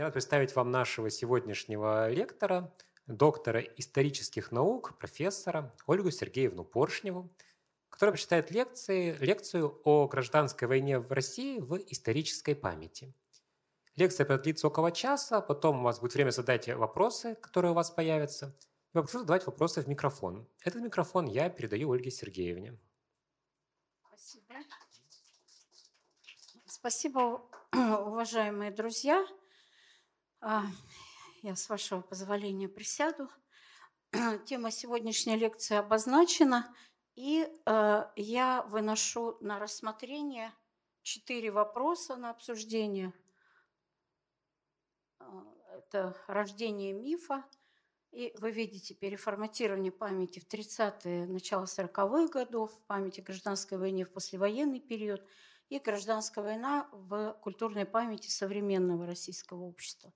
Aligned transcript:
Я 0.00 0.06
рад 0.06 0.14
представить 0.14 0.56
вам 0.56 0.70
нашего 0.70 1.10
сегодняшнего 1.10 2.08
лектора, 2.08 2.74
доктора 3.06 3.60
исторических 3.60 4.50
наук, 4.50 4.96
профессора 4.96 5.76
Ольгу 5.86 6.10
Сергеевну 6.10 6.64
Поршневу, 6.64 7.30
которая 7.90 8.12
прочитает 8.12 8.50
лекции, 8.50 9.14
лекцию 9.20 9.78
о 9.84 10.08
гражданской 10.08 10.66
войне 10.68 10.98
в 10.98 11.12
России 11.12 11.58
в 11.58 11.76
исторической 11.76 12.54
памяти. 12.54 13.12
Лекция 13.94 14.24
продлится 14.24 14.68
около 14.68 14.90
часа, 14.90 15.42
потом 15.42 15.80
у 15.80 15.82
вас 15.82 16.00
будет 16.00 16.14
время 16.14 16.30
задать 16.30 16.66
вопросы, 16.68 17.34
которые 17.34 17.72
у 17.72 17.74
вас 17.74 17.90
появятся. 17.90 18.56
И 18.92 18.94
попрошу 18.94 19.18
задавать 19.18 19.44
вопросы 19.44 19.82
в 19.82 19.86
микрофон. 19.86 20.48
Этот 20.62 20.80
микрофон 20.80 21.26
я 21.26 21.50
передаю 21.50 21.92
Ольге 21.92 22.10
Сергеевне. 22.10 22.78
Спасибо. 24.08 24.54
Спасибо, 26.64 27.42
уважаемые 27.72 28.70
друзья. 28.70 29.26
А, 30.42 30.64
я, 31.42 31.54
с 31.54 31.68
вашего 31.68 32.00
позволения, 32.00 32.68
присяду. 32.68 33.28
Тема 34.46 34.70
сегодняшней 34.70 35.36
лекции 35.36 35.76
обозначена, 35.76 36.74
и 37.14 37.46
э, 37.66 38.04
я 38.16 38.62
выношу 38.62 39.36
на 39.42 39.58
рассмотрение 39.58 40.54
четыре 41.02 41.50
вопроса 41.50 42.16
на 42.16 42.30
обсуждение. 42.30 43.12
А, 45.18 45.44
это 45.76 46.16
рождение 46.26 46.94
мифа, 46.94 47.44
и 48.10 48.34
вы 48.38 48.50
видите 48.50 48.94
переформатирование 48.94 49.92
памяти 49.92 50.38
в 50.40 50.48
30-е, 50.48 51.26
начало 51.26 51.64
40-х 51.64 52.28
годов, 52.28 52.72
памяти 52.86 53.20
гражданской 53.20 53.76
войны 53.76 54.04
в 54.04 54.12
послевоенный 54.12 54.80
период– 54.80 55.22
и 55.70 55.78
гражданская 55.78 56.44
война 56.44 56.88
в 56.92 57.32
культурной 57.40 57.86
памяти 57.86 58.28
современного 58.28 59.06
российского 59.06 59.62
общества. 59.62 60.12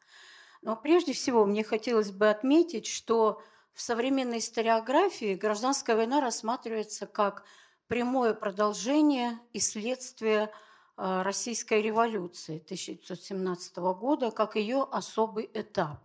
Но 0.62 0.76
прежде 0.76 1.12
всего 1.12 1.46
мне 1.46 1.62
хотелось 1.62 2.10
бы 2.10 2.28
отметить, 2.28 2.86
что 2.86 3.40
в 3.72 3.80
современной 3.80 4.38
историографии 4.38 5.34
гражданская 5.34 5.96
война 5.96 6.20
рассматривается 6.20 7.06
как 7.06 7.44
прямое 7.86 8.34
продолжение 8.34 9.38
и 9.52 9.60
следствие 9.60 10.50
а, 10.96 11.22
Российской 11.22 11.82
революции 11.82 12.56
1917 12.56 13.76
года, 13.76 14.30
как 14.30 14.56
ее 14.56 14.86
особый 14.90 15.48
этап. 15.54 16.00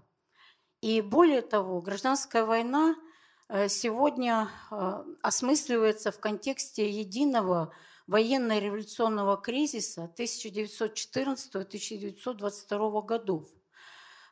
И 0.81 1.01
более 1.01 1.41
того, 1.41 1.81
гражданская 1.81 2.45
война 2.45 2.95
э, 3.47 3.67
сегодня 3.67 4.49
а, 4.69 5.05
осмысливается 5.21 6.11
в 6.11 6.19
контексте 6.19 6.89
единого 6.89 7.73
военно-революционного 8.09 9.37
кризиса 9.37 10.11
1914-1922 10.17 13.01
годов, 13.03 13.47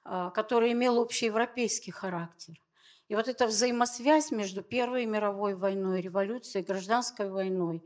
а, 0.03 0.31
который 0.31 0.72
имел 0.72 1.00
общеевропейский 1.00 1.94
характер. 1.94 2.59
И 3.08 3.14
вот 3.16 3.28
эта 3.28 3.45
взаимосвязь 3.45 4.31
между 4.31 4.64
Первой 4.64 5.05
мировой 5.05 5.53
войной, 5.53 6.02
революцией, 6.02 6.66
гражданской 6.66 7.30
войной 7.30 7.83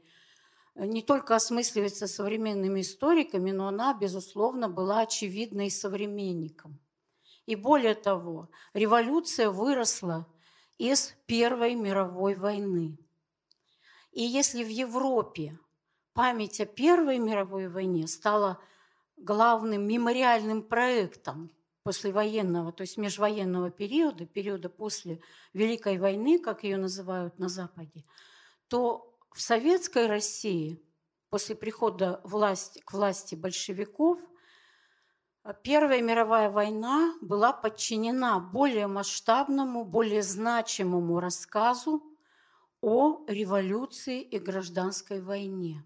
э, 0.75 0.85
не 0.85 1.01
только 1.01 1.35
осмысливается 1.35 2.07
современными 2.07 2.79
историками, 2.79 3.51
но 3.51 3.67
она, 3.67 3.93
безусловно, 3.93 4.69
была 4.69 5.01
очевидна 5.01 5.67
и 5.67 5.69
современникам. 5.69 6.79
И 7.45 7.55
более 7.55 7.95
того, 7.95 8.47
революция 8.73 9.49
выросла 9.49 10.25
из 10.77 11.13
Первой 11.25 11.75
мировой 11.75 12.35
войны. 12.35 12.97
И 14.13 14.23
если 14.23 14.63
в 14.63 14.69
Европе 14.69 15.59
память 16.13 16.59
о 16.61 16.65
Первой 16.65 17.19
мировой 17.19 17.67
войне 17.67 18.07
стала 18.07 18.59
главным 19.17 19.87
мемориальным 19.87 20.63
проектом 20.63 21.51
послевоенного, 21.83 22.71
то 22.71 22.81
есть 22.81 22.97
межвоенного 22.97 23.71
периода, 23.71 24.25
периода 24.25 24.69
после 24.69 25.21
Великой 25.53 25.97
войны, 25.97 26.39
как 26.39 26.63
ее 26.63 26.77
называют 26.77 27.39
на 27.39 27.49
Западе, 27.49 28.05
то 28.67 29.17
в 29.31 29.41
Советской 29.41 30.07
России 30.07 30.81
после 31.29 31.55
прихода 31.55 32.21
власти, 32.23 32.81
к 32.85 32.93
власти 32.93 33.35
большевиков 33.35 34.19
Первая 35.63 36.01
мировая 36.01 36.51
война 36.51 37.15
была 37.19 37.51
подчинена 37.51 38.39
более 38.39 38.85
масштабному, 38.85 39.83
более 39.83 40.21
значимому 40.21 41.19
рассказу 41.19 42.03
о 42.79 43.25
революции 43.27 44.21
и 44.21 44.37
гражданской 44.37 45.19
войне 45.19 45.83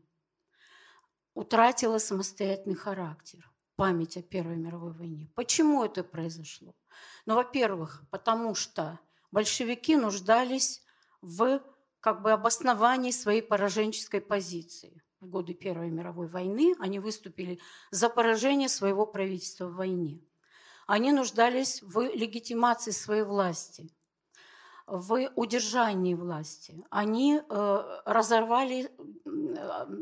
утратила 1.35 1.99
самостоятельный 1.99 2.75
характер, 2.75 3.51
память 3.75 4.17
о 4.17 4.23
Первой 4.23 4.55
мировой 4.55 4.93
войне. 4.93 5.29
Почему 5.35 5.83
это 5.83 6.03
произошло? 6.03 6.73
Ну, 7.27 7.35
во-первых, 7.35 8.03
потому 8.09 8.55
что 8.55 8.99
большевики 9.31 9.95
нуждались 9.95 10.81
в 11.21 11.61
как 11.99 12.21
бы 12.21 12.31
обосновании 12.31 13.11
своей 13.11 13.41
пораженческой 13.41 14.21
позиции. 14.21 15.03
В 15.19 15.27
годы 15.27 15.53
Первой 15.53 15.89
мировой 15.89 16.27
войны 16.27 16.75
они 16.79 16.99
выступили 16.99 17.59
за 17.91 18.09
поражение 18.09 18.69
своего 18.69 19.05
правительства 19.05 19.67
в 19.67 19.75
войне. 19.75 20.21
Они 20.87 21.11
нуждались 21.11 21.81
в 21.81 22.01
легитимации 22.01 22.91
своей 22.91 23.23
власти– 23.23 23.91
в 24.87 25.29
удержании 25.35 26.13
власти. 26.13 26.83
Они 26.89 27.39
э, 27.41 28.01
разорвали 28.05 28.91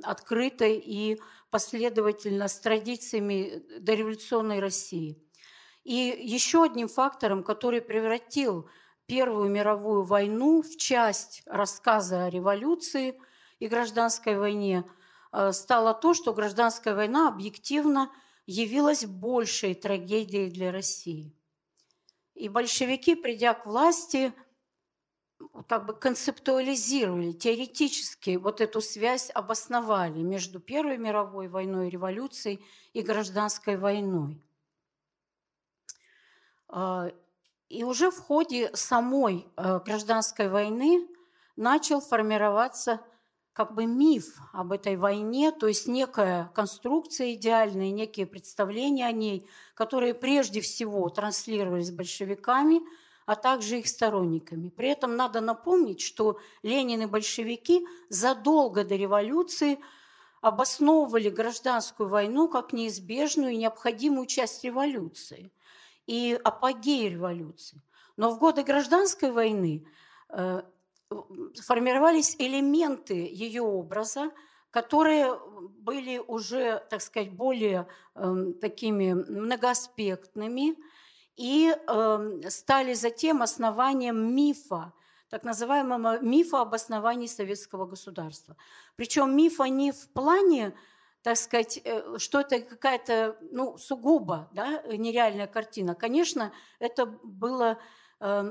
открыто 0.04 0.66
и 0.66 1.20
последовательно 1.50 2.48
с 2.48 2.60
традициями 2.60 3.64
дореволюционной 3.80 4.60
России. 4.60 5.18
И 5.84 5.94
еще 6.22 6.64
одним 6.64 6.88
фактором, 6.88 7.44
который 7.44 7.82
превратил 7.82 8.68
Первую 9.06 9.50
мировую 9.50 10.04
войну 10.04 10.62
в 10.62 10.78
часть 10.78 11.44
рассказа 11.46 12.26
о 12.26 12.30
революции 12.30 13.20
и 13.60 13.68
гражданской 13.68 14.38
войне, 14.38 14.86
э, 15.32 15.52
стало 15.52 15.94
то, 15.94 16.14
что 16.14 16.34
гражданская 16.34 16.96
война 16.96 17.28
объективно 17.28 18.10
явилась 18.46 19.06
большей 19.06 19.76
трагедией 19.76 20.50
для 20.50 20.72
России. 20.72 21.36
И 22.34 22.48
большевики, 22.48 23.16
придя 23.16 23.54
к 23.54 23.66
власти, 23.66 24.34
как 25.68 25.86
бы 25.86 25.94
концептуализировали, 25.94 27.31
теоретически 27.31 28.38
вот 28.38 28.62
эту 28.62 28.81
связь 28.81 29.30
обосновали 29.34 30.22
между 30.22 30.59
Первой 30.59 30.98
мировой 30.98 31.48
войной, 31.48 31.90
революцией 31.90 32.64
и 32.94 33.02
гражданской 33.02 33.78
войной. 33.78 34.42
А, 36.68 37.12
и 37.70 37.84
уже 37.84 38.12
в 38.12 38.20
ходе 38.20 38.76
самой 38.76 39.48
э, 39.58 39.80
гражданской 39.86 40.50
войны 40.50 41.08
начал 41.56 42.02
формироваться 42.02 43.02
как 43.53 43.76
бы 43.76 43.86
миф 43.86 44.40
об 44.52 44.72
этой 44.72 44.98
войне, 44.98 45.52
то 45.52 45.68
есть 45.68 45.88
некая 45.88 46.52
конструкция 46.56 47.34
идеальная, 47.34 47.92
некие 47.92 48.26
представления 48.26 49.06
о 49.06 49.12
ней, 49.12 49.48
которые 49.76 50.14
прежде 50.14 50.62
всего 50.62 51.09
транслировались 51.09 51.92
большевиками– 51.92 52.82
а 53.25 53.35
также 53.35 53.79
их 53.79 53.88
сторонниками. 53.88 54.69
При 54.69 54.89
этом 54.89 55.16
надо 55.16 55.41
напомнить, 55.41 56.01
что 56.01 56.39
Ленин 56.61 57.01
и 57.01 57.06
большевики 57.06 57.85
задолго 58.09 58.84
до 58.84 58.95
революции 58.95 59.79
обосновывали 60.41 61.29
гражданскую 61.29 62.09
войну 62.09 62.50
как 62.50 62.73
неизбежную 62.73 63.53
и 63.53 63.57
необходимую 63.57 64.25
часть 64.28 64.63
революции 64.63 65.51
и 66.06 66.38
апогей 66.44 67.09
революции. 67.09 67.81
Но 68.17 68.31
в 68.31 68.39
годы 68.39 68.63
гражданской 68.63 69.31
войны 69.31 69.88
э, 70.29 70.61
формировались 71.61 72.35
элементы 72.38 73.13
ее 73.13 73.61
образа, 73.61 74.31
которые 74.69 75.40
были 75.79 76.17
уже, 76.17 76.84
так 76.90 77.01
сказать, 77.01 77.31
более 77.31 77.88
э, 78.16 78.53
такими 78.59 79.13
многоаспектными, 79.13 80.75
и 81.36 81.76
э, 81.76 82.41
стали 82.50 82.94
затем 82.94 83.41
основанием 83.41 84.35
мифа, 84.35 84.94
так 85.30 85.44
называемого 85.44 86.20
мифа 86.20 86.62
об 86.62 86.74
основании 86.74 87.28
советского 87.28 87.85
государства. 87.85 88.56
Причем 88.96 89.35
мифа 89.35 89.64
не 89.64 89.91
в 89.91 90.09
плане, 90.09 90.76
так 91.24 91.38
сказать, 91.38 91.82
э, 91.84 92.18
что 92.20 92.41
это 92.41 92.59
какая-то 92.59 93.38
ну, 93.52 93.78
сугубо 93.78 94.50
да, 94.53 94.84
нереальная 94.84 95.47
картина. 95.47 95.96
Конечно, 95.96 96.53
это 96.80 97.06
было 97.08 97.79
э, 98.20 98.44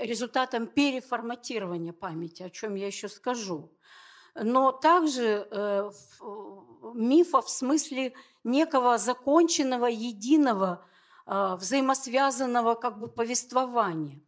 результатом 0.00 0.66
переформатирования 0.66 1.92
памяти, 1.92 2.42
о 2.42 2.50
чем 2.50 2.74
я 2.74 2.86
еще 2.86 3.08
скажу. 3.08 3.70
Но 4.34 4.72
также 4.72 5.48
э, 5.50 5.90
мифа 6.94 7.40
в 7.40 7.48
смысле 7.48 8.12
некого 8.44 8.98
законченного, 8.98 9.86
единого 9.86 10.84
взаимосвязанного 11.26 12.74
как 12.74 12.98
бы 12.98 13.08
повествования. 13.08 14.20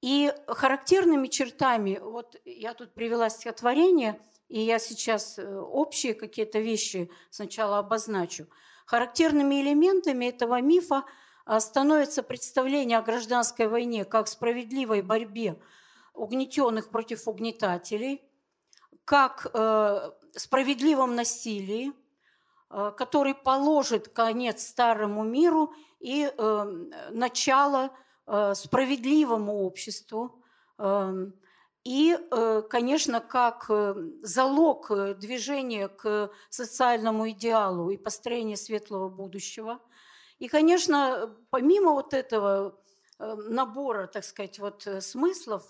И 0.00 0.32
характерными 0.46 1.26
чертами, 1.26 1.98
вот 2.00 2.36
я 2.44 2.74
тут 2.74 2.94
привела 2.94 3.28
стихотворение, 3.28 4.20
и 4.48 4.60
я 4.60 4.78
сейчас 4.78 5.38
э, 5.38 5.58
общие 5.58 6.14
какие-то 6.14 6.60
вещи 6.60 7.10
сначала 7.30 7.78
обозначу. 7.78 8.46
Характерными 8.86 9.60
элементами 9.60 10.26
этого 10.26 10.60
мифа 10.60 11.04
становится 11.58 12.22
представление 12.22 12.98
о 12.98 13.02
гражданской 13.02 13.66
войне 13.68 14.04
как 14.04 14.28
справедливой 14.28 15.02
борьбе 15.02 15.58
угнетенных 16.18 16.90
против 16.90 17.26
угнетателей, 17.26 18.22
как 19.04 19.46
э, 19.52 20.10
справедливом 20.32 21.14
насилии, 21.14 21.92
который 22.68 23.34
положит 23.34 24.08
конец 24.08 24.66
старому 24.66 25.24
миру 25.24 25.72
и 26.00 26.30
э, 26.30 26.64
начало 27.10 27.90
э, 28.26 28.54
справедливому 28.54 29.64
обществу. 29.64 30.42
Э, 30.78 31.30
и, 31.84 32.18
э, 32.18 32.62
конечно, 32.68 33.20
как 33.20 33.66
э, 33.70 33.94
залог 34.22 34.90
э, 34.90 35.14
движения 35.14 35.88
к 35.88 36.30
социальному 36.50 37.30
идеалу 37.30 37.90
и 37.90 37.96
построения 37.96 38.58
светлого 38.58 39.08
будущего. 39.08 39.80
И, 40.38 40.48
конечно, 40.48 41.34
помимо 41.50 41.92
вот 41.92 42.12
этого 42.12 42.78
набора, 43.18 44.06
так 44.06 44.22
сказать, 44.22 44.58
вот 44.58 44.86
смыслов, 45.00 45.64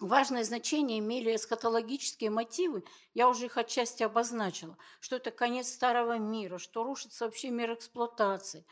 важное 0.00 0.44
значение 0.44 0.98
имели 0.98 1.34
эсхатологические 1.34 2.30
мотивы. 2.30 2.84
Я 3.14 3.28
уже 3.28 3.46
их 3.46 3.56
отчасти 3.56 4.02
обозначила, 4.02 4.76
что 5.00 5.16
это 5.16 5.30
конец 5.30 5.68
старого 5.68 6.18
мира, 6.18 6.58
что 6.58 6.84
рушится 6.84 7.24
вообще 7.24 7.50
мир 7.50 7.74
эксплуатации. 7.74 8.64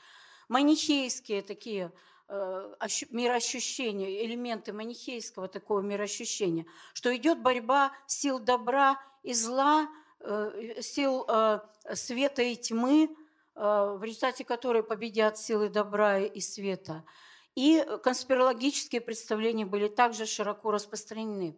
Манихейские 0.48 1.42
такие 1.42 1.92
Э, 2.28 2.74
мироощущения, 3.10 4.24
элементы 4.24 4.72
манихейского 4.72 5.46
такого 5.46 5.80
мироощущения, 5.80 6.66
что 6.92 7.14
идет 7.14 7.40
борьба 7.40 7.92
сил 8.08 8.40
добра 8.40 9.00
и 9.22 9.32
зла, 9.32 9.88
э, 10.18 10.80
сил 10.80 11.24
э, 11.28 11.60
света 11.94 12.42
и 12.42 12.56
тьмы, 12.56 13.14
в 13.54 14.00
результате 14.02 14.44
которой 14.44 14.82
победят 14.82 15.38
силы 15.38 15.70
добра 15.70 16.18
и 16.18 16.40
света. 16.40 17.04
И 17.56 17.84
конспирологические 18.02 19.00
представления 19.00 19.64
были 19.64 19.88
также 19.88 20.26
широко 20.26 20.70
распространены 20.70 21.56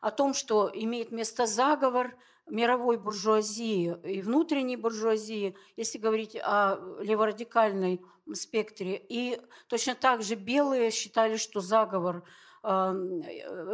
о 0.00 0.10
том, 0.10 0.34
что 0.34 0.70
имеет 0.72 1.10
место 1.10 1.46
заговор 1.46 2.14
мировой 2.46 2.98
буржуазии 2.98 3.96
и 4.04 4.22
внутренней 4.22 4.76
буржуазии, 4.76 5.56
если 5.76 5.98
говорить 5.98 6.36
о 6.36 6.78
леворадикальной 7.00 8.00
спектре. 8.34 9.02
И 9.08 9.40
точно 9.68 9.94
так 9.94 10.22
же 10.22 10.34
белые 10.34 10.90
считали, 10.90 11.36
что 11.36 11.60
заговор 11.60 12.22
э, 12.62 12.94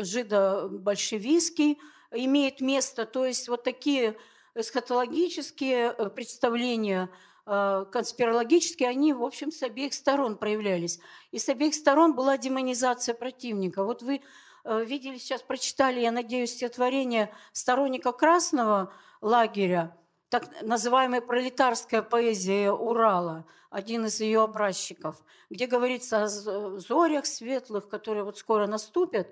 жидо-большевистский 0.00 1.78
имеет 2.12 2.60
место. 2.60 3.06
То 3.06 3.24
есть 3.24 3.48
вот 3.48 3.64
такие 3.64 4.16
эсхатологические 4.54 5.94
э, 5.96 6.10
представления, 6.10 7.10
э, 7.46 7.84
конспирологические, 7.90 8.88
они, 8.88 9.12
в 9.12 9.22
общем, 9.22 9.50
с 9.50 9.62
обеих 9.62 9.94
сторон 9.94 10.36
проявлялись. 10.36 10.98
И 11.30 11.38
с 11.38 11.48
обеих 11.48 11.74
сторон 11.74 12.14
была 12.14 12.36
демонизация 12.36 13.14
противника. 13.14 13.84
Вот 13.84 14.02
вы 14.02 14.20
видели 14.64 15.16
сейчас, 15.16 15.42
прочитали, 15.42 16.00
я 16.00 16.10
надеюсь, 16.10 16.50
стихотворение 16.50 17.32
сторонника 17.52 18.10
Красного 18.10 18.92
лагеря, 19.20 19.96
так 20.28 20.60
называемая 20.60 21.20
пролетарская 21.20 22.02
поэзия 22.02 22.72
Урала– 22.72 23.46
один 23.76 24.06
из 24.06 24.20
ее 24.20 24.40
образчиков, 24.40 25.22
где 25.50 25.66
говорится 25.66 26.22
о 26.22 26.28
зорях 26.28 27.26
светлых, 27.26 27.88
которые 27.88 28.24
вот 28.24 28.38
скоро 28.38 28.66
наступят. 28.66 29.28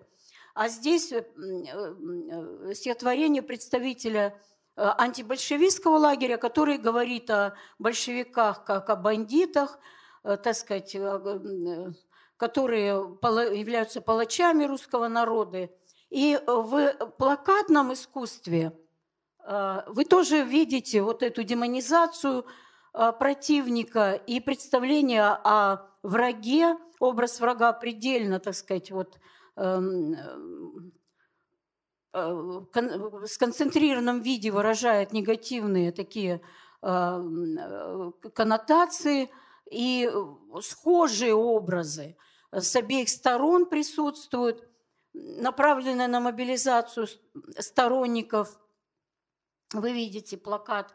А 0.55 0.69
здесь 0.69 1.13
э, 1.13 1.25
э, 1.25 2.75
стихотворение 2.75 3.43
представителя 3.43 4.27
э, 4.27 4.54
антибольшевистского 4.77 5.99
лагеря, 5.99 6.37
который 6.37 6.79
говорит 6.79 7.31
о 7.31 7.55
большевиках 7.79 8.65
как 8.65 8.91
о 8.91 8.97
бандитах, 8.97 9.79
так 10.23 10.55
сказать, 10.55 10.97
которые 12.37 12.87
являются 13.57 14.01
палачами 14.01 14.65
русского 14.65 15.09
народа. 15.09 15.71
И 16.11 16.41
в 16.47 16.95
плакатном 17.19 17.93
искусстве 17.93 18.73
вы 19.47 20.05
тоже 20.05 20.43
видите 20.43 21.03
вот 21.03 21.23
эту 21.23 21.43
демонизацию 21.43 22.45
Э, 22.95 23.13
противника 23.13 24.13
и 24.13 24.39
представление 24.39 25.25
о 25.25 25.89
враге, 26.05 26.77
образ 27.01 27.41
врага 27.41 27.73
предельно, 27.73 28.39
так 28.39 28.55
сказать, 28.55 28.93
вот 28.93 29.19
эм, 29.57 30.15
э, 30.15 30.39
в 32.15 33.27
сконцентрированном 33.27 34.21
виде 34.21 34.51
выражает 34.51 35.13
негативные 35.13 35.91
такие 35.91 36.41
э, 36.83 38.11
коннотации 38.35 39.31
и 39.71 40.09
схожие 40.63 41.35
образы 41.35 42.17
с 42.53 42.77
обеих 42.77 43.09
сторон 43.09 43.67
присутствуют, 43.67 44.69
направленные 45.13 46.09
на 46.09 46.21
мобилизацию 46.21 47.09
сторонников. 47.59 48.61
Вы 49.73 49.93
видите 49.93 50.37
плакат 50.37 50.95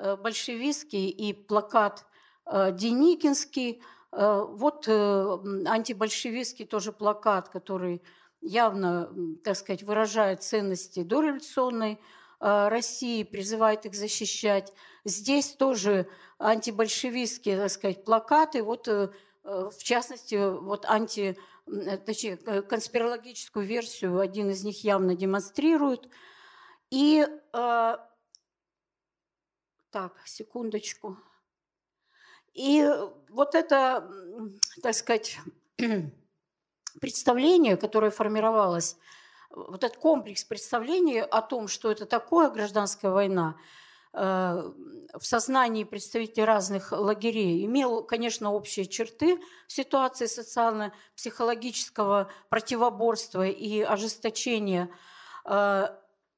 Э, 0.00 0.16
большевистский 0.16 1.08
и 1.08 1.32
плакат 1.32 2.06
э, 2.46 2.72
Деникинский. 2.72 3.82
Э, 4.12 4.44
вот 4.48 4.88
антибольшевистский 4.88 6.64
тоже 6.66 6.92
плакат, 6.92 7.48
который 7.48 8.02
явно, 8.40 9.12
так 9.44 9.56
сказать, 9.56 9.82
выражает 9.82 10.42
ценности 10.42 11.02
дореволюционной 11.02 12.00
России, 12.38 13.22
призывает 13.22 13.84
их 13.86 13.94
защищать. 13.94 14.72
Здесь 15.04 15.52
тоже 15.52 16.08
антибольшевистские, 16.38 17.58
так 17.58 17.70
сказать, 17.70 18.04
плакаты. 18.04 18.62
Вот, 18.62 18.88
в 19.44 19.78
частности, 19.78 20.36
вот 20.58 20.86
анти, 20.86 21.36
точнее, 22.06 22.36
конспирологическую 22.36 23.66
версию 23.66 24.18
один 24.18 24.48
из 24.50 24.64
них 24.64 24.82
явно 24.84 25.14
демонстрирует. 25.14 26.08
И 26.90 27.26
так, 29.90 30.12
секундочку. 30.24 31.18
И 32.54 32.88
вот 33.28 33.54
это, 33.54 34.10
так 34.82 34.94
сказать, 34.94 35.38
представление, 37.00 37.76
которое 37.76 38.10
формировалось, 38.10 38.96
вот 39.50 39.82
этот 39.82 39.98
комплекс 39.98 40.44
представлений 40.44 41.20
о 41.20 41.42
том, 41.42 41.68
что 41.68 41.90
это 41.90 42.06
такое 42.06 42.50
гражданская 42.50 43.10
война, 43.10 43.56
э, 44.12 44.70
в 45.18 45.26
сознании 45.26 45.84
представителей 45.84 46.44
разных 46.44 46.92
лагерей 46.92 47.64
имел, 47.64 48.04
конечно, 48.04 48.52
общие 48.52 48.86
черты 48.86 49.40
ситуации 49.66 50.26
социально-психологического 50.26 52.30
противоборства 52.48 53.46
и 53.46 53.80
ожесточения 53.80 54.88
э, 55.44 55.88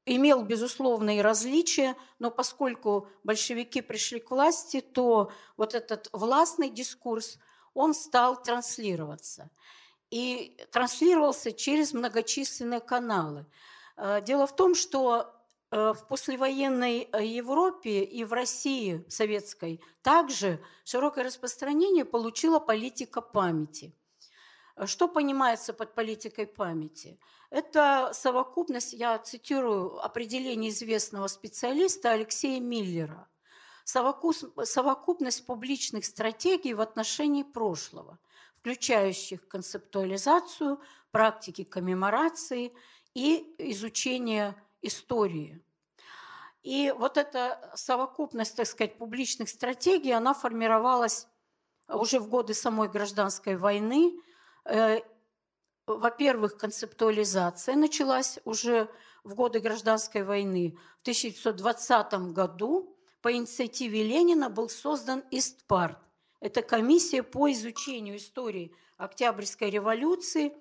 имел 0.06 0.42
безусловные 0.42 1.22
различия, 1.22 1.96
но 2.18 2.30
поскольку 2.30 3.08
большевики 3.24 3.82
пришли 3.82 4.20
к 4.20 4.30
власти, 4.30 4.80
то 4.80 5.30
вот 5.56 5.74
этот 5.74 6.08
властный 6.12 6.70
дискурс, 6.70 7.38
он 7.74 7.94
стал 7.94 8.42
транслироваться. 8.42 9.50
И 10.12 10.56
транслировался 10.70 11.52
через 11.52 11.92
многочисленные 11.94 12.80
каналы. 12.80 13.46
Э, 13.96 14.20
дело 14.20 14.46
в 14.46 14.54
том, 14.54 14.74
что 14.74 15.34
э, 15.70 15.92
в 15.94 16.06
послевоенной 16.06 17.08
э, 17.10 17.24
Европе 17.24 18.02
и 18.02 18.24
в 18.24 18.32
России 18.32 19.04
советской 19.08 19.80
также 20.02 20.60
широкое 20.84 21.24
распространение 21.24 22.04
получила 22.04 22.58
политика 22.58 23.20
памяти– 23.20 23.94
что 24.86 25.08
понимается 25.08 25.72
под 25.72 25.94
политикой 25.94 26.46
памяти? 26.46 27.18
Это 27.50 28.10
совокупность, 28.14 28.94
я 28.94 29.18
цитирую 29.18 30.02
определение 30.02 30.70
известного 30.70 31.26
специалиста 31.26 32.10
Алексея 32.12 32.60
Миллера, 32.60 33.28
совокупность 33.84 35.44
публичных 35.44 36.06
стратегий 36.06 36.72
в 36.72 36.80
отношении 36.80 37.42
прошлого, 37.42 38.18
включающих 38.62 39.46
концептуализацию, 39.48 40.80
практики 41.10 41.62
коммеморации 41.62 42.72
и 43.14 43.54
изучение 43.58 44.56
истории. 44.80 45.60
И 46.62 46.94
вот 46.96 47.18
эта 47.18 47.70
совокупность, 47.74 48.56
так 48.56 48.66
сказать, 48.66 48.96
публичных 48.96 49.50
стратегий, 49.50 50.12
она 50.12 50.32
формировалась 50.32 51.26
уже 51.88 52.18
в 52.18 52.28
годы 52.28 52.54
самой 52.54 52.88
гражданской 52.88 53.56
войны– 53.56 54.18
Э, 54.64 55.00
во-первых, 55.86 56.56
концептуализация 56.56 57.74
началась 57.74 58.38
уже 58.44 58.88
в 59.24 59.34
годы 59.34 59.60
гражданской 59.60 60.22
войны. 60.22 60.78
В 60.98 61.02
1920 61.02 62.32
году 62.32 62.96
по 63.20 63.32
инициативе 63.32 64.02
Ленина 64.04 64.48
был 64.48 64.68
создан 64.68 65.24
ИСТПАРТ. 65.30 65.98
Это 66.42 66.60
комиссия 66.60 67.22
по 67.22 67.52
изучению 67.52 68.16
истории 68.16 68.74
Октябрьской 68.96 69.70
революции. 69.70 70.52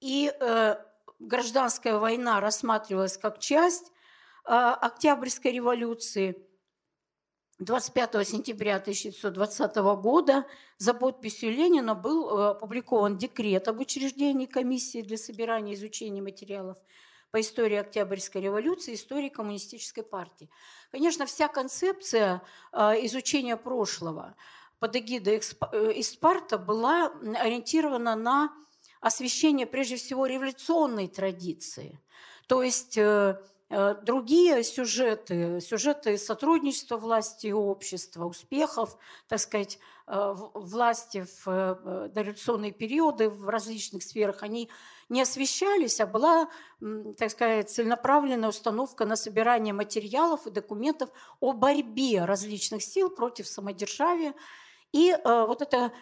И 0.00 0.32
э, 0.32 0.76
гражданская 1.18 1.98
война 1.98 2.40
рассматривалась 2.40 3.18
как 3.18 3.38
часть 3.38 3.92
э, 4.46 4.50
Октябрьской 4.50 5.52
революции. 5.52 6.42
25 7.58 8.26
сентября 8.26 8.76
1920 8.76 9.76
года 10.00 10.46
за 10.78 10.94
подписью 10.94 11.50
Ленина 11.50 11.94
был 11.94 12.30
э, 12.30 12.50
опубликован 12.52 13.18
декрет 13.18 13.68
об 13.68 13.78
учреждении 13.80 14.46
комиссии 14.46 15.02
для 15.02 15.18
собирания 15.18 15.72
и 15.72 15.74
изучения 15.74 16.22
материалов 16.22 16.78
по 17.30 17.42
истории 17.42 17.76
Октябрьской 17.76 18.40
революции, 18.40 18.94
истории 18.94 19.28
коммунистической 19.28 20.02
партии. 20.02 20.48
Конечно, 20.90 21.26
вся 21.26 21.48
концепция 21.48 22.40
э, 22.72 23.04
изучения 23.04 23.58
прошлого 23.58 24.34
под 24.80 24.96
эгидой 24.96 25.38
Испарта 25.38 26.58
была 26.58 27.12
ориентирована 27.38 28.16
на 28.16 28.52
освещение 29.00 29.66
прежде 29.66 29.96
всего 29.96 30.26
революционной 30.26 31.06
традиции. 31.06 32.00
То 32.48 32.62
есть 32.62 32.98
Э, 33.72 33.94
другие 34.02 34.64
сюжеты, 34.64 35.60
сюжеты 35.60 36.18
сотрудничества 36.18 36.96
власти 36.96 37.46
и 37.46 37.52
общества, 37.52 38.24
успехов, 38.24 38.98
так 39.28 39.38
сказать, 39.38 39.78
э, 40.08 40.34
власти 40.54 41.24
в 41.24 41.46
э, 41.46 42.08
дореволюционные 42.12 42.72
периоды 42.72 43.30
в 43.30 43.48
различных 43.48 44.02
сферах, 44.02 44.42
они 44.42 44.68
не 45.08 45.22
освещались, 45.22 46.00
а 46.00 46.06
была, 46.06 46.48
так 47.16 47.30
сказать, 47.30 47.70
целенаправленная 47.70 48.48
установка 48.48 49.04
на 49.04 49.14
собирание 49.14 49.72
материалов 49.72 50.48
и 50.48 50.50
документов 50.50 51.10
о 51.38 51.52
борьбе 51.52 52.24
различных 52.24 52.82
сил 52.82 53.08
против 53.08 53.46
самодержавия. 53.46 54.34
И 54.92 55.16
вот 55.24 55.62
эта 55.62 55.92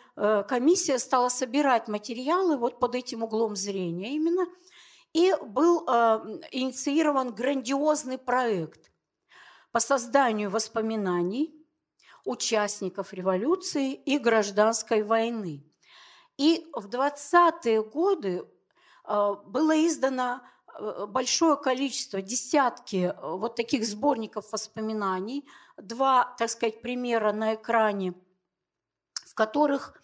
комиссия 0.48 0.98
стала 0.98 1.28
собирать 1.28 1.88
материалы 1.88 2.56
вот 2.56 2.80
под 2.80 2.94
этим 2.94 3.22
углом 3.22 3.54
зрения 3.54 4.14
именно– 4.14 4.46
и 5.12 5.34
был 5.42 5.84
э, 5.88 6.40
инициирован 6.52 7.34
грандиозный 7.34 8.18
проект 8.18 8.90
по 9.72 9.80
созданию 9.80 10.50
воспоминаний 10.50 11.54
участников 12.24 13.12
революции 13.12 13.94
и 13.94 14.18
гражданской 14.18 15.02
войны. 15.02 15.64
И 16.36 16.66
в 16.72 16.88
20-е 16.88 17.82
годы 17.82 18.44
э, 19.04 19.34
было 19.46 19.86
издано 19.86 20.40
э, 20.78 21.06
большое 21.06 21.56
количество, 21.56 22.20
десятки 22.20 23.14
вот 23.20 23.56
таких 23.56 23.86
сборников 23.86 24.52
воспоминаний, 24.52 25.48
два, 25.78 26.34
так 26.38 26.50
сказать, 26.50 26.82
примера 26.82 27.32
на 27.32 27.54
экране, 27.54 28.14
которых, 29.38 29.94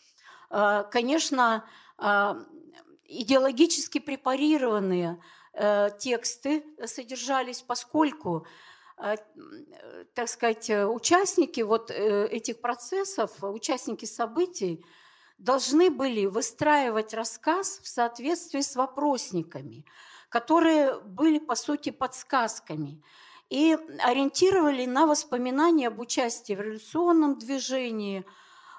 конечно, 0.91 1.65
идеологически 3.07 3.99
препарированные 3.99 5.21
э, 5.53 5.91
тексты 5.99 6.65
содержались, 6.85 7.63
поскольку 7.63 8.47
э, 8.99 9.17
так 10.15 10.29
сказать, 10.29 10.71
участники 10.71 11.61
вот 11.61 11.91
э, 11.91 12.27
этих 12.29 12.61
процессов, 12.61 13.31
участники 13.43 14.05
событий 14.05 14.85
должны 15.39 15.91
были 15.91 16.27
выстраивать 16.27 17.13
рассказ 17.15 17.81
в 17.83 17.89
соответствии 17.89 18.61
с 18.61 18.77
вопросниками, 18.77 19.85
которые 20.29 21.01
были, 21.01 21.39
по 21.39 21.55
сути, 21.55 21.91
подсказками 21.91 23.03
и 23.51 23.77
ориентировали 24.01 24.87
на 24.87 25.07
воспоминания 25.07 25.89
об 25.89 26.01
участии 26.01 26.55
в 26.55 26.61
революционном 26.61 27.39
движении, 27.39 28.25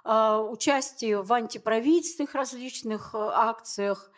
участии 0.06 1.16
в 1.16 1.34
антиправительственных 1.34 2.36
различных 2.36 3.16
акциях, 3.16 4.12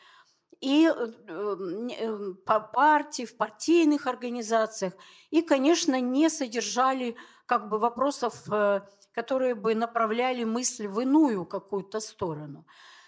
и 0.61 0.87
э, 0.87 1.07
э, 1.27 2.33
по 2.45 2.59
партии, 2.59 3.25
в 3.25 3.37
партийных 3.37 4.07
организациях, 4.07 4.93
и, 5.29 5.41
конечно, 5.41 5.99
не 5.99 6.29
содержали 6.29 7.15
как 7.45 7.69
бы 7.69 7.77
вопросов, 7.77 8.33
э, 8.51 8.81
которые 9.13 9.55
бы 9.55 9.75
направляли 9.75 10.43
мысль 10.43 10.87
в 10.87 10.99
иную 10.99 11.45
какую-то 11.45 11.99
сторону. 11.99 12.65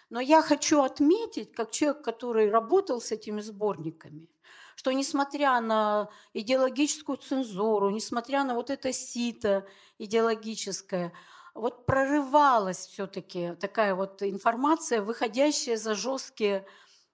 Но 0.09 0.19
я 0.19 0.41
хочу 0.41 0.81
отметить, 0.81 1.51
как 1.53 1.71
человек, 1.71 2.03
который 2.03 2.50
работал 2.50 3.01
с 3.01 3.12
этими 3.12 3.41
сборниками, 3.41 4.27
что 4.75 4.91
несмотря 4.91 5.59
на 5.59 6.09
идеологическую 6.33 7.17
цензуру, 7.17 7.89
несмотря 7.89 8.43
на 8.43 8.55
вот 8.55 8.69
это 8.69 8.93
сито 8.93 9.67
идеологическое, 9.98 11.13
вот 11.53 11.85
прорывалась 11.85 12.87
все-таки 12.87 13.55
такая 13.59 13.95
вот 13.95 14.21
информация, 14.23 15.01
выходящая 15.01 15.77
за 15.77 15.95
жесткие 15.95 16.65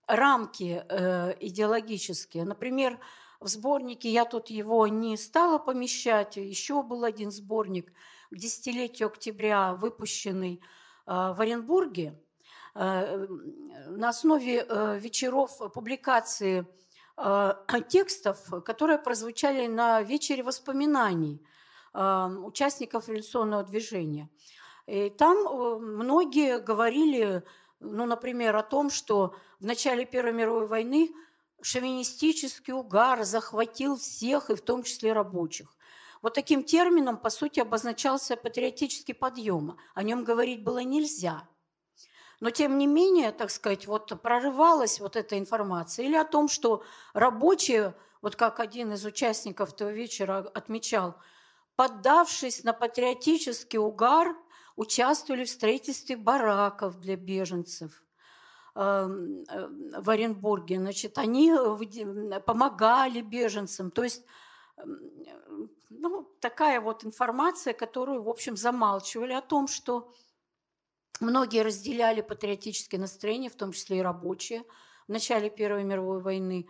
рамки 0.07 0.83
э, 0.87 1.35
идеологические. 1.39 2.45
Например, 2.45 2.99
в 3.39 3.47
сборнике 3.47 4.09
я 4.09 4.25
тут 4.25 4.49
его 4.49 4.87
не 4.87 5.17
стала 5.17 5.57
помещать. 5.57 6.37
Еще 6.37 6.83
был 6.83 7.03
один 7.03 7.31
сборник 7.31 7.91
к 8.31 8.35
десятилетию 8.35 9.07
октября, 9.07 9.73
выпущенный 9.73 10.61
э, 11.05 11.11
в 11.11 11.41
Оренбурге 11.41 12.19
э, 12.75 13.27
на 13.87 14.09
основе 14.09 14.65
э, 14.67 14.99
вечеров 14.99 15.57
публикации 15.73 16.67
э, 17.17 17.53
текстов, 17.87 18.63
которые 18.63 18.99
прозвучали 18.99 19.67
на 19.67 20.01
вечере 20.01 20.43
воспоминаний 20.43 21.41
участников 21.95 23.07
революционного 23.07 23.63
движения. 23.63 24.29
И 24.85 25.09
там 25.09 25.37
э, 25.37 25.79
многие 25.79 26.59
говорили 26.59 27.43
ну, 27.79 28.05
например, 28.05 28.55
о 28.55 28.63
том, 28.63 28.89
что 28.89 29.35
в 29.59 29.65
начале 29.65 30.05
Первой 30.05 30.33
мировой 30.33 30.67
войны 30.67 31.11
шовинистический 31.61 32.73
угар 32.73 33.23
захватил 33.23 33.97
всех, 33.97 34.49
и 34.49 34.55
в 34.55 34.61
том 34.61 34.83
числе 34.83 35.13
рабочих. 35.13 35.75
Вот 36.21 36.33
таким 36.33 36.63
термином, 36.63 37.17
по 37.17 37.29
сути, 37.29 37.59
обозначался 37.59 38.35
патриотический 38.35 39.13
подъем. 39.13 39.77
О 39.93 40.03
нем 40.03 40.23
говорить 40.23 40.63
было 40.63 40.79
нельзя. 40.79 41.47
Но, 42.39 42.49
тем 42.49 42.77
не 42.77 42.87
менее, 42.87 43.31
так 43.31 43.49
сказать, 43.49 43.87
вот 43.87 44.21
прорывалась 44.21 44.99
вот 44.99 45.15
эта 45.15 45.37
информация. 45.37 46.05
Или 46.05 46.15
о 46.15 46.25
том, 46.25 46.47
что 46.47 46.83
рабочие, 47.13 47.95
вот 48.21 48.35
как 48.35 48.59
один 48.59 48.93
из 48.93 49.05
участников 49.05 49.73
этого 49.73 49.91
вечера 49.91 50.39
отмечал, 50.53 51.15
поддавшись 51.75 52.63
на 52.63 52.74
патриотический 52.74 53.79
угар, 53.79 54.36
участвовали 54.75 55.46
в 55.46 55.50
строительстве 55.50 56.17
бараков 56.17 57.00
для 57.00 57.15
беженцев 57.15 58.03
эм, 58.75 59.44
э, 59.50 60.01
в 60.01 60.10
Оренбурге. 60.10 60.77
Значит, 60.77 61.17
они 61.17 61.51
э, 61.51 62.39
помогали 62.41 63.22
беженцам. 63.22 63.91
То 63.91 64.03
есть 64.03 64.24
эм, 64.77 65.70
ну, 65.89 66.24
такая 66.39 66.82
вот 66.82 67.05
информация, 67.05 67.74
которую, 67.74 68.24
в 68.24 68.29
общем, 68.29 68.58
замалчивали 68.58 69.34
о 69.34 69.41
том, 69.41 69.67
что 69.67 70.12
многие 71.22 71.62
разделяли 71.62 72.22
патриотические 72.22 73.00
настроения, 73.00 73.50
в 73.50 73.55
том 73.55 73.72
числе 73.72 74.00
и 74.00 74.01
рабочие, 74.01 74.63
в 75.08 75.12
начале 75.12 75.50
Первой 75.50 75.84
мировой 75.84 76.22
войны, 76.22 76.67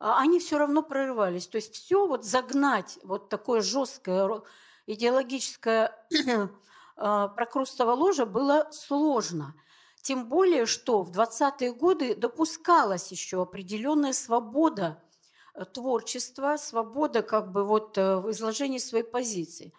они 0.00 0.40
все 0.40 0.58
равно 0.58 0.82
прорывались. 0.82 1.46
То 1.46 1.56
есть 1.56 1.74
все 1.74 2.06
вот 2.06 2.24
загнать, 2.24 2.98
вот 3.02 3.28
такое 3.28 3.60
жесткое 3.60 4.42
идеологическое 4.86 5.94
а, 6.96 7.28
прокрустово 7.28 7.92
ложа 7.92 8.26
было 8.26 8.68
сложно. 8.72 9.54
Тем 10.02 10.28
более, 10.28 10.64
что 10.64 11.02
в 11.02 11.10
20-е 11.10 11.72
годы 11.74 12.14
допускалась 12.14 13.12
еще 13.12 13.42
определенная 13.42 14.14
свобода 14.14 15.02
э, 15.54 15.66
творчества, 15.66 16.56
свобода 16.56 17.20
как 17.20 17.52
бы 17.52 17.64
вот 17.64 17.98
э, 17.98 18.16
в 18.16 18.30
изложении 18.30 18.78
своей 18.78 19.04
позиции. 19.04 19.74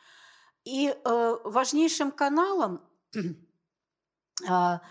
И 0.63 0.90
э, 0.94 1.38
важнейшим 1.44 2.12
каналом 2.12 2.82
а, 4.48 4.82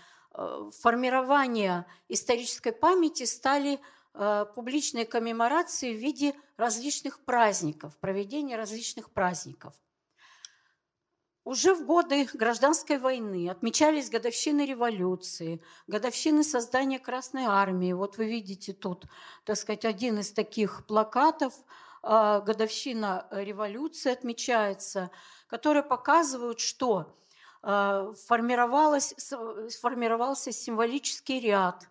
формирования 0.81 1.87
исторической 2.09 2.71
памяти 2.71 3.23
стали 3.23 3.79
публичные 4.13 5.05
коммеморации 5.05 5.93
в 5.93 5.97
виде 5.97 6.33
различных 6.57 7.19
праздников, 7.23 7.97
проведения 7.99 8.57
различных 8.57 9.11
праздников– 9.11 9.73
уже 11.43 11.73
в 11.73 11.85
годы 11.85 12.27
гражданской 12.33 12.99
войны 12.99 13.49
отмечались 13.49 14.11
годовщины 14.11 14.63
революции, 14.65 15.61
годовщины 15.87 16.43
создания 16.43 16.99
Красной 16.99 17.45
Армии. 17.45 17.93
Вот 17.93 18.17
вы 18.17 18.25
видите 18.25 18.73
тут, 18.73 19.05
так 19.43 19.57
сказать, 19.57 19.83
один 19.83 20.19
из 20.19 20.31
таких 20.31 20.85
плакатов, 20.85 21.53
а, 22.03 22.41
годовщина 22.41 23.27
революции 23.31 24.11
отмечается, 24.11 25.09
которые 25.47 25.83
показывают, 25.83 26.59
что 26.59 27.17
формировалось, 27.63 29.13
сформировался 29.69 30.51
символический 30.51 31.39
ряд, 31.39 31.87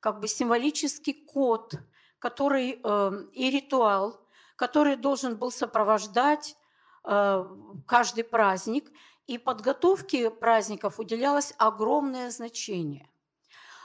как 0.00 0.20
бы 0.20 0.28
символический 0.28 1.14
код, 1.14 1.74
который 2.18 2.80
э, 2.82 3.12
и 3.32 3.50
ритуал, 3.50 4.20
который 4.56 4.96
должен 4.96 5.36
был 5.36 5.50
сопровождать 5.50 6.56
Э, 7.04 7.46
каждый 7.86 8.24
праздник, 8.24 8.90
и 9.26 9.38
подготовке 9.38 10.30
праздников 10.30 10.98
уделялось 10.98 11.54
огромное 11.56 12.30
значение. 12.30 13.06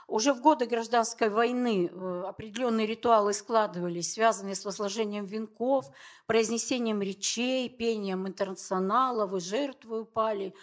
уже 0.08 0.34
в 0.34 0.42
годы 0.42 0.66
гражданской 0.68 1.30
войны 1.30 1.90
э, 1.92 2.24
определенные 2.28 2.86
ритуалы 2.86 3.34
складывались, 3.34 4.14
связанные 4.14 4.54
с 4.54 4.66
возложением 4.66 5.26
венков, 5.26 5.86
произнесением 6.28 7.02
речей, 7.02 7.70
пением 7.70 8.28
интернационала, 8.28 9.26
вы 9.26 9.40
жертвы 9.40 10.02
упали 10.02 10.54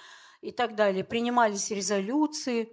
и 0.42 0.52
так 0.52 0.76
далее. 0.76 1.02
Принимались 1.02 1.70
резолюции, 1.70 2.72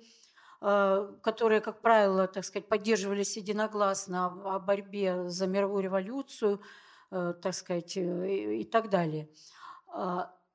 которые, 0.60 1.62
как 1.62 1.82
правило, 1.82 2.28
так 2.28 2.44
сказать, 2.44 2.68
поддерживались 2.68 3.38
единогласно 3.38 4.26
о 4.56 4.60
борьбе 4.60 5.30
за 5.30 5.48
мировую 5.48 5.84
революцию, 5.84 6.62
э, 7.12 7.34
так 7.42 7.54
сказать, 7.54 7.96
и 7.96 8.68
так 8.70 8.90
далее. 8.90 9.30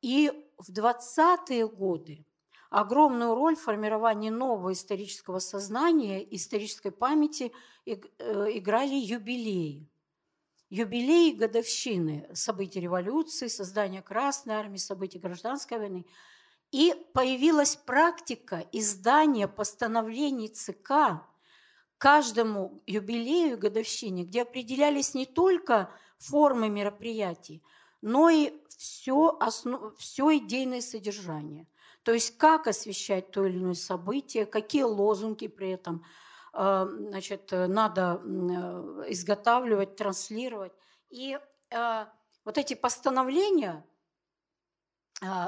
И 0.02 0.30
в 0.58 0.70
20-е 0.70 1.66
годы 1.66 2.26
огромную 2.74 3.34
роль 3.34 3.56
в 3.56 3.62
формировании 3.62 4.30
нового 4.30 4.72
исторического 4.72 5.38
сознания, 5.38 6.26
исторической 6.34 6.90
памяти 6.90 7.52
э, 7.86 7.94
играли 8.52 8.94
юбилеи. 8.94 9.88
Юбилеи 10.70 11.32
годовщины 11.32 12.28
событий 12.34 12.80
революции, 12.80 13.46
создания 13.46 14.02
Красной 14.02 14.56
Армии, 14.56 14.78
событий 14.78 15.20
гражданской 15.20 15.78
войны. 15.78 16.04
И 16.74 16.92
появилась 17.12 17.76
практика 17.76 18.66
издания 18.72 19.46
постановлений 19.46 20.48
ЦК 20.48 21.22
каждому 21.98 22.82
юбилею 22.84 23.56
годовщине, 23.56 24.24
где 24.24 24.42
определялись 24.42 25.14
не 25.14 25.24
только 25.24 25.88
формы 26.18 26.68
мероприятий, 26.68 27.62
но 28.02 28.28
и 28.28 28.52
все, 28.76 29.36
основ... 29.38 29.96
все 29.98 30.36
идейное 30.38 30.80
содержание. 30.80 31.68
То 32.02 32.12
есть 32.12 32.36
как 32.38 32.66
освещать 32.66 33.30
то 33.30 33.46
или 33.46 33.56
иное 33.56 33.74
событие, 33.74 34.44
какие 34.44 34.82
лозунги 34.82 35.46
при 35.46 35.70
этом 35.70 36.04
э, 36.54 36.86
значит, 36.90 37.52
надо 37.52 38.20
э, 38.20 39.04
изготавливать, 39.10 39.94
транслировать. 39.94 40.72
И 41.08 41.38
э, 41.70 42.06
вот 42.44 42.58
эти 42.58 42.74
постановления 42.74 43.86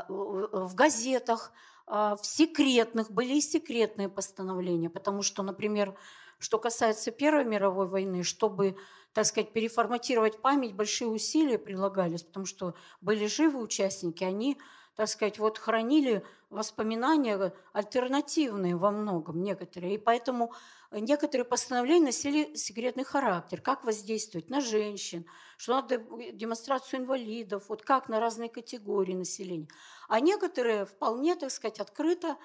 в 0.08 0.74
газетах, 0.74 1.52
в 1.86 2.18
секретных, 2.22 3.10
были 3.10 3.34
и 3.34 3.40
секретные 3.40 4.08
постановления, 4.08 4.90
потому 4.90 5.22
что, 5.22 5.42
например, 5.42 5.96
что 6.38 6.58
касается 6.58 7.10
Первой 7.10 7.44
мировой 7.44 7.86
войны, 7.86 8.22
чтобы, 8.22 8.76
так 9.12 9.24
сказать, 9.26 9.52
переформатировать 9.52 10.42
память, 10.42 10.74
большие 10.74 11.08
усилия 11.08 11.58
прилагались, 11.58 12.22
потому 12.24 12.46
что 12.46 12.74
были 13.00 13.26
живы 13.26 13.60
участники, 13.62 14.24
они 14.24 14.58
так 14.96 15.08
сказать, 15.08 15.38
вот 15.38 15.58
хранили 15.58 16.24
воспоминания 16.48 17.52
альтернативные 17.74 18.76
во 18.76 18.90
многом 18.90 19.42
некоторые. 19.42 19.94
И 19.94 19.98
поэтому 19.98 20.52
некоторые 20.90 21.44
постановления 21.44 22.06
носили 22.06 22.54
секретный 22.54 23.04
характер. 23.04 23.60
Как 23.60 23.84
воздействовать 23.84 24.48
на 24.48 24.62
женщин, 24.62 25.26
что 25.58 25.74
надо 25.74 25.98
демонстрацию 26.32 27.00
инвалидов, 27.00 27.64
вот 27.68 27.82
как 27.82 28.08
на 28.08 28.20
разные 28.20 28.48
категории 28.48 29.12
населения. 29.12 29.68
А 30.08 30.18
некоторые 30.20 30.86
вполне, 30.86 31.36
так 31.36 31.50
сказать, 31.50 31.78
открыто, 31.78 32.38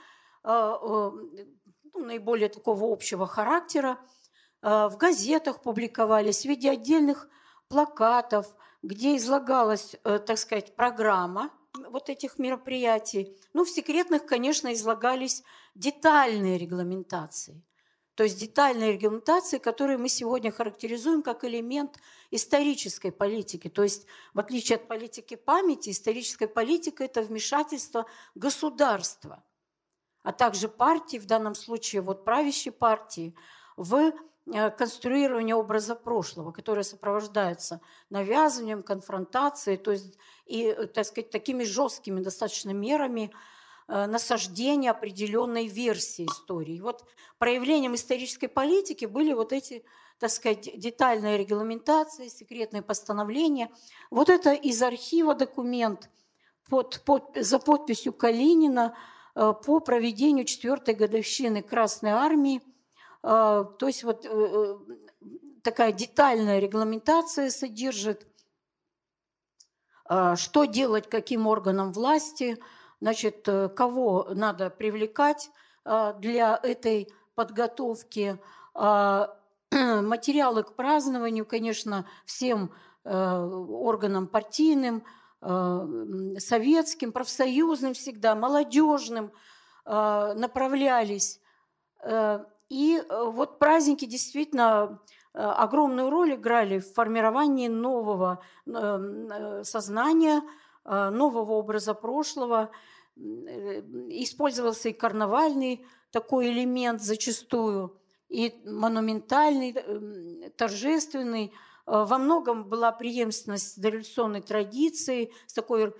э, 0.43 0.49
э, 0.49 1.11
ну, 1.93 2.05
наиболее 2.05 2.49
такого 2.49 2.91
общего 2.91 3.27
характера, 3.27 3.97
э, 4.61 4.89
в 4.89 4.97
газетах 4.97 5.61
публиковались 5.61 6.41
в 6.41 6.45
виде 6.45 6.69
отдельных 6.69 7.29
плакатов, 7.69 8.53
где 8.81 9.15
излагалась, 9.15 9.95
так 10.03 10.37
сказать, 10.37 10.75
программа– 10.75 11.49
вот 11.73 12.09
этих 12.09 12.39
мероприятий. 12.39 13.35
Ну, 13.53 13.63
в 13.63 13.69
секретных, 13.69 14.25
конечно, 14.25 14.73
излагались 14.73 15.43
детальные 15.75 16.57
регламентации. 16.57 17.61
То 18.15 18.23
есть 18.23 18.39
детальные 18.39 18.93
регламентации, 18.93 19.57
которые 19.57 19.97
мы 19.97 20.09
сегодня 20.09 20.51
характеризуем 20.51 21.23
как 21.23 21.43
элемент 21.45 21.97
исторической 22.29 23.11
политики. 23.11 23.69
То 23.69 23.83
есть, 23.83 24.05
в 24.33 24.39
отличие 24.39 24.75
от 24.75 24.87
политики 24.87 25.35
памяти, 25.35 25.91
историческая 25.91 26.47
политика– 26.47 27.03
это 27.05 27.21
вмешательство 27.21 28.05
государства, 28.35 29.43
а 30.23 30.33
также 30.33 30.67
партии, 30.67 31.17
в 31.17 31.25
данном 31.25 31.55
случае 31.55 32.01
вот 32.01 32.25
правящей 32.25 32.71
партии, 32.71 33.33
в 33.77 34.13
Э, 34.53 34.69
конструирования 34.69 35.55
образа 35.55 35.95
прошлого, 35.95 36.51
которое 36.51 36.83
сопровождается 36.83 37.79
навязыванием, 38.09 38.83
конфронтацией, 38.83 39.77
то 39.77 39.91
есть 39.91 40.17
и, 40.45 40.63
э, 40.63 40.87
так 40.87 41.05
сказать, 41.05 41.29
такими 41.29 41.63
жесткими 41.63 42.19
достаточно 42.19 42.71
мерами 42.71 43.31
э, 43.87 44.07
насаждения 44.07 44.91
определенной 44.91 45.67
версии 45.67 46.25
истории. 46.25 46.81
Вот 46.81 47.05
проявлением 47.37 47.95
исторической 47.95 48.47
политики 48.47 49.05
были 49.05 49.31
вот 49.31 49.53
эти, 49.53 49.85
так 50.19 50.31
сказать, 50.31 50.69
детальные 50.77 51.37
регламентации, 51.37 52.27
секретные 52.27 52.81
постановления. 52.81 53.69
Вот 54.09 54.29
это 54.29 54.51
из 54.51 54.81
архива 54.83 55.33
документ 55.33 56.09
под, 56.69 57.01
под, 57.05 57.37
за 57.37 57.57
подписью 57.57 58.11
Калинина 58.11 58.97
по 59.33 59.79
проведению 59.79 60.43
четвертой 60.43 60.93
годовщины 60.93 61.61
Красной 61.61 62.11
Армии– 62.11 62.61
то 63.21 63.77
есть 63.81 64.03
вот 64.03 64.25
э, 64.25 64.29
э, 64.29 64.77
такая 65.63 65.91
детальная 65.91 66.59
регламентация 66.59 67.51
содержит, 67.51 68.27
а, 70.05 70.35
что 70.35 70.65
делать 70.65 71.07
каким 71.07 71.45
органам 71.45 71.91
власти, 71.91 72.57
значит, 72.99 73.47
э, 73.47 73.69
кого 73.69 74.29
надо 74.33 74.71
привлекать 74.71 75.51
а, 75.85 76.13
для 76.13 76.59
этой 76.61 77.13
подготовки. 77.35 78.39
Материалы 79.71 80.63
к 80.63 80.75
празднованию, 80.75 81.45
конечно, 81.45 82.05
всем 82.25 82.73
органам 83.03 84.27
партийным, 84.27 85.03
советским, 85.39 87.11
профсоюзным 87.11 87.93
всегда, 87.93 88.35
молодежным 88.35 89.31
направлялись. 89.85 91.39
И 92.71 92.95
э, 92.95 93.23
вот 93.25 93.59
праздники 93.59 94.05
действительно 94.05 95.01
э, 95.33 95.39
огромную 95.39 96.09
роль 96.09 96.35
играли 96.35 96.79
в 96.79 96.93
формировании 96.93 97.67
нового 97.67 98.41
э, 98.65 99.61
сознания, 99.65 100.41
нового 100.83 101.51
образа 101.51 101.93
прошлого. 101.93 102.71
Использовался 103.15 104.89
и 104.89 104.93
карнавальный 104.93 105.85
такой 106.11 106.51
элемент 106.51 107.03
зачастую, 107.03 108.01
и 108.29 108.59
монументальный, 108.65 109.75
торжественный. 110.57 111.53
Во 111.85 112.17
многом 112.17 112.63
была 112.63 112.91
преемственность 112.91 113.73
с 113.73 113.77
дореволюционной 113.77 114.41
традицией, 114.41 115.31
с 115.45 115.53
такой 115.53 115.93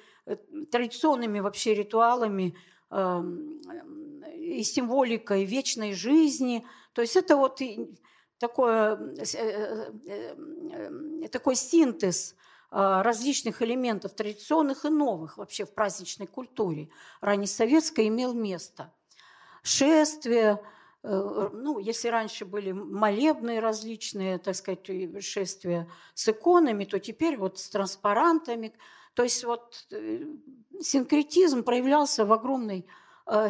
традиционными 0.72 1.42
вообще 1.42 1.76
ритуалами 1.76 2.56
эм, 2.90 3.62
и 4.36 4.64
символикой 4.64 5.46
вечной 5.46 5.94
жизни. 5.94 6.66
То 6.94 7.02
есть 7.02 7.16
это 7.16 7.38
вот 7.38 7.62
такое, 8.42 8.98
э, 9.18 9.92
э, 10.08 10.36
э, 11.24 11.28
такой 11.30 11.56
синтез 11.56 12.36
различных 12.72 13.62
элементов 13.62 14.14
традиционных 14.14 14.86
и 14.86 14.90
новых 14.90 15.38
вообще 15.38 15.66
в 15.66 15.74
праздничной 15.74 16.26
культуре 16.26 16.88
раннесоветской 17.20 18.08
имел 18.08 18.34
место. 18.34 18.94
Шествия, 19.62 20.64
ну, 21.04 21.80
если 21.80 22.08
раньше 22.08 22.46
были 22.46 22.72
молебные 22.72 23.60
различные, 23.60 24.38
так 24.38 24.56
сказать, 24.56 24.90
шествия 25.22 25.90
с 26.14 26.30
иконами, 26.30 26.86
то 26.86 26.98
теперь 26.98 27.36
вот 27.36 27.60
с 27.60 27.70
транспарантами. 27.70 28.74
То 29.16 29.24
есть 29.24 29.44
вот 29.44 29.86
синкретизм 30.80 31.64
проявлялся 31.64 32.26
в 32.26 32.32
огромной 32.32 32.86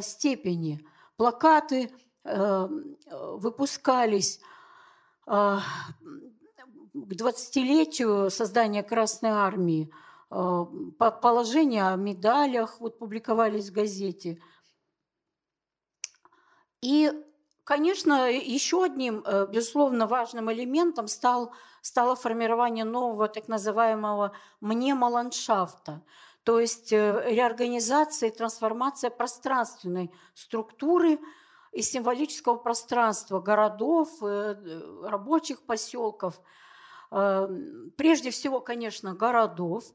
степени 0.02 0.86
плакаты 1.22 1.92
э, 2.24 2.68
выпускались 3.12 4.40
э, 5.28 5.58
к 6.94 7.14
20-летию 7.14 8.32
создания 8.32 8.82
Красной 8.82 9.30
Армии. 9.30 9.92
Э, 10.32 10.66
положения 10.98 11.90
о 11.90 11.96
медалях 11.96 12.80
вот 12.80 12.98
публиковались 12.98 13.70
в 13.70 13.74
газете. 13.74 14.42
И, 16.82 17.12
конечно, 17.64 18.32
еще 18.32 18.84
одним, 18.84 19.24
безусловно, 19.52 20.08
важным 20.08 20.52
элементом 20.52 21.08
стал, 21.08 21.54
стало 21.84 22.16
формирование 22.16 22.86
нового 22.86 23.28
так 23.28 23.48
называемого 23.48 24.32
мнемоландшафта– 24.60 26.02
то 26.44 26.60
есть 26.60 26.92
э, 26.92 27.24
реорганизация 27.30 28.30
и 28.30 28.36
трансформация 28.36 29.10
пространственной 29.10 30.12
структуры 30.34 31.20
и 31.72 31.82
символического 31.82 32.56
пространства 32.56 33.40
городов, 33.40 34.10
э, 34.22 34.56
рабочих 35.04 35.62
поселков, 35.62 36.42
э, 37.12 37.48
прежде 37.96 38.32
всего, 38.32 38.60
конечно, 38.60 39.14
городов, 39.14 39.86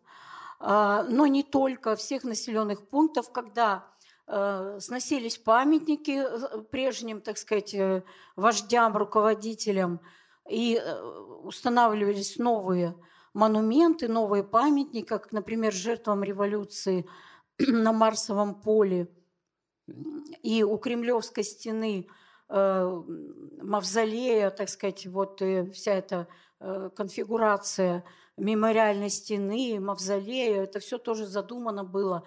но 0.59 1.27
не 1.27 1.43
только 1.43 1.97
всех 1.97 2.25
населенных 2.25 2.89
пунктов, 2.89 3.31
когда 3.31 3.85
сносились 4.27 5.37
памятники 5.37 6.25
прежним, 6.71 7.21
так 7.21 7.37
сказать, 7.37 7.77
вождям, 8.37 8.97
руководителям, 8.97 10.01
и 10.49 10.83
устанавливались 11.43 12.39
новые 12.39 12.95
монументы, 13.37 14.09
новые 14.09 14.43
памятники, 14.43 15.05
как, 15.05 15.31
например, 15.31 15.73
жертвам 15.73 16.25
революции 16.25 17.07
на 17.59 17.93
Марсовом 17.93 18.55
поле. 18.55 19.09
И 20.43 20.65
у 20.65 20.79
Кремлевской 20.79 21.45
стены 21.45 22.09
э, 22.49 23.03
мавзолея, 23.63 24.51
так 24.51 24.71
сказать, 24.71 25.07
вот 25.07 25.43
э, 25.43 25.71
вся 25.71 25.93
эта 25.93 26.29
э, 26.61 26.89
конфигурация 26.97 28.05
мемориальной 28.39 29.11
стены, 29.11 29.81
мавзолея, 29.81 30.63
это 30.63 30.81
все 30.81 30.97
тоже 30.97 31.27
задумано 31.27 31.85
было 31.85 32.25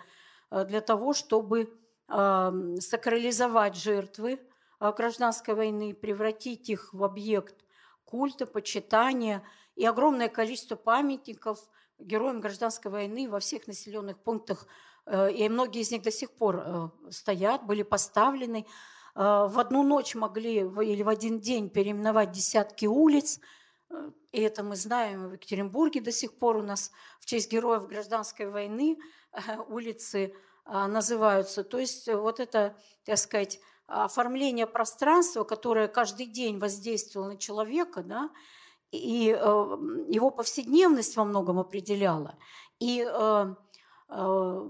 э, 0.51 0.63
для 0.65 0.79
того, 0.79 1.13
чтобы 1.13 1.73
э, 2.07 2.51
сакрализовать 2.79 3.75
жертвы 3.75 4.39
э, 4.79 4.93
гражданской 4.95 5.55
войны, 5.55 5.95
превратить 5.95 6.69
их 6.69 6.93
в 6.93 7.03
объект 7.03 7.65
культа, 8.05 8.45
почитания– 8.45 9.41
и 9.79 9.85
огромное 9.85 10.27
количество 10.27 10.75
памятников 10.75 11.57
героям 11.99 12.41
гражданской 12.41 12.91
войны 12.91 13.29
во 13.29 13.39
всех 13.39 13.65
населенных 13.65 14.17
пунктах, 14.19 14.67
э, 15.05 15.31
и 15.31 15.47
многие 15.47 15.83
из 15.83 15.91
них 15.91 16.01
до 16.01 16.11
сих 16.11 16.31
пор 16.31 16.61
э, 16.65 16.89
стоят, 17.11 17.65
были 17.65 17.83
поставлены. 17.83 18.65
Э, 19.15 19.47
в 19.47 19.57
одну 19.57 19.83
ночь 19.83 20.15
могли 20.15 20.57
или 20.57 21.01
в 21.01 21.07
один 21.07 21.39
день 21.39 21.69
переименовать 21.69 22.33
десятки 22.33 22.87
улиц, 22.87 23.39
и 24.33 24.41
это 24.41 24.63
мы 24.63 24.75
знаем 24.75 25.29
в 25.29 25.33
Екатеринбурге 25.33 26.01
до 26.01 26.11
сих 26.11 26.37
пор 26.37 26.57
у 26.57 26.61
нас 26.61 26.91
в 27.21 27.25
честь 27.25 27.49
героев 27.49 27.87
гражданской 27.87 28.49
войны 28.49 28.97
улицы 29.69 30.35
называются. 30.65 31.63
То 31.63 31.79
есть 31.79 32.13
вот 32.13 32.41
это, 32.41 32.75
так 33.05 33.17
сказать, 33.17 33.61
оформление 33.87 34.67
пространства, 34.67 35.45
которое 35.45 35.87
каждый 35.87 36.25
день 36.25 36.59
воздействовало 36.59 37.29
на 37.29 37.37
человека, 37.37 38.03
да, 38.03 38.29
и 38.91 39.35
э, 39.37 39.41
его 40.09 40.31
повседневность 40.31 41.15
во 41.15 41.23
многом 41.23 41.59
определяла, 41.59 42.35
и 42.79 43.05
э, 43.07 43.55
э, 44.09 44.69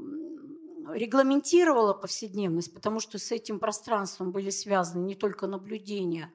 регламентировала 0.94 1.94
повседневность, 1.94 2.74
потому 2.74 3.00
что 3.00 3.18
с 3.18 3.32
этим 3.32 3.60
пространством 3.60 4.32
были 4.32 4.50
связаны 4.50 5.06
не 5.06 5.16
только 5.16 5.48
наблюдения, 5.48 6.34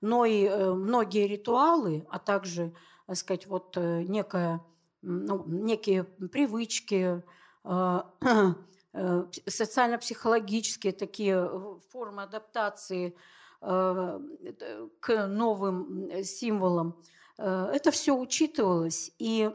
но 0.00 0.24
и 0.24 0.48
многие 0.74 1.28
ритуалы, 1.28 2.04
а 2.10 2.18
также, 2.18 2.74
так 3.06 3.16
сказать, 3.16 3.46
вот 3.46 3.76
некая, 3.76 4.60
ну, 5.02 5.44
некие 5.46 6.02
привычки, 6.02 7.22
социально-психологические 9.46 10.92
такие 10.92 11.78
формы 11.90 12.24
адаптации 12.24 13.14
к 13.60 15.26
новым 15.28 16.24
символам. 16.24 16.96
Э, 16.98 17.21
это 17.38 17.90
все 17.90 18.16
учитывалось 18.16 19.12
и 19.18 19.50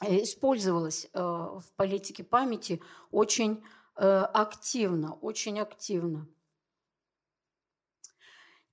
э, 0.00 0.22
использовалось 0.22 1.08
э, 1.12 1.20
в 1.20 1.64
политике 1.76 2.24
памяти 2.24 2.82
очень 3.10 3.62
активно, 3.94 5.12
очень 5.16 5.60
активно. 5.60 6.26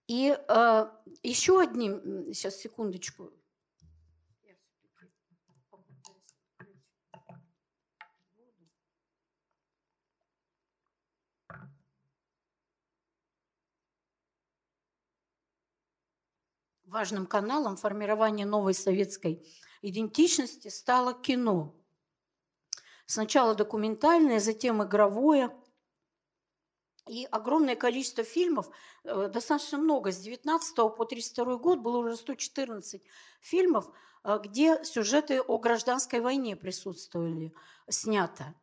И 0.08 0.34
еще 1.24 1.60
одним, 1.60 2.34
сейчас 2.34 2.56
секундочку, 2.56 3.34
важным 16.90 17.26
каналом 17.26 17.78
формирования 17.78 18.46
новой 18.46 18.74
советской 18.74 19.46
идентичности 19.82 20.68
стало 20.68 21.14
кино. 21.14 21.76
Сначала 23.06 23.56
документальное, 23.56 24.40
затем 24.40 24.84
игровое. 24.84 25.56
И 27.08 27.26
огромное 27.32 27.76
количество 27.76 28.24
фильмов, 28.24 28.70
э, 29.04 29.30
достаточно 29.34 29.80
много, 29.80 30.12
с 30.12 30.20
19 30.20 30.90
по 30.90 31.06
32 31.06 31.58
год 31.58 31.80
было 31.80 31.98
уже 31.98 32.16
114 32.16 33.02
фильмов, 33.42 33.90
э, 34.24 34.40
где 34.44 34.84
сюжеты 34.84 35.42
о 35.42 35.58
гражданской 35.58 36.20
войне 36.20 36.56
присутствовали, 36.56 37.52
снято. 37.90 38.54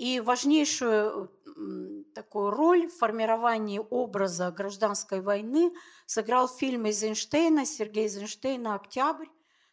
И 0.00 0.18
важнейшую 0.18 1.30
такую 2.14 2.50
роль 2.52 2.86
в 2.88 2.96
формировании 2.96 3.82
образа 3.90 4.50
гражданской 4.50 5.20
войны 5.20 5.74
сыграл 6.06 6.48
фильм 6.48 6.86
Эйзенштейна, 6.86 7.66
Сергея 7.66 8.04
Эйзенштейна 8.04 8.76
«Октябрь», 8.76 9.26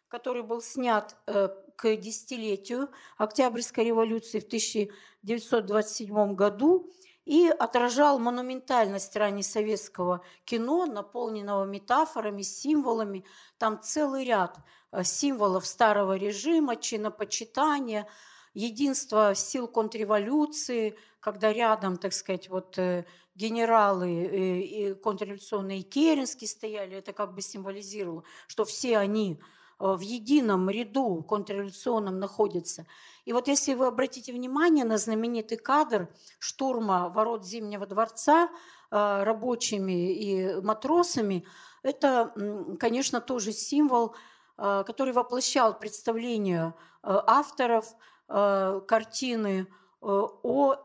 который 0.08 0.42
был 0.42 0.60
снят 0.60 1.16
э, 1.26 1.48
к 1.76 1.96
десятилетию 1.96 2.90
Октябрьской 3.16 3.84
революции 3.84 4.40
в 4.40 4.44
1927 4.44 6.34
году 6.34 6.92
и 7.24 7.48
отражал 7.48 8.18
монументальность 8.18 9.16
раннесоветского 9.16 10.22
кино, 10.44 10.84
наполненного 10.84 11.64
метафорами, 11.64 12.42
символами. 12.42 13.24
Там 13.56 13.80
целый 13.80 14.26
ряд 14.26 14.58
э, 14.92 15.04
символов 15.04 15.66
старого 15.66 16.18
режима, 16.18 16.76
чинопочитания– 16.76 18.06
единство 18.58 19.34
сил 19.36 19.68
контрреволюции, 19.68 20.96
когда 21.20 21.52
рядом, 21.52 21.96
так 21.96 22.12
сказать, 22.12 22.48
вот 22.48 22.76
э, 22.76 23.04
генералы 23.36 24.10
э, 24.10 24.94
контрреволюционные 24.96 25.82
Керенский 25.82 26.48
стояли, 26.48 26.96
это 26.96 27.12
как 27.12 27.34
бы 27.34 27.40
символизировало, 27.40 28.24
что 28.48 28.64
все 28.64 28.98
они 28.98 29.38
э, 29.78 29.84
в 29.94 30.00
едином 30.00 30.68
ряду 30.70 31.22
контрреволюционном 31.22 32.18
находятся. 32.18 32.84
И 33.24 33.32
вот 33.32 33.46
если 33.46 33.74
вы 33.74 33.86
обратите 33.86 34.32
внимание 34.32 34.84
на 34.84 34.98
знаменитый 34.98 35.58
кадр 35.58 36.08
штурма 36.40 37.10
ворот 37.10 37.46
Зимнего 37.46 37.86
дворца 37.86 38.48
рабочими 38.90 40.14
и 40.14 40.60
матросами, 40.62 41.44
это, 41.82 42.32
конечно, 42.80 43.20
тоже 43.20 43.52
символ, 43.52 44.16
который 44.56 45.12
воплощал 45.12 45.78
представление 45.78 46.72
авторов– 47.02 47.94
картины 48.28 49.66
э, 49.66 49.66
о 50.02 50.76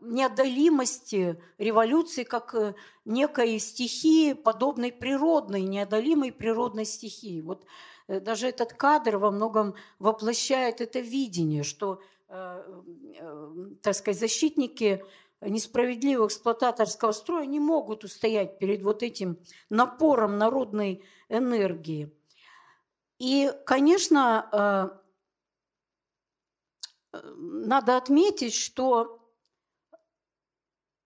неодолимости 0.00 1.38
революции 1.58 2.24
как 2.24 2.54
э, 2.54 2.74
некой 3.04 3.58
стихии, 3.58 4.32
подобной 4.32 4.92
природной, 4.92 5.62
неодолимой 5.62 6.32
природной 6.32 6.86
стихии. 6.86 7.40
Вот 7.42 7.66
даже 8.08 8.48
этот 8.48 8.72
кадр 8.72 9.18
во 9.18 9.30
многом 9.30 9.74
воплощает 9.98 10.80
это 10.80 11.00
видение, 11.00 11.64
что, 11.64 12.00
так 12.28 13.94
сказать, 13.96 14.20
защитники 14.20 15.04
несправедливого 15.40 16.28
эксплуататорского 16.28 17.10
строя 17.10 17.46
не 17.46 17.58
могут 17.58 18.04
устоять 18.04 18.58
перед 18.60 18.82
вот 18.82 19.02
этим 19.02 19.38
напором 19.70 20.38
народной 20.38 21.02
энергии. 21.28 22.12
И, 23.18 23.50
конечно, 23.64 25.00
надо 27.36 27.96
отметить, 27.96 28.54
что 28.54 29.20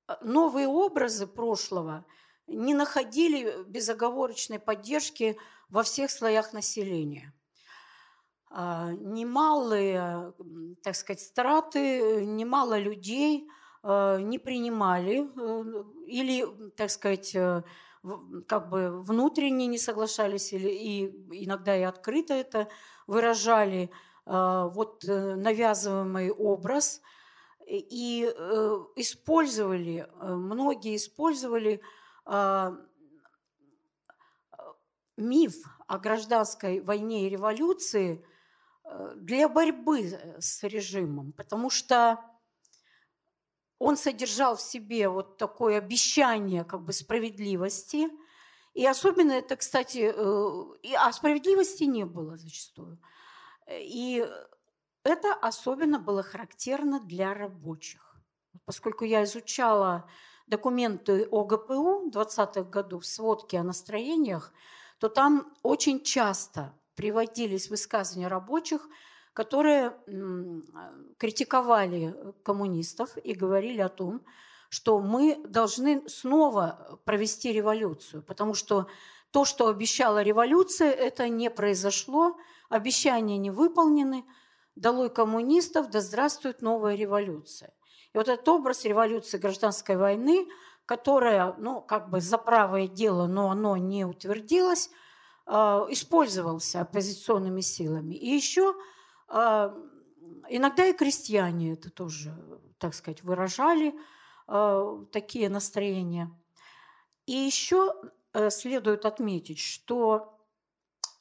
э, 0.07 0.15
новые 0.23 0.69
образы 0.69 1.27
прошлого 1.27 2.05
не 2.47 2.75
находили 2.75 3.65
безоговорочной 3.67 4.59
поддержки 4.59 5.39
во 5.69 5.83
всех 5.83 6.11
слоях 6.11 6.53
населения. 6.53 7.33
А, 8.53 8.91
немалые, 8.93 10.35
так 10.83 10.97
сказать, 10.97 11.21
страты, 11.21 12.25
немало 12.27 12.79
людей 12.79 13.49
э, 13.83 14.19
не 14.21 14.39
принимали 14.39 15.29
э, 15.37 15.85
или, 16.07 16.71
так 16.71 16.91
сказать, 16.91 17.37
как 18.49 18.71
бы 18.71 19.03
внутренне 19.03 19.67
не 19.67 19.79
соглашались, 19.79 20.53
или 20.53 20.71
и 20.71 21.45
иногда 21.45 21.77
и 21.77 21.83
открыто 21.83 22.35
это 22.35 22.69
выражали– 23.07 23.91
вот 24.31 25.05
э, 25.09 25.35
навязываемый 25.35 26.31
образ 26.31 27.03
и 27.67 28.33
э, 28.33 28.85
использовали, 28.95 30.07
э, 30.09 30.35
многие 30.35 30.95
использовали 30.95 31.81
а, 32.25 32.77
миф 35.17 35.55
о 35.89 35.99
гражданской 35.99 36.81
войне 36.81 37.27
и 37.27 37.29
революции 37.29 38.25
для 39.17 39.49
борьбы 39.49 40.37
с 40.39 40.63
режимом, 40.63 41.33
потому 41.33 41.71
что 41.71 42.21
он 43.81 43.97
содержал 43.97 44.57
в 44.57 44.61
себе 44.61 45.09
вот 45.09 45.39
такое 45.39 45.79
обещание 45.79 46.63
как 46.65 46.83
бы 46.83 46.93
справедливости, 46.93 48.09
и 48.75 48.87
особенно 48.87 49.33
это, 49.33 49.57
кстати, 49.57 50.15
а 50.97 51.13
справедливости 51.13 51.85
не 51.85 52.05
было 52.05 52.37
зачастую. 52.37 53.01
И 53.71 54.27
это 55.05 55.33
особенно 55.35 55.99
было 55.99 56.23
характерно 56.23 57.01
для 57.01 57.35
рабочих. 57.35 58.07
поскольку 58.65 59.05
я 59.05 59.25
изучала 59.25 60.09
документы 60.47 61.27
о 61.31 61.45
ГПУ 61.45 62.11
20-х 62.11 62.63
годов, 62.65 63.07
сводки 63.07 63.57
о 63.57 63.63
настроениях, 63.63 64.53
то 64.99 65.09
там 65.09 65.53
очень 65.63 66.03
часто 66.03 66.75
приводились 66.97 67.71
высказывания 67.71 68.29
рабочих, 68.29 68.89
которые 69.33 69.97
критиковали 71.19 72.15
коммунистов 72.43 73.17
и 73.17 73.33
говорили 73.35 73.81
о 73.81 73.89
том, 73.89 74.23
что 74.69 75.01
мы 75.01 75.41
должны 75.47 76.09
снова 76.09 77.01
провести 77.05 77.53
революцию, 77.53 78.23
потому 78.23 78.55
что 78.55 78.89
то, 79.31 79.45
что 79.45 79.69
обещала 79.69 80.23
революция, 80.23 80.91
это 80.91 81.29
не 81.29 81.51
произошло, 81.51 82.37
обещания 82.71 83.37
не 83.37 83.51
выполнены, 83.51 84.25
долой 84.77 85.11
коммунистов, 85.11 85.91
да 85.91 86.01
здравствует 86.01 86.63
новая 86.63 86.95
революция. 86.95 87.75
И 88.15 88.19
вот 88.19 88.29
этот 88.29 88.49
образ 88.49 88.85
революции 88.85 89.37
гражданской 89.37 89.97
войны, 89.97 90.49
которая, 90.87 91.55
ну, 91.59 91.83
как 91.83 92.09
бы 92.09 92.21
за 92.21 92.39
правое 92.39 92.89
дело, 92.89 93.27
но 93.27 93.51
оно 93.51 93.77
не 93.77 94.05
утвердилось, 94.05 94.91
а, 95.47 95.87
использовался 95.91 96.81
оппозиционными 96.81 97.61
силами. 97.61 98.15
И 98.15 98.29
еще 98.29 98.75
а, 99.29 99.77
иногда 100.49 100.87
и 100.87 100.93
крестьяне 100.93 101.75
это 101.75 101.91
тоже, 101.91 102.35
так 102.79 102.95
сказать, 102.95 103.23
выражали 103.23 103.95
а, 104.47 105.05
такие 105.13 105.49
настроения. 105.49 106.31
И 107.27 107.33
еще 107.33 107.95
э, 108.33 108.51
следует 108.51 109.07
отметить, 109.07 109.61
что 109.61 110.37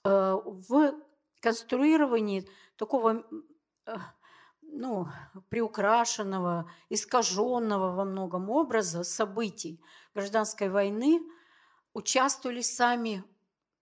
э, 0.04 0.38
в 0.44 0.96
конструировании 1.40 2.48
такого 2.78 3.24
э, 3.86 3.96
ну, 4.62 5.08
приукрашенного, 5.50 6.72
искаженного 6.90 7.96
во 7.96 8.06
многом 8.06 8.50
образа 8.50 9.04
событий 9.04 9.82
гражданской 10.14 10.70
войны 10.70 11.22
участвовали 11.94 12.62
сами, 12.62 13.24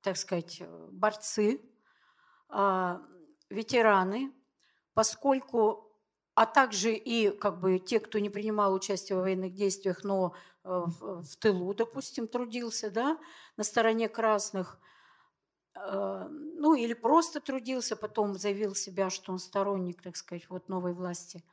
так 0.01 0.17
сказать, 0.17 0.61
борцы, 0.91 1.61
а, 2.49 3.01
ветераны, 3.49 4.31
поскольку 4.93 5.83
а 6.33 6.45
также 6.45 6.93
и 6.93 7.31
как 7.31 7.59
бы 7.59 7.79
те, 7.79 7.99
кто 7.99 8.19
не 8.19 8.29
принимал 8.29 8.71
участие 8.71 9.17
в 9.17 9.21
военных 9.21 9.55
действиях, 9.55 10.03
но 10.03 10.35
э, 10.63 10.69
в, 10.69 11.23
в 11.23 11.35
тылу, 11.37 11.73
допустим, 11.73 12.27
трудился, 12.27 12.91
да, 12.91 13.17
на 13.57 13.63
стороне 13.63 14.07
красных, 14.07 14.79
э, 14.79 14.96
ну 15.89 16.73
или 16.75 16.93
просто 16.93 17.39
трудился, 17.39 17.95
потом 17.95 18.35
заявил 18.35 18.75
себя, 18.75 19.09
что 19.09 19.31
он 19.31 19.39
сторонник, 19.39 20.01
так 20.01 20.15
сказать, 20.15 20.49
вот 20.49 20.69
новой 20.69 20.93
власти, 20.93 21.43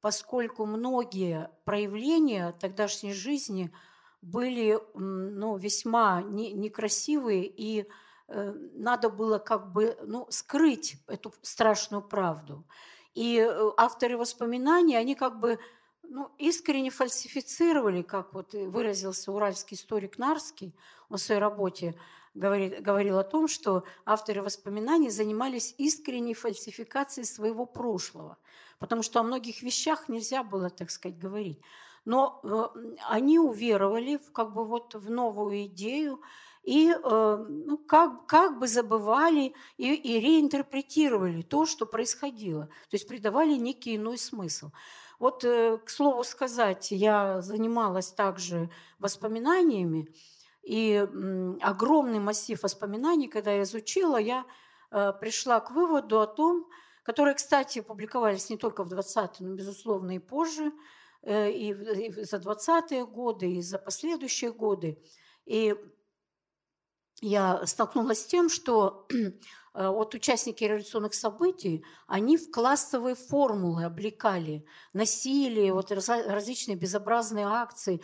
поскольку 0.00 0.66
многие 0.66 1.50
проявления 1.64 2.52
тогдашней 2.60 3.12
жизни 3.12 3.72
были 4.22 4.78
ну, 4.94 5.56
весьма 5.56 6.22
не, 6.22 6.52
некрасивые, 6.52 7.46
и 7.46 7.86
э, 8.28 8.52
надо 8.74 9.10
было 9.10 9.38
как 9.38 9.72
бы 9.72 9.96
ну, 10.02 10.26
скрыть 10.30 10.96
эту 11.06 11.32
страшную 11.42 12.02
правду. 12.02 12.64
И 13.14 13.38
э, 13.38 13.70
авторы 13.76 14.16
воспоминаний, 14.16 14.96
они 14.96 15.14
как 15.14 15.40
бы 15.40 15.58
ну, 16.02 16.30
искренне 16.38 16.90
фальсифицировали, 16.90 18.02
как 18.02 18.32
вот 18.32 18.54
выразился 18.54 19.32
уральский 19.32 19.76
историк 19.76 20.18
Нарский, 20.18 20.74
в 21.08 21.18
своей 21.18 21.40
работе 21.40 21.94
говорит, 22.34 22.82
говорил 22.82 23.18
о 23.18 23.24
том, 23.24 23.48
что 23.48 23.84
авторы 24.04 24.42
воспоминаний 24.42 25.10
занимались 25.10 25.74
искренней 25.78 26.34
фальсификацией 26.34 27.26
своего 27.26 27.66
прошлого, 27.66 28.36
потому 28.78 29.02
что 29.02 29.20
о 29.20 29.22
многих 29.22 29.62
вещах 29.62 30.08
нельзя 30.08 30.42
было, 30.42 30.70
так 30.70 30.90
сказать, 30.90 31.18
говорить. 31.18 31.60
Но 32.04 32.40
э, 32.42 32.64
они 33.08 33.38
уверовали 33.38 34.18
в, 34.18 34.32
как 34.32 34.52
бы 34.52 34.64
вот 34.64 34.94
в 34.94 35.10
новую 35.10 35.66
идею, 35.66 36.20
и 36.62 36.90
э, 36.90 37.46
ну, 37.48 37.78
как, 37.78 38.26
как 38.26 38.58
бы 38.58 38.66
забывали 38.66 39.54
и, 39.76 39.94
и 39.94 40.20
реинтерпретировали 40.20 41.42
то, 41.42 41.66
что 41.66 41.86
происходило, 41.86 42.66
то 42.66 42.94
есть 42.94 43.06
придавали 43.06 43.54
некий 43.54 43.96
иной 43.96 44.18
смысл. 44.18 44.70
Вот, 45.18 45.44
э, 45.44 45.78
к 45.78 45.88
слову 45.88 46.24
сказать, 46.24 46.90
я 46.90 47.40
занималась 47.40 48.10
также 48.10 48.70
воспоминаниями, 48.98 50.08
и 50.64 51.06
огромный 51.60 52.20
массив 52.20 52.62
воспоминаний, 52.62 53.28
когда 53.28 53.52
я 53.52 53.62
изучила, 53.62 54.16
я 54.16 54.44
э, 54.90 55.12
пришла 55.20 55.60
к 55.60 55.70
выводу 55.70 56.20
о 56.20 56.26
том, 56.26 56.66
которые, 57.02 57.34
кстати, 57.34 57.80
публиковались 57.80 58.50
не 58.50 58.56
только 58.56 58.82
в 58.84 58.92
20-е, 58.92 59.46
но, 59.46 59.54
безусловно, 59.54 60.16
и 60.16 60.18
позже, 60.18 60.72
и 61.22 61.74
за 62.18 62.36
20-е 62.36 63.06
годы, 63.06 63.52
и 63.52 63.62
за 63.62 63.78
последующие 63.78 64.52
годы. 64.52 64.98
И 65.46 65.74
я 67.20 67.64
столкнулась 67.66 68.22
с 68.22 68.26
тем, 68.26 68.48
что 68.48 69.06
э, 69.10 69.88
вот 69.88 70.14
участники 70.14 70.64
революционных 70.64 71.14
событий, 71.14 71.84
они 72.06 72.36
в 72.36 72.50
классовые 72.50 73.14
формулы 73.14 73.84
облекали 73.84 74.66
насилие, 74.92 75.72
вот 75.72 75.90
различные 75.90 76.76
безобразные 76.76 77.46
акции. 77.46 78.02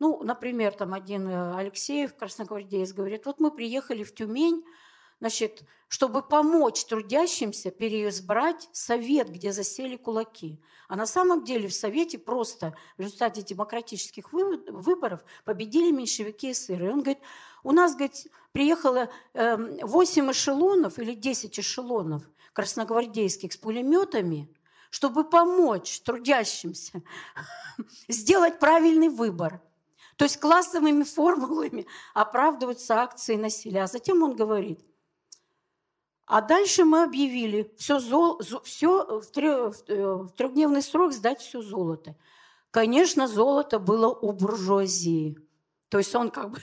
Ну, 0.00 0.22
например, 0.22 0.72
там 0.72 0.94
один 0.94 1.28
э, 1.28 1.56
Алексеев, 1.56 2.16
красногвардеец, 2.16 2.92
говорит, 2.94 3.26
вот 3.26 3.38
мы 3.38 3.50
приехали 3.50 4.02
в 4.02 4.14
Тюмень, 4.14 4.64
значит, 5.20 5.62
чтобы 5.88 6.22
помочь 6.22 6.86
трудящимся 6.86 7.70
переизбрать 7.70 8.70
совет, 8.72 9.28
где 9.28 9.52
засели 9.52 9.96
кулаки. 9.96 10.58
А 10.88 10.96
на 10.96 11.04
самом 11.04 11.44
деле 11.44 11.68
в 11.68 11.74
совете 11.74 12.18
просто 12.18 12.74
в 12.96 13.02
результате 13.02 13.42
демократических 13.42 14.32
выборов 14.32 15.22
победили 15.44 15.90
меньшевики 15.90 16.48
и 16.48 16.52
эсеры. 16.52 16.86
И 16.86 16.88
он 16.88 17.02
говорит, 17.02 17.18
у 17.62 17.72
нас, 17.72 17.92
говорит, 17.92 18.26
приехало 18.52 19.10
8 19.34 20.22
эм, 20.24 20.30
эшелонов 20.30 20.98
или 20.98 21.12
10 21.12 21.60
эшелонов 21.60 22.22
красногвардейских 22.54 23.52
с 23.52 23.56
пулеметами, 23.58 24.48
чтобы 24.88 25.28
помочь 25.28 26.00
трудящимся 26.00 27.02
сделать 28.08 28.58
правильный 28.58 29.10
выбор. 29.10 29.60
То 30.20 30.24
есть 30.24 30.38
классовыми 30.38 31.02
формулами 31.02 31.86
оправдываются 32.12 33.00
акции 33.00 33.36
насилия. 33.36 33.84
А 33.84 33.86
затем 33.86 34.22
он 34.22 34.36
говорит, 34.36 34.84
а 36.26 36.42
дальше 36.42 36.84
мы 36.84 37.04
объявили 37.04 37.72
все, 37.78 38.00
зол, 38.00 38.38
все 38.62 39.20
в, 39.22 39.26
трех, 39.28 39.76
в 39.88 40.28
трехдневный 40.36 40.82
срок 40.82 41.14
сдать 41.14 41.40
все 41.40 41.62
золото. 41.62 42.16
Конечно, 42.70 43.28
золото 43.28 43.78
было 43.78 44.08
у 44.08 44.32
буржуазии– 44.32 45.38
то 45.90 45.98
есть 45.98 46.14
он 46.14 46.30
как 46.30 46.52
бы 46.52 46.60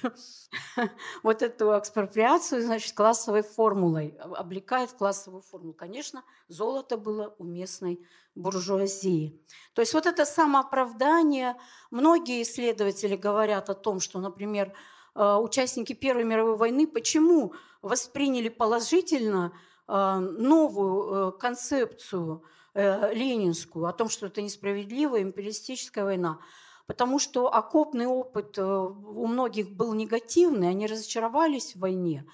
вот 1.24 1.42
эту 1.42 1.78
экспроприацию, 1.78 2.62
значит, 2.62 2.94
классовой 2.96 3.44
формулой, 3.44 4.18
облекает 4.20 4.94
классовую 4.94 5.42
формулу. 5.42 5.74
Конечно, 5.74 6.24
золото 6.48 6.98
было 6.98 7.36
у 7.38 7.44
местной 7.44 8.00
буржуазии. 8.36 9.38
То 9.74 9.82
есть 9.82 9.94
вот 9.94 10.06
это 10.06 10.26
самооправдание, 10.26 11.58
многие 11.92 12.42
исследователи 12.42 13.18
говорят 13.18 13.70
о 13.70 13.74
том, 13.74 14.00
что, 14.00 14.20
например, 14.20 14.72
э, 15.13 15.36
участники 15.36 15.92
Первой 15.92 16.24
мировой 16.24 16.56
войны 16.56 16.88
почему 16.88 17.54
восприняли 17.82 18.48
положительно 18.48 19.52
э, 19.90 20.16
новую 20.20 21.34
э, 21.34 21.38
концепцию 21.38 22.44
ленинскую 22.74 23.88
о 23.88 23.92
том, 23.92 24.08
что 24.08 24.28
это 24.28 24.40
несправедливая 24.44 25.24
империалистическая 25.24 26.06
война– 26.06 26.40
потому 26.88 27.19
что 27.19 27.54
окопный 27.54 28.08
опыт 28.08 28.58
э, 28.58 28.63
у 28.63 29.28
многих 29.28 29.69
был 29.69 29.93
негативный, 29.93 30.69
они 30.69 30.88
разочаровались 30.88 31.76
в 31.76 31.80
войне, 31.80 32.26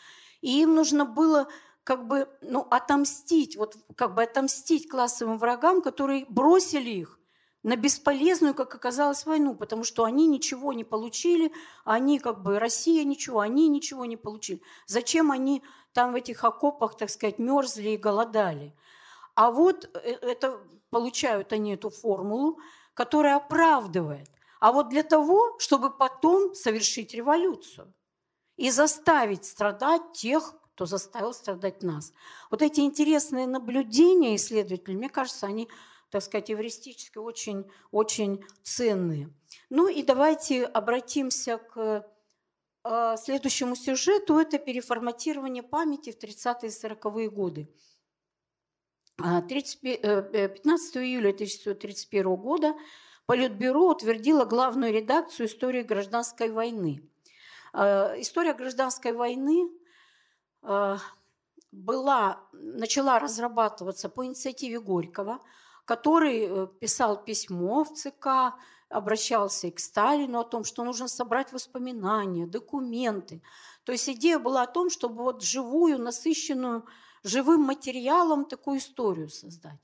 и 0.42 0.62
им 0.62 0.76
нужно 0.76 1.06
было 1.06 1.48
как 1.84 2.08
бы 2.08 2.30
ну, 2.42 2.66
отомстить, 2.70 3.58
вот 3.58 3.76
как 3.96 4.14
бы 4.16 4.24
отомстить 4.24 4.88
классовым 4.88 5.38
врагам, 5.38 5.82
которые 5.82 6.26
бросили 6.30 6.92
их 6.92 7.20
на 7.64 7.76
бесполезную, 7.76 8.54
как 8.54 8.76
оказалось, 8.76 9.26
войну, 9.26 9.56
потому 9.56 9.84
что 9.84 10.04
они 10.04 10.28
ничего 10.28 10.74
не 10.74 10.84
получили, 10.84 11.52
они 11.86 12.20
как 12.20 12.44
бы, 12.44 12.60
Россия 12.60 13.04
ничего, 13.06 13.40
они 13.40 13.70
ничего 13.70 14.06
не 14.06 14.18
получили. 14.18 14.62
Зачем 14.86 15.32
они 15.32 15.64
там 15.94 16.12
в 16.12 16.16
этих 16.16 16.44
окопах, 16.44 16.98
так 16.98 17.10
сказать, 17.10 17.40
мерзли 17.40 17.92
и 17.92 17.98
голодали? 17.98 18.76
А 19.36 19.50
вот 19.50 19.90
э, 19.94 20.12
это 20.22 20.60
получают 20.90 21.54
они 21.54 21.74
эту 21.74 21.90
формулу, 21.90 22.60
которая 22.94 23.38
оправдывает 23.38 24.30
а 24.64 24.72
вот 24.72 24.88
для 24.88 25.04
того, 25.04 25.60
чтобы 25.60 25.90
потом 25.90 26.56
совершить 26.56 27.14
революцию 27.14 27.94
и 28.56 28.72
заставить 28.72 29.44
страдать 29.44 30.14
тех, 30.14 30.56
кто 30.74 30.86
заставил 30.86 31.34
страдать 31.34 31.84
нас. 31.84 32.14
Вот 32.50 32.62
эти 32.62 32.80
интересные 32.80 33.46
наблюдения 33.46 34.38
исследователей, 34.38 34.96
мне 34.96 35.10
кажется, 35.10 35.48
они, 35.48 35.68
так 36.10 36.24
сказать, 36.24 36.50
эвристически 36.50 37.18
очень, 37.18 37.70
очень 37.92 38.42
ценные. 38.64 39.34
Ну 39.70 39.90
и 39.90 40.02
давайте 40.02 40.64
обратимся 40.64 41.58
к 41.58 42.08
э, 42.86 43.16
следующему 43.18 43.76
сюжету. 43.76 44.38
Это 44.38 44.60
переформатирование 44.60 45.64
памяти 45.64 46.14
в 46.14 46.18
30-е 46.18 46.70
и 46.70 46.72
40-е 46.72 47.30
годы. 47.30 47.68
30, 49.18 49.82
15 49.82 50.98
июля 50.98 51.32
1931 51.32 52.36
года 52.38 52.74
Политбюро 53.26 53.90
утвердило 53.90 54.44
главную 54.44 54.92
редакцию 54.94 55.48
истории 55.48 55.82
гражданской 55.82 56.52
войны. 56.52 57.02
Э, 57.74 58.20
история 58.20 58.54
гражданской 58.54 59.14
войны 59.14 59.70
э, 60.62 60.98
была, 61.72 62.42
начала 62.52 63.20
разрабатываться 63.20 64.10
по 64.10 64.26
инициативе 64.26 64.82
Горького, 64.82 65.40
который 65.86 66.48
э, 66.48 66.68
писал 66.82 67.24
письмо 67.24 67.86
в 67.86 67.94
ЦК, 67.94 68.56
обращался 68.90 69.68
и 69.68 69.72
к 69.72 69.80
Сталину 69.80 70.40
о 70.40 70.44
том, 70.44 70.66
что 70.66 70.84
нужно 70.84 71.08
собрать 71.08 71.54
воспоминания, 71.54 72.46
документы. 72.46 73.42
То 73.86 73.94
есть 73.94 74.08
идея 74.10 74.38
была 74.38 74.64
о 74.64 74.68
том, 74.68 74.90
чтобы 74.90 75.24
вот 75.24 75.42
живую, 75.42 75.98
насыщенную 75.98 76.86
живым 77.24 77.62
материалом 77.62 78.46
такую 78.46 78.80
историю 78.80 79.30
создать. 79.30 79.80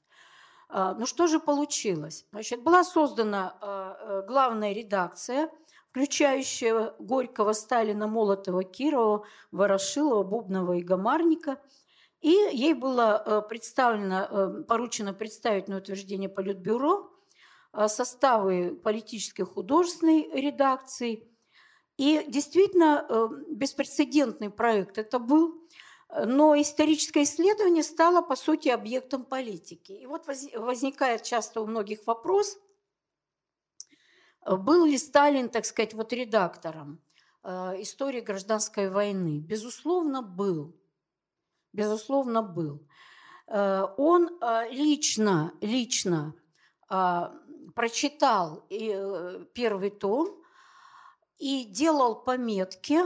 А, 0.69 0.93
ну 0.93 1.08
что 1.08 1.25
же 1.27 1.39
получилось? 1.39 2.25
Значит, 2.32 2.62
была 2.62 2.84
создана 2.84 3.58
а, 3.60 3.97
э, 3.99 4.27
главная 4.27 4.71
редакция, 4.71 5.49
включающая 5.89 6.93
Горького, 6.99 7.53
Сталина, 7.53 8.05
Молотова, 8.05 8.63
Кирова, 8.63 9.25
Ворошилова, 9.51 10.23
Бубнова 10.23 10.73
и 10.73 10.84
Гамарника. 10.84 11.60
И 12.21 12.29
ей 12.29 12.75
было 12.75 13.23
э, 13.25 13.41
представлено, 13.49 14.27
э, 14.29 14.63
поручено 14.67 15.12
представить 15.13 15.67
на 15.67 15.77
утверждение 15.77 16.29
Политбюро 16.29 17.12
составы 17.88 18.79
политической 18.84 19.43
художественной 19.43 20.27
редакции. 20.34 21.27
И 21.97 22.25
действительно 22.27 23.08
беспрецедентный 23.47 24.49
проект 24.49 24.97
это 24.97 25.19
был– 25.19 25.53
но 26.10 26.60
историческое 26.60 27.24
исследование 27.24 27.84
стало, 27.84 28.22
по 28.22 28.36
сути, 28.36 28.69
объектом 28.69 29.24
политики. 29.24 29.91
И 29.91 30.08
вот 30.08 30.26
возникает 30.26 31.24
часто 31.24 31.62
у 31.62 31.67
многих 31.67 32.08
вопрос, 32.08 32.58
был 34.45 34.86
ли 34.86 34.98
Сталин, 34.98 35.50
так 35.50 35.65
сказать, 35.65 35.93
вот 35.93 36.12
редактором 36.12 37.00
э, 37.43 37.82
истории 37.82 38.22
гражданской 38.22 38.89
войны? 38.89 39.39
Безусловно, 39.39 40.24
был. 40.24 40.76
Безусловно, 41.74 42.41
был. 42.41 42.88
Э, 43.48 43.86
он 43.98 44.30
э, 44.41 44.69
лично, 44.72 45.54
лично 45.62 46.34
прочитал 47.76 48.65
первый 48.67 49.91
том 49.91 50.43
и 51.38 51.65
делал 51.65 52.15
пометки. 52.15 52.98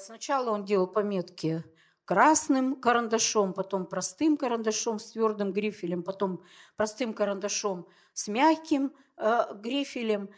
Сначала 0.00 0.50
он 0.50 0.64
делал 0.64 0.88
пометки 0.88 1.62
красным 2.08 2.74
карандашом, 2.76 3.52
потом 3.52 3.84
простым 3.84 4.38
карандашом 4.38 4.98
с 4.98 5.12
твердым 5.12 5.52
грифелем, 5.52 6.02
потом 6.02 6.42
простым 6.74 7.12
карандашом 7.12 7.86
с 8.14 8.28
мягким 8.28 8.94
э, 9.18 9.54
грифелем. 9.56 10.30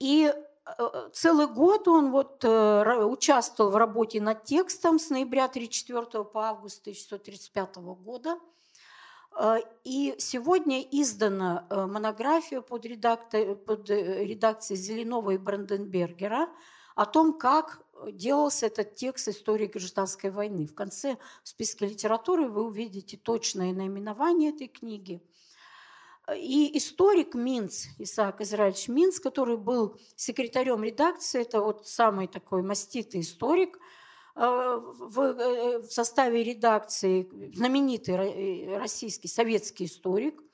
И 0.00 0.34
э, 0.34 1.08
целый 1.12 1.46
год 1.46 1.86
он 1.86 2.10
вот 2.10 2.44
э, 2.44 3.04
участвовал 3.04 3.70
в 3.70 3.76
работе 3.76 4.20
над 4.20 4.42
текстом 4.42 4.98
с 4.98 5.08
ноября 5.08 5.44
1934 5.44 6.24
по 6.24 6.48
август 6.48 6.80
1935 6.80 7.76
года. 7.76 8.40
Э, 9.38 9.58
и 9.84 10.16
сегодня 10.18 10.80
издана 10.80 11.64
монография 11.70 12.60
под, 12.60 12.86
редактор, 12.86 13.54
под 13.54 13.88
редакцией 13.88 14.80
Зеленова 14.80 15.30
и 15.30 15.38
Бранденбергера 15.38 16.48
о 16.96 17.06
том, 17.06 17.38
как 17.38 17.83
делался 18.12 18.66
этот 18.66 18.94
текст 18.94 19.28
истории 19.28 19.66
гражданской 19.66 20.30
войны. 20.30 20.66
В 20.66 20.74
конце 20.74 21.16
в 21.42 21.48
списке 21.48 21.86
литературы 21.86 22.48
вы 22.48 22.64
увидите 22.64 23.16
точное 23.16 23.72
наименование 23.72 24.50
этой 24.50 24.68
книги. 24.68 25.22
И 26.34 26.76
историк 26.78 27.34
Минц, 27.34 27.86
Исаак 27.98 28.40
Израильевич 28.40 28.88
Минц, 28.88 29.20
который 29.20 29.58
был 29.58 29.98
секретарем 30.16 30.82
редакции, 30.82 31.42
это 31.42 31.60
вот 31.60 31.86
самый 31.86 32.28
такой 32.28 32.62
маститый 32.62 33.20
историк 33.20 33.78
э, 34.34 34.40
в, 34.40 35.20
э, 35.20 35.78
в 35.80 35.92
составе 35.92 36.42
редакции, 36.42 37.28
знаменитый 37.54 38.14
э, 38.14 38.78
российский 38.78 39.28
советский 39.28 39.84
историк– 39.84 40.42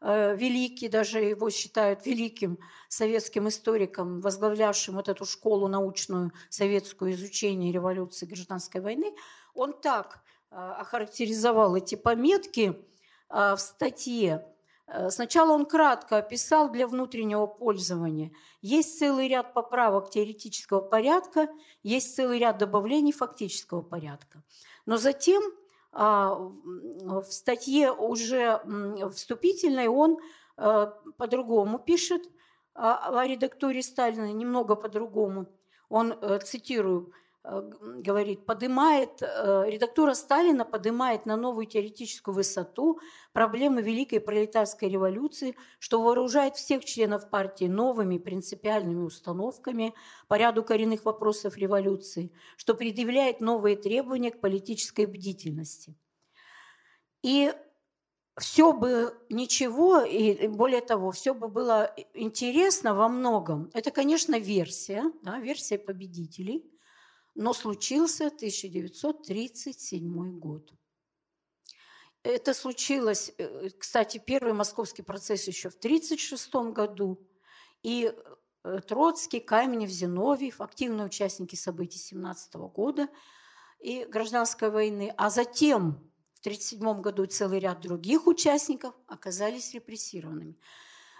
великий, 0.00 0.88
даже 0.88 1.20
его 1.20 1.50
считают 1.50 2.06
великим 2.06 2.58
советским 2.88 3.48
историком, 3.48 4.20
возглавлявшим 4.20 4.94
вот 4.94 5.08
эту 5.08 5.24
школу 5.24 5.66
научную 5.66 6.32
советскую 6.48 7.12
изучения 7.12 7.72
революции 7.72 8.26
гражданской 8.26 8.80
войны, 8.80 9.12
он 9.54 9.72
так 9.72 10.22
э, 10.50 10.56
охарактеризовал 10.56 11.74
эти 11.74 11.96
пометки 11.96 12.76
э, 13.28 13.54
в 13.54 13.58
статье. 13.58 14.46
Сначала 15.10 15.52
он 15.52 15.66
кратко 15.66 16.16
описал 16.16 16.70
для 16.70 16.86
внутреннего 16.86 17.46
пользования. 17.46 18.32
Есть 18.62 18.98
целый 18.98 19.28
ряд 19.28 19.52
поправок 19.52 20.08
теоретического 20.08 20.80
порядка, 20.80 21.48
есть 21.82 22.16
целый 22.16 22.38
ряд 22.38 22.56
добавлений 22.56 23.12
фактического 23.12 23.82
порядка. 23.82 24.42
Но 24.86 24.96
затем 24.96 25.42
в 25.92 27.24
статье 27.30 27.92
уже 27.92 28.60
вступительной 29.12 29.88
он 29.88 30.18
э, 30.56 30.92
по-другому 31.16 31.78
пишет 31.78 32.22
о 32.74 33.26
редактуре 33.26 33.82
Сталина, 33.82 34.32
немного 34.32 34.76
по-другому. 34.76 35.46
Он, 35.88 36.12
э, 36.12 36.38
цитирую, 36.40 37.12
говорит, 37.44 38.44
поднимает, 38.46 39.22
э, 39.22 39.64
редактура 39.66 40.14
Сталина 40.14 40.64
поднимает 40.64 41.24
на 41.24 41.36
новую 41.36 41.66
теоретическую 41.66 42.34
высоту 42.34 43.00
проблемы 43.32 43.80
Великой 43.80 44.20
пролетарской 44.20 44.88
революции, 44.88 45.56
что 45.78 46.02
вооружает 46.02 46.56
всех 46.56 46.84
членов 46.84 47.30
партии 47.30 47.64
новыми 47.64 48.18
принципиальными 48.18 49.02
установками 49.02 49.94
по 50.26 50.34
ряду 50.34 50.62
коренных 50.62 51.04
вопросов 51.04 51.56
революции, 51.56 52.32
что 52.56 52.74
предъявляет 52.74 53.40
новые 53.40 53.76
требования 53.76 54.30
к 54.30 54.40
политической 54.40 55.06
бдительности. 55.06 55.96
И 57.22 57.52
все 58.36 58.72
бы 58.72 59.14
ничего, 59.30 60.00
и 60.02 60.46
более 60.48 60.80
того, 60.80 61.12
все 61.12 61.34
бы 61.34 61.48
было 61.48 61.92
интересно 62.14 62.94
во 62.94 63.08
многом. 63.08 63.70
Это, 63.74 63.90
конечно, 63.90 64.38
версия, 64.38 65.04
да, 65.22 65.38
версия 65.38 65.78
победителей– 65.78 66.70
но 67.38 67.54
случился 67.54 68.26
1937 68.26 70.38
год. 70.40 70.74
Это 72.24 72.52
случилось, 72.52 73.32
э, 73.38 73.70
кстати, 73.78 74.18
первый 74.18 74.54
московский 74.54 75.02
процесс 75.02 75.46
еще 75.46 75.70
в 75.70 75.76
1936 75.76 76.72
году. 76.72 77.24
И 77.84 78.12
э, 78.64 78.80
Троцкий, 78.80 79.38
Каменев, 79.38 79.88
Зиновьев, 79.88 80.60
активные 80.60 81.06
участники 81.06 81.54
событий 81.54 81.98
17 81.98 82.56
года 82.74 83.08
и 83.78 84.04
гражданской 84.04 84.70
войны. 84.70 85.14
А 85.16 85.30
затем 85.30 85.92
в 86.34 86.40
1937 86.40 87.00
году 87.00 87.26
целый 87.26 87.60
ряд 87.60 87.80
других 87.80 88.26
участников 88.26 88.96
оказались 89.06 89.74
репрессированными. 89.74 90.56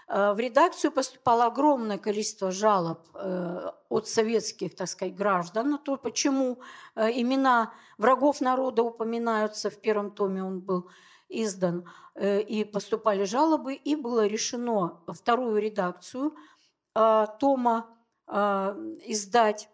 Э, 0.09 0.33
в 0.33 0.39
редакцию 0.39 0.91
поступало 0.91 1.45
огромное 1.45 1.99
количество 1.99 2.51
жалоб 2.51 2.99
э, 3.13 3.71
от 3.89 4.07
советских, 4.07 4.75
так 4.75 4.87
сказать, 4.87 5.15
граждан 5.15 5.69
на 5.69 5.77
то, 5.77 5.97
почему 5.97 6.59
э, 6.95 7.11
имена 7.11 7.73
врагов 7.97 8.41
народа 8.41 8.81
упоминаются. 8.81 9.69
В 9.69 9.79
первом 9.79 10.11
томе 10.11 10.43
он 10.43 10.59
был 10.61 10.89
издан, 11.31 11.87
и 12.19 12.63
поступали 12.73 13.23
жалобы, 13.23 13.75
и 13.75 13.95
было 13.95 14.25
решено 14.25 14.99
вторую 15.07 15.61
редакцию 15.61 16.35
тома 16.93 17.85
издать. 18.27 19.69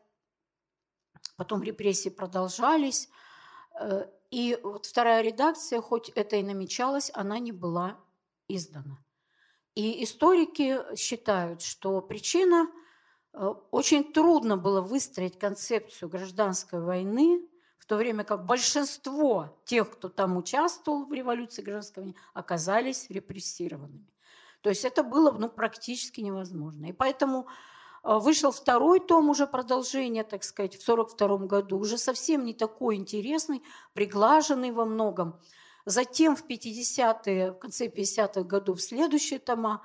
Потом 1.38 1.64
репрессии 1.64 2.10
продолжались. 2.10 3.10
И 4.32 4.60
вот 4.64 4.86
вторая 4.86 5.22
редакция, 5.22 5.80
хоть 5.80 6.10
это 6.10 6.36
и 6.36 6.44
намечалось, 6.44 7.10
она 7.14 7.40
не 7.40 7.54
была 7.54 7.98
издана. 8.50 9.05
И 9.76 10.04
историки 10.06 10.80
считают, 10.96 11.62
что 11.62 12.02
причина 12.02 12.70
э, 13.34 13.54
очень 13.72 14.14
трудно 14.14 14.56
было 14.56 14.80
выстроить 14.80 15.38
концепцию 15.38 16.08
гражданской 16.08 16.82
войны, 16.82 17.46
в 17.78 17.86
то 17.86 17.98
время 17.98 18.24
как 18.24 18.46
большинство 18.46 19.60
тех, 19.66 19.92
кто 19.92 20.08
там 20.10 20.38
участвовал 20.38 21.06
в 21.06 21.14
революции 21.14 21.62
гражданской 21.62 22.04
войны, 22.04 22.18
оказались 22.34 23.10
репрессированными. 23.10 24.08
То 24.62 24.70
есть 24.70 24.86
это 24.86 25.04
было 25.04 25.30
ну, 25.32 25.50
практически 25.50 26.22
невозможно. 26.22 26.86
И 26.86 26.94
поэтому 26.94 27.46
э, 28.04 28.18
вышел 28.18 28.52
второй 28.52 29.02
том 29.02 29.30
уже 29.30 29.46
продолжение, 29.46 30.24
так 30.24 30.46
сказать, 30.46 30.76
в 30.76 30.82
1942 30.90 31.48
году, 31.48 31.78
уже 31.78 31.98
совсем 31.98 32.46
не 32.46 32.54
такой 32.54 32.96
интересный, 32.96 33.62
приглаженный 33.94 34.72
во 34.72 34.86
многом. 34.86 35.40
Затем 35.86 36.36
в 36.36 36.46
50-е, 36.46 37.52
в 37.52 37.60
конце 37.60 37.88
50-х 37.88 38.44
годов 38.44 38.82
следующие 38.82 39.40
тома, 39.40 39.84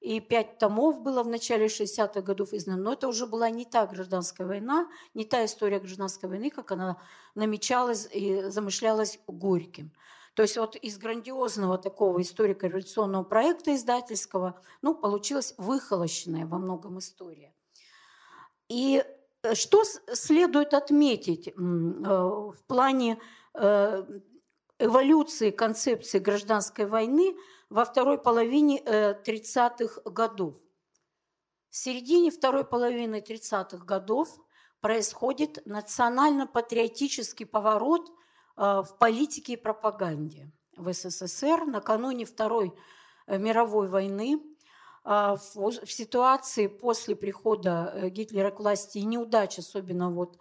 и 0.00 0.20
пять 0.20 0.58
томов 0.58 1.00
было 1.00 1.22
в 1.22 1.28
начале 1.28 1.66
60-х 1.66 2.20
годов 2.20 2.52
издано. 2.52 2.82
Но 2.82 2.92
это 2.92 3.08
уже 3.08 3.26
была 3.26 3.48
не 3.50 3.64
та 3.64 3.86
гражданская 3.86 4.46
война, 4.46 4.88
не 5.14 5.24
та 5.24 5.44
история 5.44 5.78
гражданской 5.78 6.28
войны, 6.28 6.50
как 6.50 6.72
она 6.72 7.00
намечалась 7.34 8.08
и 8.12 8.42
замышлялась 8.50 9.18
Горьким. 9.26 9.92
То 10.34 10.42
есть 10.42 10.58
вот 10.58 10.76
из 10.76 10.98
грандиозного 10.98 11.78
такого 11.78 12.20
историко-революционного 12.20 13.24
проекта 13.24 13.74
издательского, 13.74 14.60
ну, 14.82 14.94
получилась 14.94 15.54
выхолощенная 15.56 16.46
во 16.46 16.58
многом 16.58 16.98
история. 16.98 17.54
И 18.68 19.02
э, 19.42 19.54
что 19.54 19.82
следует 20.12 20.74
отметить 20.74 21.54
в 21.56 22.56
плане 22.66 23.18
эволюции 24.78 25.50
концепции 25.50 26.18
гражданской 26.18 26.86
войны 26.86 27.36
во 27.70 27.84
второй 27.84 28.18
половине 28.18 28.80
30-х 28.80 30.02
годов? 30.10 30.54
В 31.70 31.76
середине 31.76 32.30
второй 32.30 32.64
половины 32.64 33.16
30-х 33.20 33.84
годов 33.84 34.28
происходит 34.80 35.58
национально-патриотический 35.66 37.44
поворот 37.44 38.08
э, 38.56 38.82
в 38.82 38.96
политике 38.98 39.54
и 39.54 39.56
пропаганде 39.56 40.50
в 40.76 40.92
СССР 40.92 41.66
накануне 41.66 42.24
Второй 42.24 42.72
э, 43.26 43.36
мировой 43.38 43.88
войны 43.88 44.40
э, 45.04 45.36
в 45.54 45.90
ситуации 45.90 46.66
после 46.66 47.16
прихода 47.16 48.08
Гитлера 48.10 48.50
к 48.50 48.60
власти 48.60 48.98
и 48.98 49.04
неудач, 49.04 49.58
особенно 49.58 50.10
вот 50.10 50.38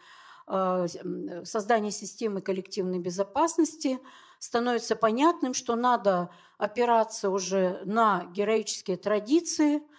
создания 0.47 1.89
системы 1.89 2.39
коллективной 2.39 2.99
безопасности, 2.99 3.99
становится 4.45 4.95
понятным, 4.95 5.53
что 5.53 5.75
надо 5.75 6.29
опираться 6.57 7.29
уже 7.29 7.81
на 7.85 8.25
героические 8.25 8.97
традиции– 8.97 9.81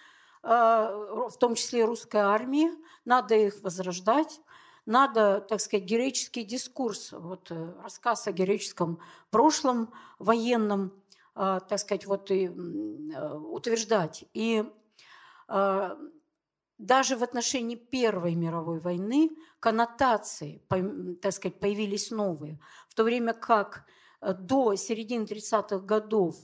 а, 0.49 1.27
в 1.29 1.37
том 1.37 1.55
числе 1.55 1.81
и 1.81 1.83
русской 1.83 2.21
армии, 2.21 2.69
надо 3.03 3.35
их 3.35 3.61
возрождать, 3.63 4.39
надо, 4.85 5.41
так 5.41 5.59
сказать, 5.59 5.85
героический 5.85 6.45
дискурс, 6.45 7.11
вот 7.11 7.51
э, 7.51 7.73
рассказ 7.83 8.27
о 8.27 8.31
героическом 8.31 9.01
прошлом 9.29 9.91
военном, 10.19 10.93
а, 11.35 11.59
так 11.59 11.79
сказать, 11.79 12.05
вот 12.05 12.31
и 12.31 12.45
э, 12.45 13.33
утверждать. 13.35 14.23
И 14.33 14.63
даже 16.77 17.15
в 17.15 17.23
отношении 17.23 17.75
Первой 17.75 18.35
мировой 18.35 18.79
войны 18.79 19.31
коннотации, 19.59 20.61
так 21.21 21.31
сказать, 21.33 21.59
появились 21.59 22.11
новые, 22.11 22.59
в 22.89 22.95
то 22.95 23.03
время 23.03 23.33
как 23.33 23.77
э, 23.77 23.91
до 24.21 24.75
середины 24.75 25.25
30-х 25.25 25.79
годов 25.79 26.35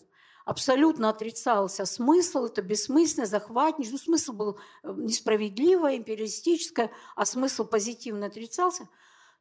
абсолютно 0.45 1.09
отрицался 1.09 1.85
смысл, 1.85 2.45
это 2.45 2.61
бессмысленно, 2.61 3.25
захватничество. 3.25 3.95
Ну, 3.95 4.03
смысл 4.03 4.33
был 4.33 4.59
э, 4.83 4.93
несправедливый, 4.95 5.97
империалистический, 5.97 6.89
а 7.15 7.25
смысл 7.25 7.65
позитивно 7.65 8.27
отрицался, 8.27 8.89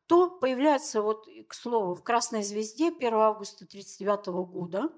то 0.06 0.30
появляется, 0.30 1.02
вот, 1.02 1.26
к 1.48 1.54
слову, 1.54 1.94
в 1.94 2.02
«Красной 2.02 2.42
звезде» 2.42 2.88
1 2.88 3.14
августа 3.14 3.64
1939 3.64 4.26
года, 4.50 4.90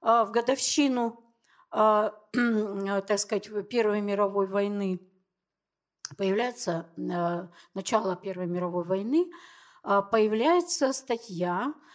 а, 0.00 0.24
в 0.24 0.32
годовщину, 0.32 1.22
так 1.70 3.18
сказать, 3.18 3.50
Первой 3.68 4.00
мировой 4.00 4.46
войны, 4.46 5.00
появляется 6.16 6.88
э, 6.96 7.48
начало 7.74 8.16
Первой 8.16 8.46
мировой 8.46 8.84
войны, 8.84 9.30
появляется 9.82 10.92
статья 10.92 11.74
э, 11.74 11.86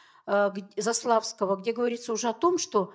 Заславского, 0.77 1.57
где 1.57 1.73
говорится 1.73 2.13
уже 2.13 2.29
о 2.29 2.33
том, 2.33 2.57
что 2.57 2.93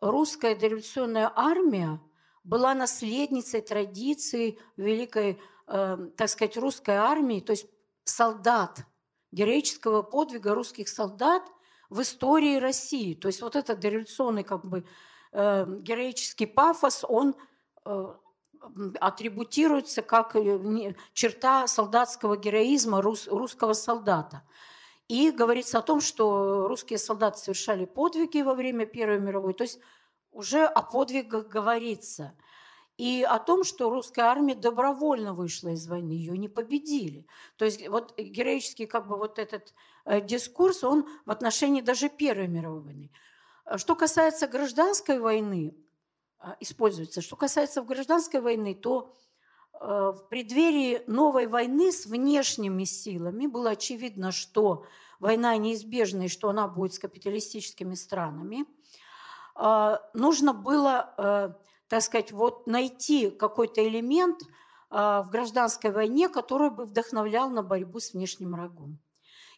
русская 0.00 0.54
дореволюционная 0.54 1.32
армия 1.34 2.00
была 2.44 2.74
наследницей 2.74 3.60
традиции 3.60 4.58
великой, 4.76 5.40
э, 5.66 5.96
так 6.16 6.28
сказать, 6.28 6.56
русской 6.56 6.96
армии, 6.96 7.40
то 7.40 7.52
есть 7.52 7.66
солдат, 8.04 8.84
героического 9.32 10.02
подвига 10.02 10.54
русских 10.54 10.88
солдат 10.88 11.42
в 11.88 12.00
истории 12.02 12.56
России. 12.56 13.14
То 13.14 13.28
есть 13.28 13.42
вот 13.42 13.56
этот 13.56 13.80
дореволюционный 13.80 14.44
как 14.44 14.64
бы 14.64 14.84
э, 15.32 15.66
героический 15.80 16.46
пафос, 16.46 17.04
он 17.08 17.36
э, 17.84 18.14
атрибутируется 19.00 20.02
как 20.02 20.36
э, 20.36 20.94
черта 21.12 21.66
солдатского 21.66 22.36
героизма 22.36 23.00
рус, 23.02 23.28
русского 23.28 23.72
солдата. 23.72 24.42
И 25.10 25.32
говорится 25.32 25.80
о 25.80 25.82
том, 25.82 26.00
что 26.00 26.68
русские 26.68 27.00
солдаты 27.00 27.40
совершали 27.40 27.84
подвиги 27.84 28.42
во 28.42 28.54
время 28.54 28.86
Первой 28.86 29.18
мировой. 29.18 29.54
То 29.54 29.64
есть 29.64 29.80
уже 30.30 30.64
о 30.64 30.82
подвигах 30.82 31.48
говорится. 31.48 32.32
И 32.96 33.26
о 33.28 33.40
том, 33.40 33.64
что 33.64 33.90
русская 33.90 34.26
армия 34.26 34.54
добровольно 34.54 35.34
вышла 35.34 35.70
из 35.70 35.88
войны, 35.88 36.12
ее 36.12 36.38
не 36.38 36.48
победили. 36.48 37.26
То 37.56 37.64
есть 37.64 37.88
вот 37.88 38.16
героический 38.16 38.86
как 38.86 39.08
бы 39.08 39.16
вот 39.16 39.40
этот 39.40 39.74
э, 40.04 40.20
дискурс, 40.20 40.84
он 40.84 41.08
в 41.26 41.30
отношении 41.32 41.80
даже 41.80 42.08
Первой 42.08 42.46
мировой 42.46 42.80
войны. 42.80 43.10
Что 43.78 43.96
касается 43.96 44.46
гражданской 44.46 45.18
войны, 45.18 45.74
э, 46.38 46.54
используется. 46.60 47.20
Что 47.20 47.34
касается 47.34 47.82
гражданской 47.82 48.40
войны, 48.40 48.76
то 48.76 49.12
в 49.80 50.26
преддверии 50.28 51.02
новой 51.06 51.46
войны 51.46 51.90
с 51.90 52.04
внешними 52.04 52.84
силами 52.84 53.46
было 53.46 53.70
очевидно, 53.70 54.30
что 54.30 54.84
война 55.18 55.56
неизбежна 55.56 56.24
и 56.24 56.28
что 56.28 56.50
она 56.50 56.68
будет 56.68 56.92
с 56.92 56.98
капиталистическими 56.98 57.94
странами. 57.94 58.66
Э, 59.56 59.96
нужно 60.12 60.52
было, 60.52 61.14
э, 61.16 61.52
так 61.88 62.02
сказать, 62.02 62.30
вот 62.30 62.66
найти 62.66 63.30
какой-то 63.30 63.86
элемент 63.86 64.40
в 64.90 65.28
гражданской 65.30 65.92
войне, 65.92 66.28
который 66.28 66.68
бы 66.68 66.84
вдохновлял 66.84 67.48
на 67.48 67.62
борьбу 67.62 68.00
с 68.00 68.12
внешним 68.12 68.50
врагом. 68.50 68.98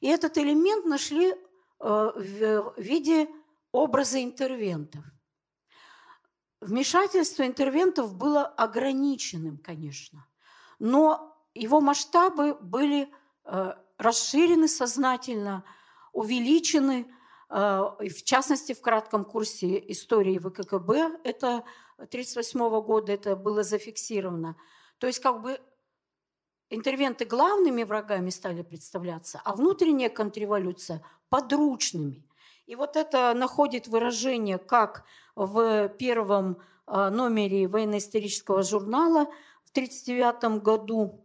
И 0.00 0.06
этот 0.06 0.36
элемент 0.36 0.84
нашли 0.84 1.34
в 1.78 2.74
виде 2.76 3.30
образа 3.72 4.22
интервентов– 4.22 5.02
Вмешательство 6.62 7.44
интервентов 7.44 8.14
было 8.14 8.46
ограниченным, 8.46 9.58
конечно, 9.58 10.24
но 10.78 11.36
его 11.54 11.80
масштабы 11.80 12.54
были 12.54 13.12
э, 13.44 13.74
расширены 13.98 14.68
сознательно, 14.68 15.64
увеличены, 16.12 17.12
э, 17.50 17.54
в 17.56 18.22
частности, 18.22 18.74
в 18.74 18.80
кратком 18.80 19.24
курсе 19.24 19.76
истории 19.90 20.38
ВККБ, 20.38 21.24
это 21.24 21.64
1938 21.96 22.80
года 22.80 23.12
это 23.12 23.34
было 23.34 23.64
зафиксировано. 23.64 24.56
То 24.98 25.08
есть 25.08 25.18
как 25.18 25.42
бы 25.42 25.60
интервенты 26.70 27.24
главными 27.24 27.82
врагами 27.82 28.30
стали 28.30 28.62
представляться, 28.62 29.40
а 29.44 29.56
внутренняя 29.56 30.10
контрреволюция– 30.10 31.02
подручными. 31.28 32.24
И 32.66 32.76
вот 32.76 32.94
это 32.94 33.34
находит 33.34 33.88
выражение 33.88 34.58
как 34.58 35.04
в 35.34 35.88
первом 35.88 36.58
а, 36.86 37.10
номере 37.10 37.68
военно-исторического 37.68 38.62
журнала 38.62 39.26
в 39.64 39.70
1939 39.70 40.62
году. 40.62 41.24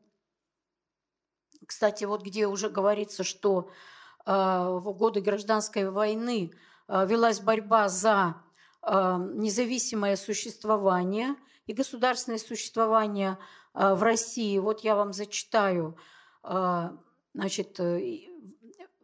Кстати, 1.66 2.06
вот 2.06 2.24
где 2.24 2.48
уже 2.48 2.70
говорится, 2.70 3.24
что 3.24 3.70
а, 4.26 4.70
в 4.72 4.94
годы 4.94 5.22
гражданской 5.22 5.90
войны 5.90 6.54
а, 6.88 7.06
велась 7.06 7.40
борьба 7.40 7.90
за 7.90 8.36
независимое 8.90 10.16
существование 10.16 11.36
и 11.66 11.74
государственное 11.74 12.38
существование 12.38 13.38
в 13.74 14.02
России. 14.02 14.58
Вот 14.60 14.80
я 14.82 14.96
вам 14.96 15.12
зачитаю 15.12 15.98
значит, 17.34 17.82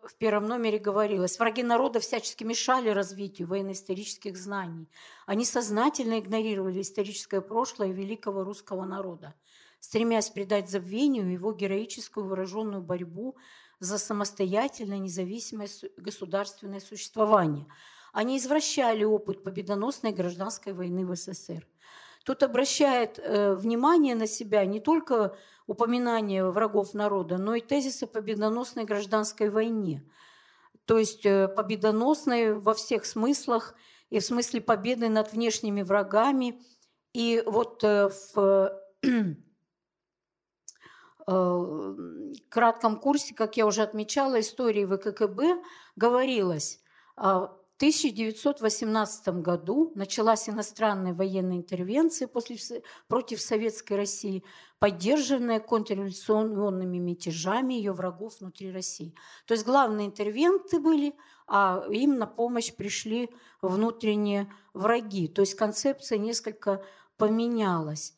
в 0.07 0.15
первом 0.15 0.45
номере 0.45 0.79
говорилось, 0.79 1.39
враги 1.39 1.63
народа 1.63 1.99
всячески 1.99 2.43
мешали 2.43 2.89
развитию 2.89 3.47
военно-исторических 3.47 4.37
знаний. 4.37 4.89
Они 5.25 5.45
сознательно 5.45 6.19
игнорировали 6.19 6.81
историческое 6.81 7.41
прошлое 7.41 7.91
великого 7.91 8.43
русского 8.43 8.85
народа, 8.85 9.33
стремясь 9.79 10.29
придать 10.29 10.69
забвению 10.69 11.31
его 11.31 11.53
героическую 11.53 12.25
выраженную 12.25 12.81
борьбу 12.81 13.37
за 13.79 13.97
самостоятельное 13.97 14.99
независимое 14.99 15.69
государственное 15.97 16.79
существование. 16.79 17.67
Они 18.11 18.37
извращали 18.37 19.03
опыт 19.03 19.43
победоносной 19.43 20.11
гражданской 20.11 20.73
войны 20.73 21.05
в 21.05 21.15
СССР. 21.15 21.67
Тут 22.23 22.41
обращает 22.41 23.19
э, 23.19 23.53
внимание 23.53 24.15
на 24.15 24.27
себя 24.27 24.65
не 24.65 24.79
только 24.79 25.35
упоминание 25.67 26.49
врагов 26.49 26.93
народа, 26.93 27.37
но 27.37 27.55
и 27.55 27.61
тезис 27.61 28.01
о 28.03 28.07
победоносной 28.07 28.85
гражданской 28.85 29.49
войне. 29.49 30.03
То 30.85 30.97
есть 30.97 31.25
э, 31.25 31.47
победоносной 31.47 32.53
во 32.53 32.73
всех 32.73 33.05
смыслах, 33.05 33.75
и 34.09 34.19
в 34.19 34.25
смысле 34.25 34.61
победы 34.61 35.09
над 35.09 35.33
внешними 35.33 35.81
врагами. 35.81 36.61
И 37.13 37.43
вот 37.45 37.83
э, 37.83 38.09
в 38.33 38.71
э, 41.27 41.95
кратком 42.49 42.99
курсе, 42.99 43.33
как 43.33 43.57
я 43.57 43.65
уже 43.65 43.81
отмечала, 43.81 44.39
истории 44.39 44.85
ВККБ 44.85 45.63
говорилось, 45.95 46.81
а, 47.15 47.55
1918 47.77 49.27
году 49.41 49.91
началась 49.95 50.47
иностранная 50.47 51.13
военная 51.13 51.57
интервенция 51.57 52.27
после, 52.27 52.57
против 53.07 53.41
Советской 53.41 53.93
России, 53.93 54.43
поддержанная 54.79 55.59
контрреволюционными 55.59 56.97
мятежами 56.97 57.73
ее 57.73 57.91
врагов 57.91 58.39
внутри 58.39 58.71
России. 58.71 59.15
То 59.45 59.53
есть 59.53 59.65
главные 59.65 60.07
интервенты 60.07 60.79
были, 60.79 61.15
а 61.47 61.83
им 61.89 62.17
на 62.17 62.27
помощь 62.27 62.73
пришли 62.73 63.29
внутренние 63.61 64.51
враги. 64.73 65.27
То 65.27 65.41
есть 65.41 65.55
концепция 65.55 66.17
несколько 66.17 66.83
поменялась. 67.17 68.15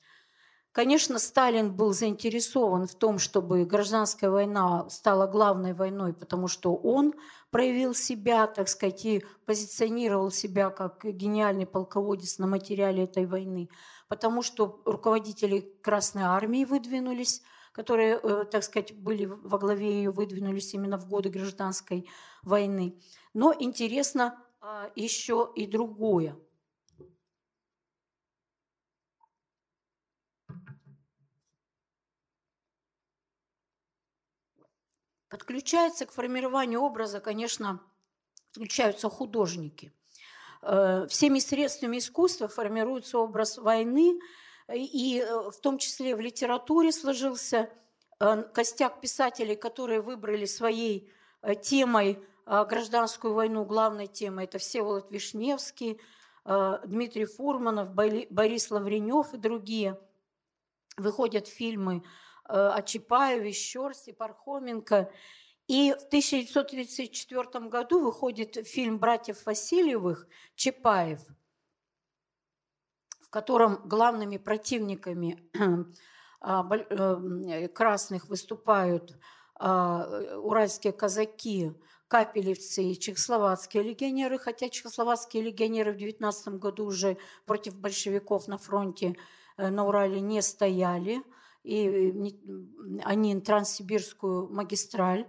Конечно, 0.76 1.20
Сталин 1.20 1.74
был 1.74 1.94
заинтересован 1.94 2.86
в 2.86 2.96
том, 2.96 3.18
чтобы 3.18 3.64
гражданская 3.64 4.30
война 4.30 4.90
стала 4.90 5.26
главной 5.26 5.74
войной, 5.74 6.12
потому 6.12 6.50
что 6.50 6.76
он 6.76 7.14
проявил 7.50 7.96
себя, 7.96 8.46
так 8.46 8.68
сказать, 8.68 9.06
и 9.06 9.24
позиционировал 9.46 10.32
себя 10.32 10.70
как 10.70 11.06
гениальный 11.06 11.66
полководец 11.66 12.40
на 12.40 12.48
материале 12.48 13.06
этой 13.06 13.26
войны, 13.26 13.70
потому 14.10 14.42
что 14.42 14.82
руководители 14.84 15.62
Красной 15.82 16.24
Армии 16.24 16.66
выдвинулись, 16.66 17.42
которые, 17.72 18.20
э, 18.22 18.44
так 18.44 18.62
сказать, 18.66 18.94
были 19.00 19.28
во 19.28 19.58
главе 19.58 19.90
ее, 19.90 20.12
выдвинулись 20.12 20.74
именно 20.74 20.98
в 20.98 21.08
годы 21.08 21.30
гражданской 21.30 22.10
войны. 22.44 23.00
Но 23.34 23.56
интересно 23.58 24.44
а, 24.60 24.90
еще 24.94 25.50
и 25.56 25.68
другое– 25.68 26.36
Подключается 35.36 36.06
к 36.06 36.14
формированию 36.14 36.80
образа, 36.80 37.20
конечно, 37.20 37.82
включаются 38.54 39.10
художники. 39.10 39.92
Э, 40.62 41.08
всеми 41.10 41.40
средствами 41.40 41.98
искусства 41.98 42.48
формируется 42.48 43.18
образ 43.18 43.58
войны, 43.58 44.18
и 44.74 45.20
э, 45.20 45.50
в 45.50 45.60
том 45.60 45.78
числе 45.78 46.16
в 46.16 46.22
литературе 46.22 46.94
сложился 46.94 47.70
э, 48.22 48.44
костяк 48.44 49.02
писателей, 49.02 49.58
которые 49.58 50.00
выбрали 50.00 50.46
своей 50.46 51.12
темой 51.62 52.24
гражданскую 52.46 53.34
войну, 53.34 53.66
главной 53.66 54.08
темой. 54.08 54.46
Это 54.46 54.58
Всеволод 54.58 55.12
Вишневский, 55.12 56.00
Дмитрий 56.46 57.26
Фурманов, 57.26 57.94
Борис 57.94 58.72
Лавренев 58.72 59.34
и 59.34 59.38
другие. 59.38 60.00
Выходят 60.96 61.48
фильмы 61.48 62.04
о 62.48 62.82
Чапаеве, 62.82 63.52
Щерсе, 63.52 64.14
Пархоменко. 64.14 65.12
И 65.68 65.94
в 65.94 66.06
1934 66.06 67.68
году 67.70 68.00
выходит 68.00 68.68
фильм 68.68 69.00
братьев 69.00 69.46
Васильевых 69.46 70.28
«Чапаев», 70.56 71.22
в 73.22 73.30
котором 73.30 73.82
главными 73.86 74.38
противниками 74.38 75.40
а, 76.40 76.70
э, 76.72 77.68
красных 77.70 78.28
выступают 78.28 79.18
уральские 79.58 80.92
казаки, 80.92 81.72
капелевцы 82.10 82.84
и 82.84 83.00
чехословацкие 83.00 83.84
легионеры, 83.84 84.38
хотя 84.38 84.68
чехословацкие 84.68 85.44
легионеры 85.44 85.94
в 85.94 85.98
19 85.98 86.60
году 86.60 86.86
уже 86.86 87.18
против 87.46 87.76
большевиков 87.76 88.50
на 88.50 88.58
фронте 88.58 89.16
э, 89.58 89.70
на 89.70 89.88
Урале 89.88 90.20
не 90.22 90.42
стояли– 90.42 91.24
и 91.66 92.14
они 93.04 93.42
Транссибирскую 93.42 94.48
магистраль, 94.54 95.28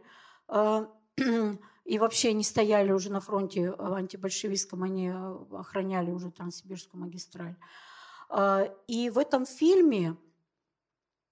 а, 0.48 0.88
и 1.84 1.98
вообще 1.98 2.28
они 2.30 2.44
стояли 2.44 2.92
уже 2.92 3.10
на 3.10 3.20
фронте 3.20 3.70
антибольшевистском, 3.70 4.82
они 4.82 5.10
охраняли 5.52 6.10
уже 6.10 6.30
Транссибирскую 6.30 7.00
магистраль. 7.00 7.56
А, 8.28 8.68
и 8.86 9.08
в 9.08 9.18
этом 9.18 9.46
фильме, 9.46 10.16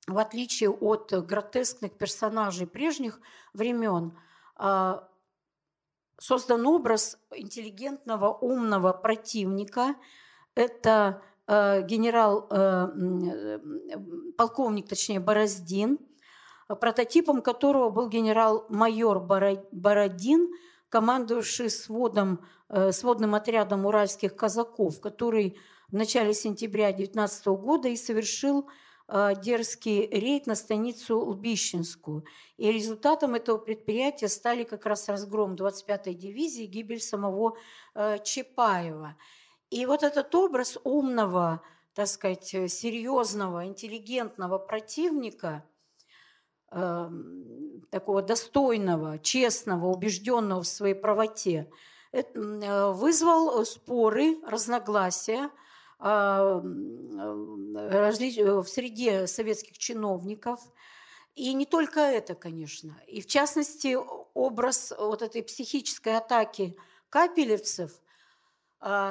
в 0.06 0.16
отличие 0.18 0.70
от 0.70 1.12
гротескных 1.12 1.92
персонажей 1.92 2.66
прежних 2.66 3.20
времен, 3.52 4.16
а, 4.56 5.06
создан 6.18 6.66
образ 6.66 7.18
интеллигентного, 7.30 8.32
умного 8.32 8.92
противника. 8.94 9.96
Это 10.54 11.22
генерал, 11.46 12.46
э, 12.50 12.88
э, 12.88 13.58
полковник, 14.36 14.88
точнее, 14.88 15.20
Бороздин, 15.20 15.98
прототипом 16.68 17.42
которого 17.42 17.90
был 17.90 18.08
генерал-майор 18.08 19.20
Бородин, 19.20 20.50
командующий 20.88 21.68
сводом, 21.68 22.40
сводным 22.92 23.34
отрядом 23.34 23.84
уральских 23.84 24.34
казаков, 24.34 25.00
который 25.00 25.58
в 25.88 25.94
начале 25.94 26.32
сентября 26.32 26.92
19 26.92 27.46
года 27.48 27.88
и 27.88 27.96
совершил 27.96 28.70
дерзкий 29.06 30.06
рейд 30.06 30.46
на 30.46 30.54
станицу 30.54 31.18
Лбищенскую. 31.18 32.24
И 32.56 32.72
результатом 32.72 33.34
этого 33.34 33.58
предприятия 33.58 34.28
стали 34.28 34.64
как 34.64 34.86
раз 34.86 35.10
разгром 35.10 35.56
25-й 35.56 36.14
дивизии, 36.14 36.64
гибель 36.64 37.00
самого 37.00 37.58
Чапаева. 37.94 39.16
И 39.74 39.86
вот 39.86 40.04
этот 40.04 40.32
образ 40.36 40.78
умного, 40.84 41.60
так 41.94 42.06
сказать, 42.06 42.46
серьезного, 42.46 43.66
интеллигентного 43.66 44.58
противника, 44.58 45.64
э, 46.70 47.10
такого 47.90 48.22
достойного, 48.22 49.18
честного, 49.18 49.88
убежденного 49.88 50.62
в 50.62 50.68
своей 50.68 50.94
правоте, 50.94 51.68
э, 52.12 52.22
вызвал 52.92 53.64
споры, 53.66 54.38
разногласия 54.46 55.50
э, 55.98 56.60
в 58.54 58.66
среде 58.68 59.26
советских 59.26 59.76
чиновников. 59.76 60.60
И 61.34 61.52
не 61.52 61.66
только 61.66 61.98
это, 61.98 62.36
конечно. 62.36 62.96
И 63.08 63.20
в 63.20 63.26
частности, 63.26 63.98
образ 64.34 64.92
вот 64.96 65.22
этой 65.22 65.42
психической 65.42 66.16
атаки 66.16 66.76
капелевцев– 67.10 67.90
а, 68.00 68.03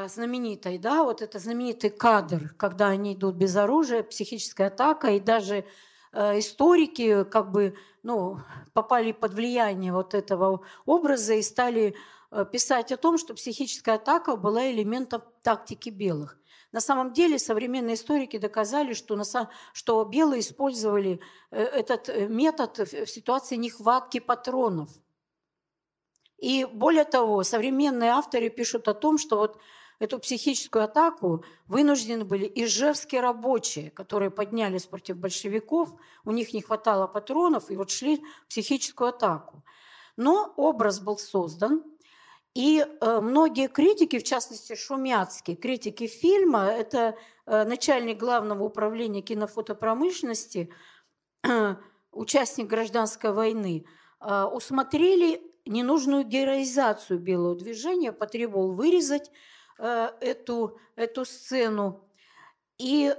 знаменитой, 0.08 0.78
да, 0.78 1.04
вот 1.04 1.22
это 1.22 1.40
знаменитый 1.40 1.90
кадр, 1.90 2.54
когда 2.58 2.90
они 2.90 3.16
идут 3.16 3.36
без 3.36 3.56
оружия, 3.56 4.04
психическая 4.04 4.68
атака, 4.68 5.08
и 5.08 5.20
даже 5.20 5.66
э, 6.12 6.40
историки 6.40 7.24
как 7.24 7.52
бы 7.52 7.76
ну, 8.04 8.40
попали 8.74 9.14
под 9.14 9.34
влияние 9.34 9.92
вот 9.92 10.14
этого 10.14 10.62
образа 10.86 11.34
и 11.34 11.42
стали 11.42 11.96
э, 12.30 12.46
писать 12.52 12.92
о 12.92 12.98
том, 12.98 13.18
что 13.18 13.34
психическая 13.34 13.96
атака 13.96 14.36
была 14.36 14.70
элементом 14.70 15.24
тактики 15.42 15.90
белых. 15.90 16.38
На 16.72 16.80
самом 16.80 17.12
деле 17.12 17.40
современные 17.40 17.96
историки 17.96 18.38
доказали, 18.38 18.94
что, 18.94 19.16
на, 19.16 19.24
что 19.74 20.04
белые 20.06 20.42
использовали 20.42 21.20
э, 21.50 21.64
этот 21.64 22.30
метод 22.30 22.78
в 22.78 23.08
ситуации 23.08 23.56
нехватки 23.56 24.20
патронов– 24.20 24.90
и 26.44 26.66
более 26.66 27.06
того, 27.06 27.42
современные 27.44 28.12
авторы 28.12 28.50
пишут 28.50 28.90
о 28.90 28.94
том, 28.94 29.18
что 29.18 29.38
вот 29.38 29.58
эту 30.00 30.20
психическую 30.20 30.84
атаку 30.84 31.46
вынуждены 31.68 32.26
были 32.26 32.52
ижевские 32.54 33.22
рабочие, 33.22 33.92
которые 33.92 34.30
поднялись 34.30 34.86
против 34.86 35.16
большевиков, 35.16 35.96
у 36.26 36.32
них 36.32 36.54
не 36.54 36.62
хватало 36.62 37.08
патронов, 37.08 37.72
и 37.72 37.78
вот 37.78 37.92
шли 37.92 38.18
в 38.18 38.50
психическую 38.50 39.12
атаку. 39.12 39.64
Но 40.18 40.54
образ 40.58 41.00
был 41.00 41.18
создан, 41.18 41.82
и 42.54 42.86
э, 42.86 43.22
многие 43.22 43.70
критики, 43.70 44.20
в 44.20 44.24
частности 44.24 44.76
Шумяцкий, 44.76 45.56
критики 45.56 46.08
фильма, 46.08 46.66
это 46.66 47.16
э, 47.46 47.64
начальник 47.64 48.18
главного 48.18 48.66
управления 48.66 49.22
кинофотопромышленности, 49.22 50.70
участник 52.12 52.68
гражданской 52.68 53.32
войны, 53.32 53.86
э, 54.20 54.44
усмотрели 54.44 55.53
ненужную 55.66 56.24
героизацию 56.24 57.20
белого 57.20 57.56
движения, 57.56 58.12
потребовал 58.12 58.74
вырезать 58.74 59.32
э, 59.80 60.10
эту, 60.20 60.80
эту 60.96 61.26
сцену. 61.26 62.08
И 62.78 63.16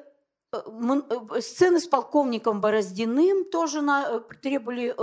э, 0.53 0.57
э, 0.57 1.41
сцены 1.41 1.81
с 1.81 1.87
полковником 1.87 2.61
Бороздиным 2.61 3.51
тоже 3.51 3.83
на, 3.83 4.21
требовали 4.21 4.95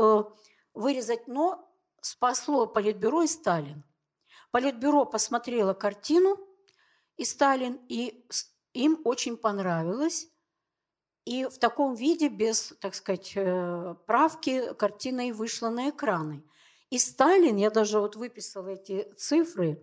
вырезать, 0.73 1.27
но 1.27 1.67
спасло 2.01 2.67
Политбюро 2.67 3.23
и 3.23 3.27
Сталин. 3.27 3.83
Политбюро 4.51 5.05
посмотрело 5.05 5.73
картину 5.73 6.39
и 7.17 7.25
Сталин, 7.25 7.79
и 7.87 8.25
им 8.73 9.01
очень 9.03 9.37
понравилось. 9.37 10.27
И 11.25 11.45
в 11.45 11.59
таком 11.59 11.93
виде, 11.93 12.29
без, 12.29 12.73
так 12.79 12.95
сказать, 12.95 13.37
правки, 14.05 14.73
картина 14.73 15.27
и 15.27 15.31
вышла 15.31 15.69
на 15.69 15.89
экраны. 15.89 16.43
И 16.91 16.99
Сталин, 16.99 17.55
я 17.55 17.69
даже 17.69 17.99
вот 17.99 18.17
выписала 18.17 18.67
эти 18.67 19.07
цифры, 19.15 19.81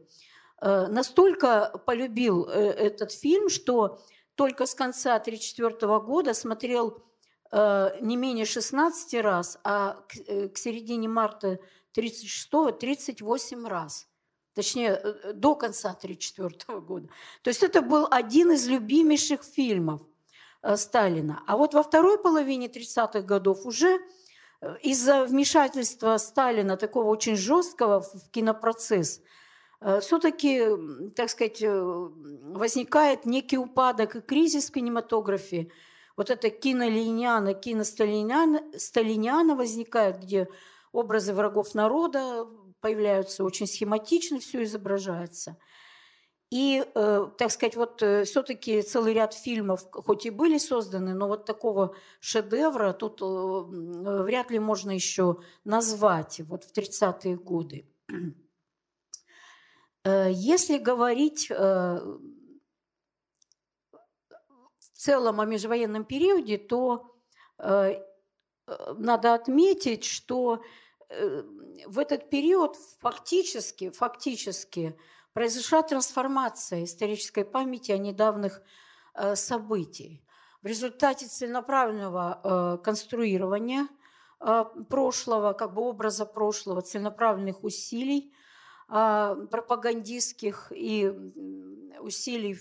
э, 0.60 0.86
настолько 0.88 1.82
полюбил 1.86 2.46
э, 2.46 2.50
этот 2.50 3.12
фильм, 3.12 3.48
что 3.48 3.98
только 4.34 4.66
с 4.66 4.74
конца 4.74 5.16
1934 5.16 6.00
года 6.00 6.34
смотрел 6.34 7.02
э, 7.50 7.96
не 8.02 8.16
менее 8.18 8.44
16 8.44 9.22
раз, 9.22 9.58
а 9.64 10.04
к 10.06 10.56
середине 10.58 11.08
марта 11.08 11.58
1936 11.96 12.78
38 12.78 13.66
раз. 13.66 14.06
точнее, 14.52 15.00
до 15.32 15.54
конца 15.54 15.92
1934 15.92 16.80
года. 16.80 17.08
То 17.42 17.48
есть 17.48 17.62
это 17.62 17.80
был 17.80 18.06
один 18.10 18.52
из 18.52 18.68
любимейших 18.68 19.44
фильмов 19.44 20.02
Сталина. 20.76 21.42
А 21.46 21.56
вот 21.56 21.72
во 21.72 21.82
второй 21.82 22.18
половине 22.18 22.66
30-х 22.66 23.22
годов 23.22 23.64
уже 23.64 23.98
из-за 24.82 25.24
вмешательства 25.24 26.18
Сталина, 26.18 26.76
такого 26.76 27.08
очень 27.08 27.36
жесткого 27.36 28.00
в 28.00 28.30
кинопроцесс, 28.30 29.20
все-таки, 30.00 30.66
так 31.14 31.30
сказать, 31.30 31.62
возникает 31.62 33.26
некий 33.26 33.58
упадок 33.58 34.16
и 34.16 34.20
кризис 34.20 34.70
в 34.70 34.72
кинематографе. 34.72 35.70
Вот 36.16 36.30
это 36.30 36.50
кинолиниана, 36.50 37.54
киносталиниана 37.54 39.54
возникает, 39.54 40.20
где 40.20 40.48
образы 40.90 41.32
врагов 41.32 41.74
народа 41.74 42.48
появляются, 42.80 43.44
очень 43.44 43.68
схематично 43.68 44.40
все 44.40 44.64
изображается. 44.64 45.56
И, 46.50 46.82
э, 46.94 47.30
так 47.36 47.50
сказать, 47.50 47.76
вот 47.76 48.02
э, 48.02 48.24
все-таки 48.24 48.80
целый 48.80 49.12
ряд 49.12 49.34
фильмов, 49.34 49.86
хоть 49.92 50.24
и 50.24 50.30
были 50.30 50.56
созданы, 50.56 51.12
но 51.12 51.28
вот 51.28 51.44
такого 51.44 51.94
шедевра 52.20 52.94
тут 52.94 53.20
э, 53.20 53.24
вряд 54.22 54.50
ли 54.50 54.58
можно 54.58 54.90
еще 54.90 55.42
назвать 55.64 56.40
вот 56.40 56.64
в 56.64 56.72
30-е 56.72 57.36
годы. 57.36 57.86
Если 60.06 60.78
говорить 60.78 61.50
в 61.50 62.20
целом 64.94 65.40
о 65.40 65.44
межвоенном 65.44 66.04
периоде, 66.06 66.56
то 66.56 67.14
надо 67.58 69.34
отметить, 69.34 70.04
что 70.04 70.62
в 71.10 71.98
этот 71.98 72.30
период 72.30 72.76
фактически, 73.00 73.90
фактически 73.90 74.98
произошла 75.38 75.82
трансформация 75.84 76.82
исторической 76.82 77.44
памяти 77.44 77.92
о 77.92 77.98
недавних 77.98 78.60
э, 79.14 79.36
событий. 79.36 80.20
В 80.62 80.66
результате 80.66 81.26
целенаправленного 81.26 82.40
э, 82.42 82.78
конструирования 82.82 83.86
прошлого, 84.88 85.52
как 85.52 85.74
бы 85.74 85.82
образа 85.82 86.26
прошлого, 86.26 86.82
целенаправленных 86.82 87.62
усилий 87.62 88.32
пропагандистских 88.88 90.72
и 90.74 91.12
усилий 92.00 92.58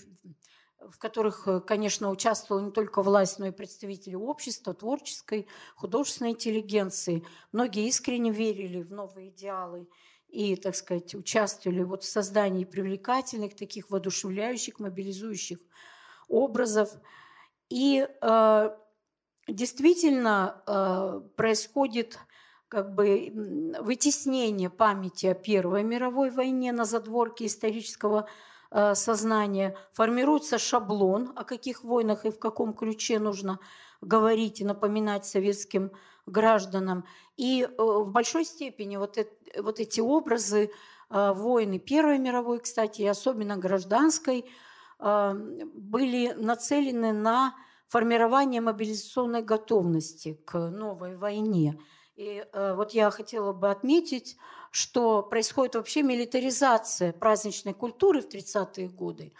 в 0.80 0.98
которых, 0.98 1.48
э, 1.48 1.60
конечно, 1.60 2.10
участвовала 2.10 2.64
не 2.64 2.70
только 2.70 3.02
власть, 3.02 3.40
но 3.40 3.46
и 3.46 3.50
представители 3.50 4.14
общества, 4.14 4.72
творческой, 4.72 5.48
художественной 5.74 6.30
интеллигенции. 6.30 7.24
Многие 7.50 7.88
искренне 7.88 8.30
верили 8.30 8.82
в 8.82 8.92
новые 8.92 9.30
идеалы 9.30 9.88
и, 10.28 10.56
так 10.56 10.76
сказать, 10.76 11.14
участвовали 11.14 11.82
вот 11.82 12.02
в 12.02 12.06
создании 12.06 12.64
привлекательных, 12.64 13.56
таких 13.56 13.90
воодушевляющих, 13.90 14.78
мобилизующих 14.78 15.58
образов. 16.28 16.90
И 17.70 18.06
э, 18.06 18.70
действительно 19.48 20.62
э, 20.66 21.20
происходит 21.36 22.18
как 22.68 22.94
бы 22.94 23.32
вытеснение 23.80 24.68
памяти 24.68 25.26
о 25.26 25.34
Первой 25.34 25.82
мировой 25.82 26.30
войне 26.30 26.72
на 26.72 26.84
задворке 26.84 27.46
исторического 27.46 28.28
Э, 28.70 28.94
сознания, 28.94 29.76
формируется 29.92 30.58
шаблон, 30.58 31.32
о 31.36 31.44
каких 31.44 31.84
войнах 31.84 32.26
и 32.26 32.30
в 32.30 32.38
каком 32.38 32.74
ключе 32.74 33.18
нужно 33.18 33.60
говорить 34.02 34.60
и 34.60 34.64
напоминать 34.64 35.24
советским 35.24 35.90
гражданам. 36.30 37.04
И 37.36 37.62
э, 37.62 37.82
в 37.82 38.10
большой 38.10 38.44
степени 38.44 38.96
вот, 38.96 39.18
это, 39.18 39.62
вот 39.62 39.80
эти 39.80 40.00
образы 40.00 40.70
э, 41.10 41.32
войны 41.32 41.78
Первой 41.78 42.18
мировой, 42.18 42.60
кстати, 42.60 43.02
и 43.02 43.06
особенно 43.06 43.56
гражданской, 43.56 44.44
были 45.00 46.32
нацелены 46.32 47.12
на 47.12 47.54
формирование 47.86 48.60
мобилизационной 48.60 49.42
готовности 49.42 50.42
к 50.44 50.58
новой 50.58 51.16
войне. 51.16 51.80
И 52.16 52.44
вот 52.52 52.94
я 52.94 53.12
хотела 53.12 53.52
бы 53.52 53.70
отметить, 53.70 54.36
что 54.70 55.22
происходит 55.22 55.76
вообще 55.76 56.02
милитаризация 56.02 57.12
праздничной 57.12 57.74
культуры 57.74 58.20
в 58.20 58.28
30-е 58.28 58.88
годы, 58.88 59.32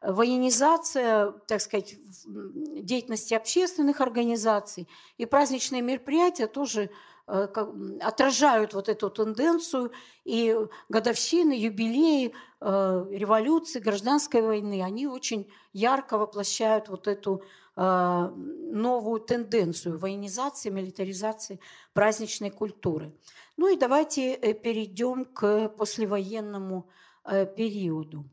военизация, 0.00 1.32
так 1.46 1.60
сказать, 1.60 1.96
деятельности 2.26 3.34
общественных 3.34 4.00
организаций 4.00 4.88
и 5.16 5.26
праздничные 5.26 5.82
мероприятия 5.82 6.46
тоже 6.46 6.90
э, 7.26 7.48
отражают 8.00 8.74
вот 8.74 8.88
эту 8.88 9.10
тенденцию, 9.10 9.92
и 10.24 10.56
годовщины, 10.88 11.52
юбилеи 11.52 12.34
э, 12.60 13.06
революции, 13.10 13.80
гражданской 13.80 14.42
войны, 14.42 14.82
они 14.82 15.06
очень 15.06 15.50
ярко 15.72 16.18
воплощают 16.18 16.88
вот 16.88 17.08
эту 17.08 17.42
э, 17.76 18.30
новую 18.36 19.20
тенденцию 19.20 19.98
военизации, 19.98 20.70
милитаризации 20.70 21.58
праздничной 21.94 22.50
культуры. 22.50 23.12
Ну 23.56 23.72
и 23.72 23.78
давайте 23.78 24.36
перейдем 24.54 25.24
к 25.24 25.70
послевоенному 25.70 26.88
периоду. 27.56 28.24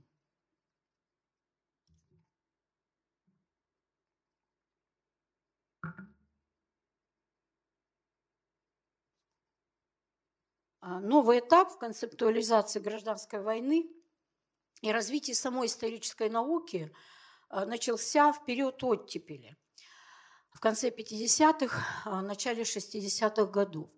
Новый 10.83 11.39
этап 11.39 11.71
в 11.71 11.77
концептуализации 11.77 12.79
гражданской 12.79 13.41
войны 13.41 13.89
и 14.81 14.91
развитии 14.91 15.31
самой 15.31 15.67
исторической 15.67 16.29
науки 16.29 16.93
а, 17.49 17.65
начался 17.65 18.33
в 18.33 18.43
период 18.45 18.83
оттепели 18.83 19.55
в 20.51 20.59
конце 20.59 20.89
50-х, 20.89 21.81
а, 22.05 22.21
начале 22.21 22.63
60-х 22.63 23.45
годов. 23.45 23.89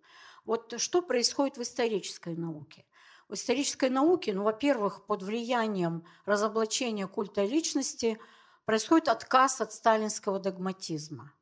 Вот 0.46 0.80
что 0.80 1.02
происходит 1.02 1.58
в 1.58 1.64
исторической 1.64 2.36
науке? 2.36 2.86
В 3.28 3.34
исторической 3.34 3.90
науке, 3.90 4.34
ну, 4.34 4.44
во-первых, 4.44 5.08
под 5.08 5.24
влиянием 5.24 6.06
разоблачения 6.26 7.08
культа 7.08 7.44
личности 7.44 8.20
происходит 8.66 9.10
отказ 9.10 9.62
от 9.62 9.74
сталинского 9.74 10.40
догматизма. 10.40 11.34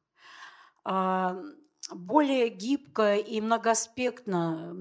Более 1.92 2.50
гибко 2.50 3.16
и 3.18 3.42
многоаспектно 3.42 4.74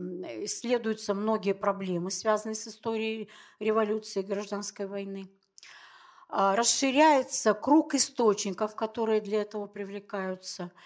исследуются 0.44 1.14
многие 1.14 1.54
проблемы, 1.54 2.10
связанные 2.10 2.54
с 2.54 2.68
историей 2.68 3.28
революции 3.58 4.20
и 4.20 4.26
гражданской 4.26 4.86
войны. 4.86 5.28
А, 6.28 6.54
расширяется 6.56 7.54
круг 7.54 7.94
источников, 7.94 8.76
которые 8.76 9.20
для 9.20 9.42
этого 9.42 9.66
привлекаются– 9.66 10.70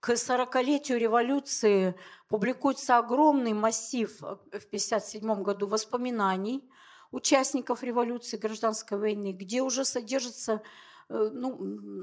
к 0.00 0.10
40-летию 0.10 0.98
революции 0.98 1.94
публикуется 2.28 2.98
огромный 2.98 3.52
массив 3.52 4.10
э, 4.22 4.36
в 4.36 4.66
1957 4.66 5.42
году 5.42 5.66
воспоминаний 5.66 6.68
участников 7.10 7.82
революции 7.82 8.36
гражданской 8.36 8.98
войны, 8.98 9.32
где 9.32 9.60
уже 9.60 9.84
содержится 9.84 10.62
ну, 11.08 11.56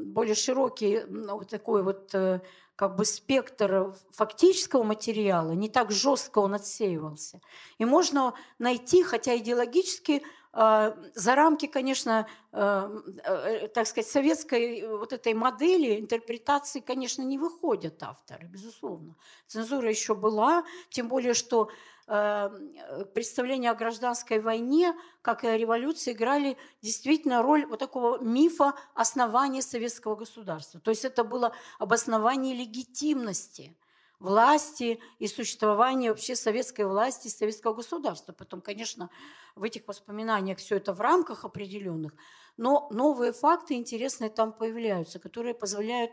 более 0.05 0.35
широкий 0.35 1.01
вот 1.07 1.49
такой 1.49 1.83
вот 1.83 2.13
э, 2.13 2.41
как 2.75 2.95
бы 2.95 3.05
спектр 3.05 3.93
фактического 4.11 4.83
материала, 4.83 5.51
не 5.51 5.69
так 5.69 5.91
жестко 5.91 6.39
он 6.39 6.53
отсеивался. 6.53 7.39
И 7.77 7.85
можно 7.85 8.33
найти, 8.59 9.03
хотя 9.03 9.37
идеологически 9.37 10.23
а, 10.57 10.95
за 11.13 11.35
рамки, 11.35 11.65
конечно, 11.65 12.27
э, 12.53 13.67
так 13.73 13.87
сказать, 13.87 14.09
советской 14.09 14.87
вот 14.87 15.11
этой 15.11 15.33
модели 15.33 15.99
интерпретации, 15.99 16.79
конечно, 16.79 17.23
не 17.23 17.37
выходят 17.37 18.01
авторы, 18.01 18.47
безусловно. 18.47 19.15
Цензура 19.47 19.89
еще 19.89 20.15
была, 20.15 20.63
тем 20.89 21.09
более, 21.09 21.33
что 21.33 21.69
представления 22.05 23.71
о 23.71 23.75
гражданской 23.75 24.39
войне, 24.39 24.93
как 25.21 25.43
и 25.43 25.47
о 25.47 25.57
революции, 25.57 26.13
играли 26.13 26.55
действительно 26.81 27.41
роль 27.41 27.65
вот 27.65 27.79
такого 27.79 28.19
мифа 28.21 28.75
основания 28.93 29.61
советского 29.61 30.15
государства. 30.15 30.79
То 30.79 30.91
есть 30.91 31.03
это 31.03 31.23
было 31.23 31.53
обоснование 31.79 32.55
легитимности 32.55 33.75
власти 34.19 34.99
и 35.19 35.27
существования 35.27 36.09
вообще 36.09 36.35
советской 36.35 36.85
власти, 36.85 37.27
советского 37.27 37.73
государства. 37.73 38.33
Потом, 38.33 38.61
конечно, 38.61 39.09
в 39.55 39.63
этих 39.63 39.87
воспоминаниях 39.87 40.59
все 40.59 40.77
это 40.77 40.93
в 40.93 41.01
рамках 41.01 41.43
определенных, 41.43 42.13
но 42.55 42.87
новые 42.91 43.33
факты 43.33 43.73
интересные 43.73 44.29
там 44.29 44.53
появляются, 44.53 45.19
которые 45.19 45.53
позволяют, 45.53 46.11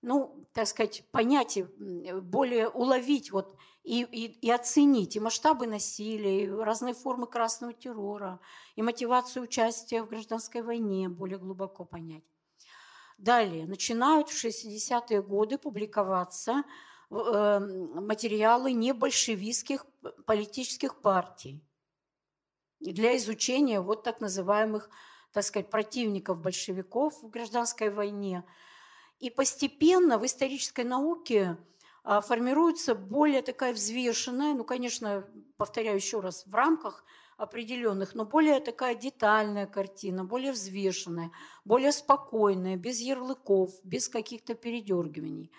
ну, 0.00 0.46
так 0.52 0.66
сказать, 0.68 1.04
понять, 1.10 1.58
более 1.78 2.68
уловить 2.68 3.30
вот 3.30 3.56
и, 3.84 4.02
и, 4.02 4.46
и 4.46 4.50
оценить 4.50 5.14
и 5.14 5.20
масштабы 5.20 5.66
насилия, 5.66 6.44
и 6.44 6.50
разные 6.50 6.94
формы 6.94 7.26
красного 7.26 7.72
террора, 7.72 8.40
и 8.74 8.82
мотивацию 8.82 9.44
участия 9.44 10.02
в 10.02 10.08
гражданской 10.08 10.62
войне 10.62 11.08
более 11.08 11.38
глубоко 11.38 11.84
понять. 11.84 12.24
Далее, 13.18 13.66
начинают 13.66 14.28
в 14.28 14.44
60-е 14.44 15.22
годы 15.22 15.58
публиковаться 15.58 16.64
Эм, 17.10 18.06
материалы 18.06 18.72
небольшевистских 18.72 19.86
политических 20.26 21.00
партий. 21.00 21.62
для 22.80 23.16
изучения 23.16 23.80
вот 23.80 24.02
так 24.02 24.20
называемых, 24.20 24.90
так 25.32 25.44
сказать, 25.44 25.70
противников 25.70 26.40
большевиков 26.40 27.22
в 27.22 27.30
гражданской 27.30 27.88
войне. 27.90 28.44
И 29.20 29.30
постепенно 29.30 30.18
в 30.18 30.26
исторической 30.26 30.84
науке 30.84 31.56
формируется 32.04 32.94
более 32.94 33.42
такая 33.42 33.72
взвешенная, 33.72 34.54
ну, 34.54 34.64
конечно, 34.64 35.26
повторяю 35.56 35.96
еще 35.96 36.20
раз, 36.20 36.44
в 36.46 36.54
рамках 36.54 37.04
определенных, 37.36 38.14
но 38.14 38.24
более 38.24 38.60
такая 38.60 38.94
детальная 38.94 39.66
картина, 39.66 40.24
более 40.24 40.52
взвешенная, 40.52 41.30
более 41.64 41.92
спокойная, 41.92 42.76
без 42.76 43.00
ярлыков, 43.00 43.70
без 43.82 44.08
каких-то 44.08 44.54
передергиваний. 44.54 45.50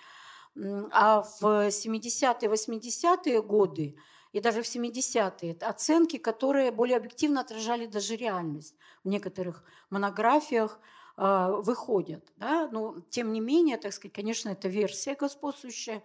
А 0.92 1.22
в 1.22 1.44
70-е, 1.44 2.50
80-е 2.50 3.42
годы 3.42 3.98
и 4.32 4.40
даже 4.40 4.62
в 4.62 4.66
70-е 4.66 5.58
оценки, 5.62 6.18
которые 6.18 6.72
более 6.72 6.98
объективно 6.98 7.42
отражали 7.42 7.88
даже 7.88 8.16
реальность. 8.16 8.76
В 9.04 9.10
некоторых 9.10 9.64
монографиях 9.90 10.80
э, 11.18 11.52
выходят. 11.62 12.32
Да? 12.38 12.70
Но 12.72 13.02
тем 13.10 13.34
не 13.34 13.42
менее, 13.42 13.78
так 13.78 13.94
сказать, 13.94 14.14
конечно, 14.14 14.50
это 14.50 14.70
версия 14.70 15.16
господствующая, 15.16 16.04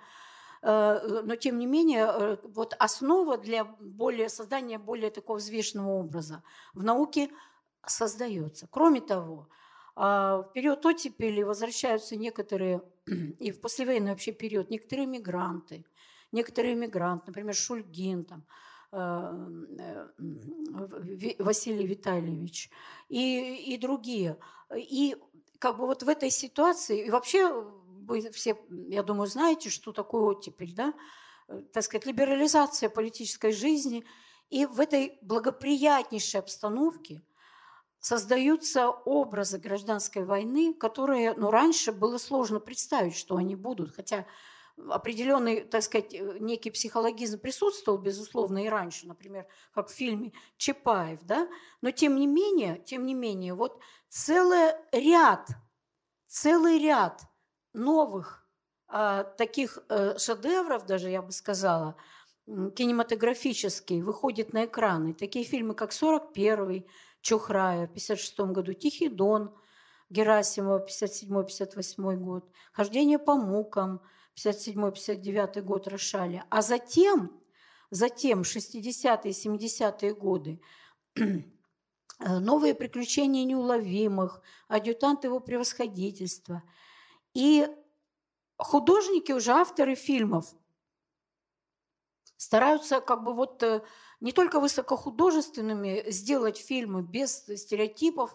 но 0.63 1.37
тем 1.37 1.59
не 1.59 1.67
менее, 1.67 2.07
э, 2.07 2.37
вот 2.45 2.75
основа 2.79 3.39
для 3.39 3.65
более, 3.65 4.29
создания 4.29 4.79
более 4.79 5.11
такого 5.11 5.39
взвешенного 5.39 5.91
образа 5.91 6.43
в 6.75 6.83
науке 6.83 7.31
создается. 7.87 8.69
Кроме 8.71 9.01
того, 9.01 9.49
в 9.97 10.51
период 10.55 10.87
оттепели 10.87 11.43
возвращаются 11.43 12.17
некоторые, 12.17 12.83
и 13.39 13.51
в 13.51 13.61
послевоенный 13.61 14.11
вообще 14.11 14.33
период, 14.33 14.71
некоторые 14.71 15.07
мигранты– 15.07 15.85
некоторые 16.33 16.75
мигранты, 16.75 17.25
например, 17.29 17.55
Шульгин, 17.55 18.25
там, 18.25 18.45
э, 18.93 19.33
э, 19.79 21.35
Василий 21.39 21.87
Витальевич 21.87 22.71
и, 23.09 23.75
и 23.75 23.79
другие. 23.79 24.37
И 24.75 25.17
как 25.59 25.77
бы 25.79 25.87
вот 25.87 26.03
в 26.03 26.09
этой 26.09 26.31
ситуации, 26.31 27.07
и 27.07 27.11
вообще 27.11 27.65
вы 28.11 28.31
все, 28.31 28.59
я 28.89 29.03
думаю, 29.03 29.29
знаете, 29.29 29.71
что 29.71 29.93
такое 29.93 30.23
оттепель, 30.23 30.75
да? 30.75 30.93
Э, 31.49 31.63
так 31.73 31.85
сказать, 31.85 32.07
либерализация 32.07 32.91
политической 32.91 33.53
жизни. 33.53 34.05
И 34.51 34.67
в 34.67 34.81
этой 34.81 35.19
благоприятнейшей 35.23 36.41
обстановке 36.41 37.23
создаются 38.01 38.91
образы 38.91 39.59
гражданской 39.59 40.25
войны, 40.25 40.75
которые 40.75 41.35
ну, 41.35 41.51
раньше 41.51 41.93
было 41.93 42.19
сложно 42.19 42.59
представить, 42.59 43.17
что 43.17 43.37
они 43.37 43.55
будут. 43.55 43.95
Хотя 43.95 44.27
определенный, 44.89 45.63
так 45.63 45.83
сказать, 45.83 46.15
э, 46.15 46.39
некий 46.41 46.71
психологизм 46.71 47.39
присутствовал, 47.39 47.99
безусловно, 47.99 48.65
и 48.65 48.69
раньше, 48.69 49.07
например, 49.07 49.47
как 49.73 49.89
в 49.89 49.93
фильме 49.93 50.33
Чапаев, 50.57 51.23
да, 51.23 51.49
но 51.81 51.91
тем 51.91 52.17
не 52.17 52.27
менее, 52.27 52.83
тем 52.85 53.07
не 53.07 53.15
менее, 53.15 53.55
вот 53.55 53.81
целый 54.09 54.73
ряд, 54.93 55.49
целый 56.27 56.79
ряд 56.79 57.23
новых 57.73 58.47
а, 58.89 59.25
таких 59.25 59.79
а, 59.89 60.18
шедевров, 60.18 60.87
даже 60.87 61.11
я 61.11 61.23
бы 61.23 61.33
сказала, 61.33 61.97
кинематографические, 62.47 64.03
выходит 64.03 64.53
на 64.53 64.64
экраны. 64.64 65.14
Такие 65.14 65.45
фильмы, 65.45 65.75
как 65.75 65.93
«41-й», 65.93 66.87
Чухрая 67.23 67.87
в 67.87 67.91
1956 67.91 68.41
году, 68.53 68.73
«Тихий 68.73 69.09
дон», 69.09 69.55
Герасимова, 70.09 70.87
57-58 70.87 72.16
год, 72.16 72.51
«Хождение 72.73 73.18
по 73.18 73.35
мукам», 73.37 74.01
57-59 74.37 75.61
год 75.62 75.89
Рошаля. 75.89 76.45
А 76.51 76.62
затем, 76.62 77.41
затем 77.91 78.43
60-е, 78.43 79.33
70-е 79.33 80.14
годы 80.14 80.61
новые 82.18 82.75
приключения 82.75 83.45
неуловимых, 83.45 84.41
адъютант 84.68 85.25
его 85.25 85.41
превосходительства. 85.41 86.62
И 87.35 87.68
художники, 88.59 89.33
уже 89.33 89.53
авторы 89.53 89.95
фильмов, 89.95 90.47
стараются 92.37 93.01
как 93.01 93.22
бы 93.22 93.35
вот 93.35 93.62
э, 93.62 93.83
не 94.20 94.33
только 94.33 94.61
высокохудожественными 94.61 96.11
сделать 96.11 96.59
фильмы 96.59 97.03
без 97.03 97.45
стереотипов, 97.45 98.35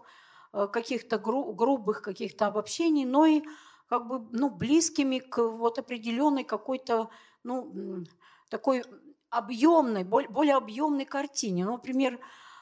э, 0.54 0.68
каких-то 0.68 1.18
грубых 1.18 2.02
каких-то 2.02 2.48
обобщений, 2.48 3.06
но 3.06 3.26
и 3.26 3.42
как 3.88 4.08
бы, 4.08 4.28
ну, 4.32 4.50
близкими 4.50 5.20
к 5.20 5.42
вот 5.42 5.80
определенной 5.80 6.44
какой-то, 6.44 7.10
ну, 7.44 8.06
такой 8.50 8.84
объемной, 9.30 10.04
более 10.04 10.56
объемной 10.56 11.06
картине. 11.06 11.66
Ну, 11.66 11.74
например, 11.74 12.20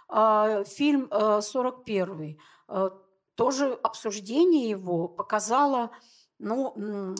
а, 0.10 0.64
фильм 0.64 1.08
«41», 1.12 2.38
а, 2.68 2.90
тоже 3.36 3.74
обсуждение 3.84 4.70
его 4.70 5.08
показало, 5.08 5.92
ну, 6.40 7.16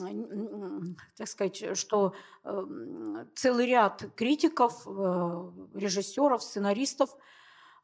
так 1.16 1.28
сказать, 1.28 1.76
что 1.78 2.14
э, 2.44 2.64
целый 3.34 3.66
ряд 3.66 4.04
критиков, 4.16 4.86
э, 4.86 5.50
режиссеров, 5.74 6.42
сценаристов 6.42 7.16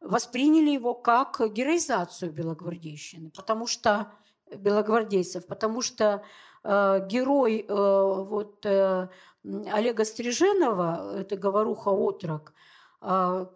восприняли 0.01 0.71
его 0.71 0.95
как 0.95 1.41
героизацию 1.53 2.33
белогвардейщины, 2.33 3.31
потому 3.31 3.67
что 3.67 4.13
белогвардейцев, 4.55 5.47
потому 5.47 5.83
что 5.83 6.23
э, 6.65 7.07
герой 7.09 7.65
э, 7.67 7.73
вот, 7.75 8.67
э, 8.67 9.09
Олега 9.45 10.05
Стриженова, 10.05 11.21
это 11.21 11.37
говоруха 11.37 11.91
отрок, 11.91 12.53
э, 13.03 13.47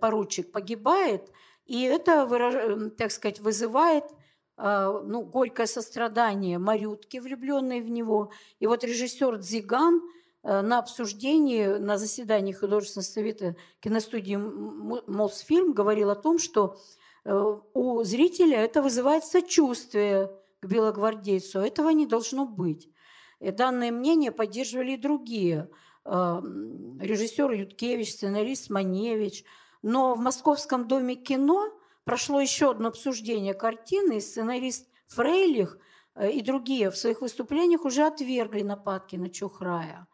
поручик 0.00 0.52
погибает, 0.52 1.30
и 1.66 1.82
это, 1.82 2.90
так 2.96 3.10
сказать, 3.10 3.40
вызывает 3.40 4.04
э, 4.04 4.14
ну, 4.58 5.22
горькое 5.22 5.66
сострадание 5.66 6.58
Марютки, 6.58 7.18
влюбленной 7.18 7.80
в 7.80 7.90
него. 7.90 8.30
И 8.58 8.66
вот 8.66 8.84
режиссер 8.84 9.38
Дзиган 9.38 10.00
э, 10.42 10.62
на 10.62 10.78
обсуждении, 10.78 11.66
на 11.66 11.98
заседании 11.98 12.52
художественного 12.52 13.06
совета 13.06 13.56
киностудии 13.80 14.36
«Мосфильм» 14.36 15.72
говорил 15.72 16.10
о 16.10 16.16
том, 16.16 16.38
что 16.38 16.78
Э, 17.26 17.58
у 17.74 18.04
зрителя 18.04 18.58
это 18.58 18.82
вызывает 18.82 19.24
сочувствие 19.24 20.30
к 20.60 20.66
белогвардейцу. 20.66 21.58
Этого 21.60 21.90
не 21.90 22.06
должно 22.06 22.46
быть. 22.46 22.88
И 23.40 23.50
данное 23.50 23.90
мнение 23.90 24.30
поддерживали 24.30 24.92
и 24.92 24.96
другие. 24.96 25.68
Э, 26.04 26.40
режиссер 27.00 27.50
Юткевич, 27.50 28.12
сценарист 28.12 28.70
Маневич. 28.70 29.44
Но 29.82 30.14
в 30.14 30.20
Московском 30.20 30.86
доме 30.86 31.16
кино 31.16 31.68
прошло 32.06 32.40
еще 32.40 32.70
одно 32.70 32.88
обсуждение 32.88 33.52
картины, 33.52 34.18
и 34.18 34.20
сценарист 34.20 34.88
Фрейлих 35.08 35.76
э, 36.14 36.30
и 36.30 36.40
другие 36.40 36.90
в 36.90 36.96
своих 36.96 37.20
выступлениях 37.20 37.84
уже 37.84 38.06
отвергли 38.06 38.62
нападки 38.62 39.16
на 39.16 39.28
Чухрая. 39.28 40.06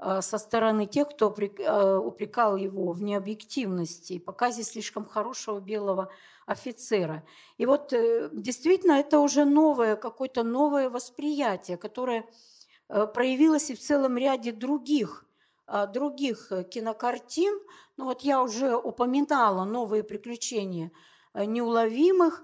Э, 0.00 0.22
со 0.22 0.38
стороны 0.38 0.86
тех, 0.86 1.08
кто 1.08 1.32
э, 1.38 1.96
упрекал 1.98 2.56
его 2.56 2.92
в 2.92 3.02
необъективности 3.02 4.14
и 4.14 4.18
показе 4.18 4.64
слишком 4.64 5.06
хорошего 5.06 5.60
белого 5.60 6.10
офицера. 6.46 7.24
И 7.58 7.66
вот 7.66 7.94
действительно 8.32 8.94
это 8.94 9.20
уже 9.20 9.44
новое, 9.44 9.94
какое-то 9.94 10.42
новое 10.42 10.90
восприятие, 10.90 11.76
которое 11.76 12.24
проявилось 12.88 13.70
и 13.70 13.76
в 13.76 13.78
целом 13.78 14.18
ряде 14.18 14.50
других 14.50 15.24
других 15.92 16.50
кинокартин. 16.72 17.56
Ну 17.96 18.06
вот 18.06 18.22
я 18.22 18.42
уже 18.42 18.74
упоминала 18.74 19.64
новые 19.64 20.02
приключения 20.02 20.90
неуловимых 21.34 22.42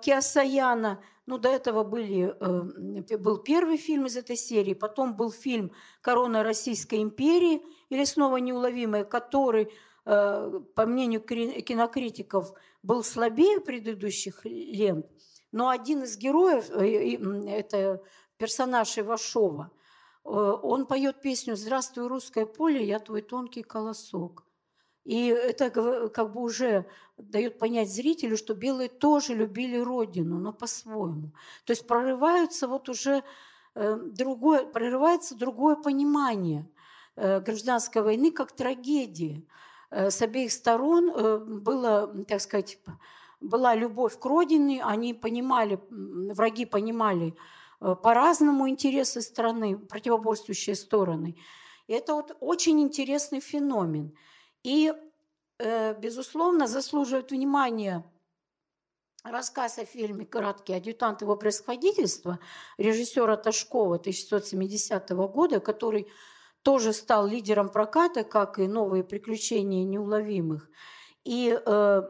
Киасаяна– 0.00 1.02
ну, 1.26 1.38
до 1.38 1.48
этого 1.48 1.82
были, 1.82 2.34
э, 2.40 3.16
был 3.18 3.38
первый 3.38 3.76
фильм 3.76 4.06
из 4.06 4.16
этой 4.16 4.36
серии, 4.36 4.74
потом 4.74 5.16
был 5.16 5.32
фильм 5.32 5.72
«Корона 6.00 6.44
Российской 6.44 7.02
империи» 7.02 7.62
или 7.88 8.04
«Снова 8.04 8.36
неуловимая», 8.36 9.04
который, 9.04 9.72
э, 10.04 10.60
по 10.74 10.86
мнению 10.86 11.20
кинокритиков, 11.20 12.52
был 12.84 13.02
слабее 13.02 13.60
предыдущих 13.60 14.44
лент. 14.44 15.06
Но 15.50 15.68
один 15.68 16.04
из 16.04 16.16
героев, 16.16 16.70
э, 16.70 17.16
это 17.50 18.02
персонаж 18.36 18.96
Ивашова, 18.98 19.72
он 20.22 20.86
поет 20.86 21.20
песню 21.20 21.54
«Здравствуй, 21.54 22.08
русское 22.08 22.46
поле, 22.46 22.84
я 22.84 22.98
твой 22.98 23.22
тонкий 23.22 23.62
колосок». 23.62 24.45
И 25.06 25.26
это 25.28 25.70
как 26.10 26.32
бы 26.32 26.42
уже 26.42 26.84
дает 27.16 27.60
понять 27.60 27.88
зрителю, 27.88 28.36
что 28.36 28.54
белые 28.54 28.88
тоже 28.88 29.34
любили 29.34 29.78
Родину, 29.78 30.38
но 30.38 30.52
по-своему. 30.52 31.30
То 31.64 31.70
есть 31.70 31.86
прорываются 31.86 32.66
вот 32.66 32.88
уже 32.88 33.22
э, 33.76 33.96
другое, 34.02 34.66
прорывается 34.66 35.36
другое 35.36 35.76
понимание 35.76 36.68
э, 37.14 37.38
гражданской 37.38 38.02
войны 38.02 38.32
как 38.32 38.50
трагедии. 38.50 39.46
Э, 39.92 40.10
с 40.10 40.20
обеих 40.22 40.50
сторон 40.50 41.62
было, 41.62 42.12
так 42.26 42.40
сказать, 42.40 42.80
была 43.40 43.76
любовь 43.76 44.18
к 44.18 44.24
родине, 44.24 44.82
они 44.82 45.14
понимали, 45.14 45.78
враги 45.88 46.66
понимали 46.66 47.36
по-разному 47.78 48.68
интересы 48.68 49.20
страны, 49.20 49.78
противоборствующие 49.78 50.74
стороны. 50.74 51.36
И 51.86 51.92
это 51.92 52.14
вот 52.14 52.36
очень 52.40 52.80
интересный 52.80 53.38
феномен– 53.38 54.12
и 54.66 54.92
безусловно, 55.98 56.66
заслуживает 56.66 57.30
внимания 57.30 58.04
рассказ 59.30 59.78
о 59.78 59.84
фильме 59.84 60.26
«Краткий 60.26 60.74
адъютант 60.74 61.22
его 61.22 61.36
происходительства» 61.36 62.38
режиссера 62.76 63.36
Ташкова 63.36 63.96
1970 63.96 65.10
года, 65.10 65.60
который 65.60 66.08
тоже 66.62 66.92
стал 66.92 67.26
лидером 67.26 67.68
проката, 67.68 68.24
как 68.24 68.58
и 68.58 68.66
«Новые 68.66 69.04
приключения 69.04 69.84
неуловимых». 69.84 70.68
И 71.24 71.50
э, 71.50 72.02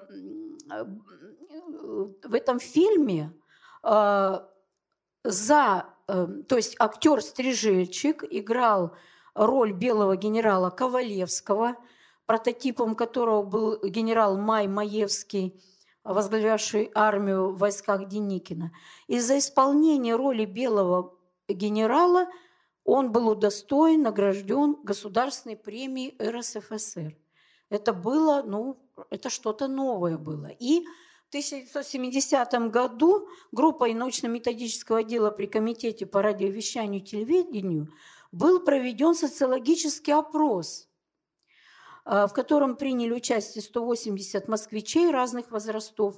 в 2.24 2.34
этом 2.34 2.58
фильме 2.58 3.32
э, 3.82 4.38
за, 5.24 5.86
э, 6.08 6.26
то 6.48 6.56
есть 6.56 6.76
актер 6.78 7.22
Стрижельчик 7.22 8.24
играл 8.30 8.94
роль 9.34 9.72
белого 9.72 10.16
генерала 10.16 10.70
Ковалевского, 10.70 11.76
прототипом 12.26 12.94
которого 12.94 13.42
был 13.42 13.80
генерал 13.82 14.36
Май 14.36 14.68
Маевский, 14.68 15.60
возглавлявший 16.04 16.90
армию 16.94 17.50
в 17.50 17.58
войсках 17.58 18.08
Деникина. 18.08 18.72
Из-за 19.06 19.38
исполнения 19.38 20.14
роли 20.14 20.44
белого 20.44 21.14
генерала 21.48 22.26
он 22.84 23.10
был 23.10 23.28
удостоен, 23.28 24.02
награжден 24.02 24.76
Государственной 24.84 25.56
премией 25.56 26.16
РСФСР. 26.22 27.16
Это 27.68 27.92
было, 27.92 28.42
ну, 28.46 28.78
это 29.10 29.28
что-то 29.28 29.66
новое 29.66 30.18
было. 30.18 30.46
И 30.46 30.84
в 31.26 31.28
1970 31.30 32.70
году 32.70 33.28
группой 33.50 33.92
научно-методического 33.92 34.98
отдела 34.98 35.32
при 35.32 35.46
Комитете 35.46 36.06
по 36.06 36.22
радиовещанию 36.22 37.02
и 37.02 37.04
телевидению 37.04 37.92
был 38.30 38.60
проведен 38.60 39.16
социологический 39.16 40.14
опрос, 40.14 40.88
в 42.06 42.28
котором 42.28 42.76
приняли 42.76 43.12
участие 43.12 43.62
180 43.62 44.48
москвичей 44.48 45.10
разных 45.10 45.50
возрастов. 45.50 46.14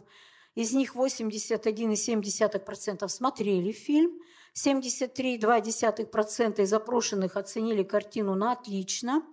Из 0.54 0.72
них 0.72 0.94
81,7% 0.94 3.08
смотрели 3.08 3.72
фильм, 3.72 4.20
73,2% 4.54 6.62
из 6.62 6.70
запрошенных 6.70 7.36
оценили 7.36 7.82
картину 7.82 8.34
на 8.34 8.52
отлично– 8.52 9.24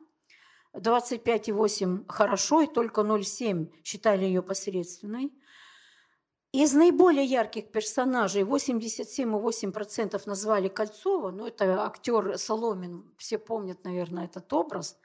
25,8 0.76 2.06
хорошо, 2.08 2.62
и 2.62 2.68
только 2.68 3.02
0,7 3.02 3.72
считали 3.84 4.26
ее 4.26 4.42
посредственной. 4.42 5.34
Из 6.52 6.74
наиболее 6.74 7.26
ярких 7.26 7.72
персонажей 7.72 8.44
87,8% 8.44 10.22
назвали 10.26 10.70
Кольцова, 10.70 11.32
ну 11.32 11.46
это 11.46 11.86
актер 11.86 12.38
Соломин, 12.38 13.14
все 13.18 13.38
помнят, 13.38 13.84
наверное, 13.84 14.26
этот 14.26 14.52
образ. 14.54 14.98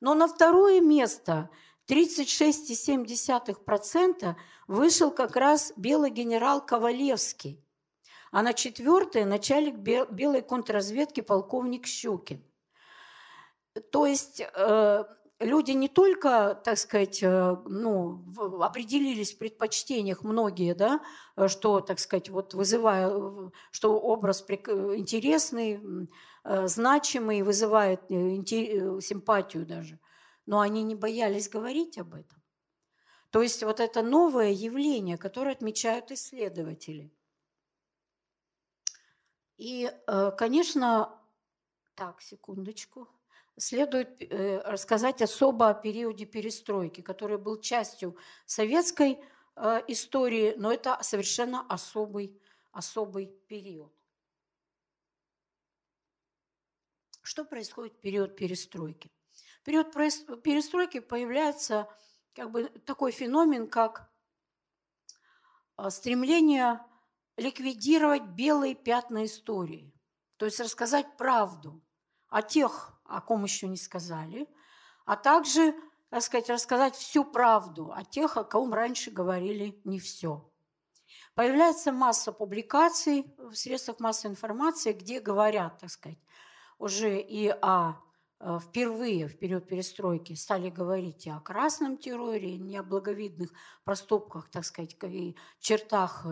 Но 0.00 0.14
на 0.14 0.28
второе 0.28 0.80
место 0.80 1.50
36,7% 1.88 4.36
вышел 4.66 5.10
как 5.10 5.36
раз 5.36 5.74
белый 5.76 6.10
генерал 6.10 6.64
Ковалевский, 6.64 7.62
а 8.30 8.42
на 8.42 8.52
четвертое 8.52 9.24
начальник 9.24 9.76
белой 9.76 10.42
контрразведки 10.42 11.22
полковник 11.22 11.86
Щукин. 11.86 12.44
То 13.90 14.06
есть 14.06 14.40
э, 14.40 15.04
люди 15.40 15.72
не 15.72 15.88
только, 15.88 16.60
так 16.64 16.78
сказать, 16.78 17.22
э, 17.22 17.56
ну, 17.66 18.24
определились 18.60 19.34
в 19.34 19.38
предпочтениях 19.38 20.22
многие, 20.22 20.74
да, 20.74 21.00
э, 21.36 21.48
что, 21.48 21.80
так 21.80 21.98
сказать, 22.00 22.28
вот 22.28 22.54
вызывая, 22.54 23.10
что 23.70 23.98
образ 23.98 24.44
интересный, 24.48 26.08
значимый, 26.44 27.42
вызывает 27.42 28.02
симпатию 28.08 29.66
даже, 29.66 29.98
но 30.46 30.60
они 30.60 30.82
не 30.82 30.94
боялись 30.94 31.48
говорить 31.48 31.98
об 31.98 32.14
этом. 32.14 32.42
То 33.30 33.42
есть 33.42 33.62
вот 33.62 33.80
это 33.80 34.02
новое 34.02 34.50
явление, 34.50 35.18
которое 35.18 35.52
отмечают 35.52 36.10
исследователи. 36.10 37.12
И, 39.58 39.92
конечно, 40.38 41.20
так, 41.94 42.22
секундочку 42.22 43.08
следует 43.56 44.22
э, 44.22 44.60
рассказать 44.60 45.20
особо 45.20 45.70
о 45.70 45.74
периоде 45.74 46.26
перестройки, 46.26 47.00
который 47.00 47.38
был 47.38 47.60
частью 47.60 48.16
советской 48.46 49.18
э, 49.56 49.82
истории, 49.88 50.54
но 50.56 50.72
это 50.72 50.98
совершенно 51.02 51.66
особый, 51.68 52.40
особый 52.70 53.26
период. 53.48 53.92
Что 57.28 57.44
происходит 57.44 57.92
в 57.92 58.00
период 58.00 58.36
перестройки? 58.36 59.12
В 59.60 59.64
период 59.64 59.92
перестройки 59.92 61.00
появляется 61.00 61.86
как 62.34 62.50
бы 62.50 62.70
такой 62.86 63.12
феномен, 63.12 63.68
как 63.68 64.10
э, 65.76 65.90
стремление 65.90 66.80
ликвидировать 67.36 68.22
белые 68.22 68.74
пятна 68.74 69.26
истории, 69.26 69.92
то 70.38 70.46
есть 70.46 70.58
рассказать 70.58 71.18
правду 71.18 71.84
о 72.28 72.40
тех 72.40 72.98
о 73.04 73.20
ком 73.20 73.44
еще 73.44 73.68
не 73.68 73.76
сказали, 73.76 74.48
а 75.04 75.14
также, 75.14 75.74
так 76.08 76.22
сказать, 76.22 76.48
рассказать 76.48 76.96
всю 76.96 77.26
правду 77.26 77.92
о 77.92 78.04
тех, 78.04 78.38
о 78.38 78.44
ком 78.44 78.72
раньше 78.72 79.10
говорили 79.10 79.78
не 79.84 80.00
все. 80.00 80.50
Появляется 81.34 81.92
масса 81.92 82.32
публикаций 82.32 83.26
в 83.36 83.54
средствах 83.54 84.00
массовой 84.00 84.32
информации, 84.32 84.94
где 84.94 85.20
говорят, 85.20 85.78
так 85.78 85.90
сказать, 85.90 86.18
уже 86.78 87.20
и 87.20 87.48
о 87.48 87.94
э, 88.40 88.58
впервые 88.62 89.28
в 89.28 89.38
период 89.38 89.66
перестройки 89.66 90.34
стали 90.34 90.70
говорить 90.70 91.26
и 91.26 91.30
о 91.30 91.40
красном 91.40 91.96
терроре, 91.96 92.56
не 92.56 92.76
о 92.76 92.82
благовидных 92.82 93.50
проступках, 93.84 94.48
так 94.50 94.64
сказать, 94.64 94.96
и 95.02 95.36
чертах 95.60 96.26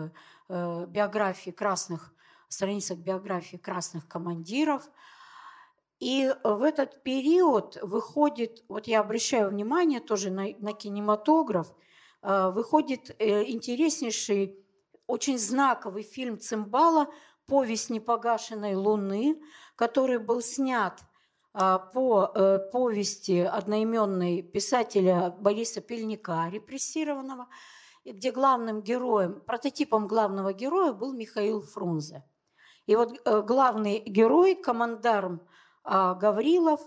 э, 0.49 0.85
биографии 0.87 1.51
красных, 1.51 2.13
страницах 2.47 2.97
биографии 2.99 3.57
красных 3.57 4.07
командиров– 4.07 4.89
и 5.99 6.31
в 6.43 6.61
этот 6.61 7.01
период 7.01 7.77
выходит, 7.81 8.63
вот 8.67 8.87
я 8.87 8.99
обращаю 8.99 9.49
внимание 9.49 9.99
тоже 9.99 10.29
на, 10.29 10.45
на 10.59 10.73
кинематограф, 10.73 11.73
э, 12.21 12.51
выходит 12.51 13.15
э, 13.17 13.45
интереснейший, 13.49 14.59
очень 15.07 15.39
знаковый 15.39 16.03
фильм 16.03 16.37
Цимбала 16.39 17.07
«Повесть 17.47 17.89
непогашенной 17.89 18.75
луны», 18.75 19.41
который 19.77 20.19
был 20.19 20.41
снят 20.41 20.99
э, 21.53 21.79
по 21.93 22.27
повести 22.73 23.39
одноименной 23.39 24.41
писателя 24.41 25.33
Бориса 25.39 25.79
Пельника, 25.79 26.49
репрессированного, 26.51 27.47
где 28.03 28.31
главным 28.31 28.81
героем, 28.81 29.39
прототипом 29.39 30.07
главного 30.07 30.51
героя 30.51 30.91
был 30.91 31.13
Михаил 31.13 31.61
Фрунзе. 31.61 32.25
И 32.85 32.95
вот 32.97 33.17
главный 33.25 33.99
герой, 33.99 34.55
командарм 34.55 35.41
а 35.89 36.15
Гаврилов, 36.15 36.81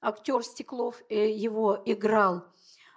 актер 0.00 0.42
Стеклов, 0.42 1.02
э, 1.10 1.30
его 1.30 1.78
играл. 1.84 2.42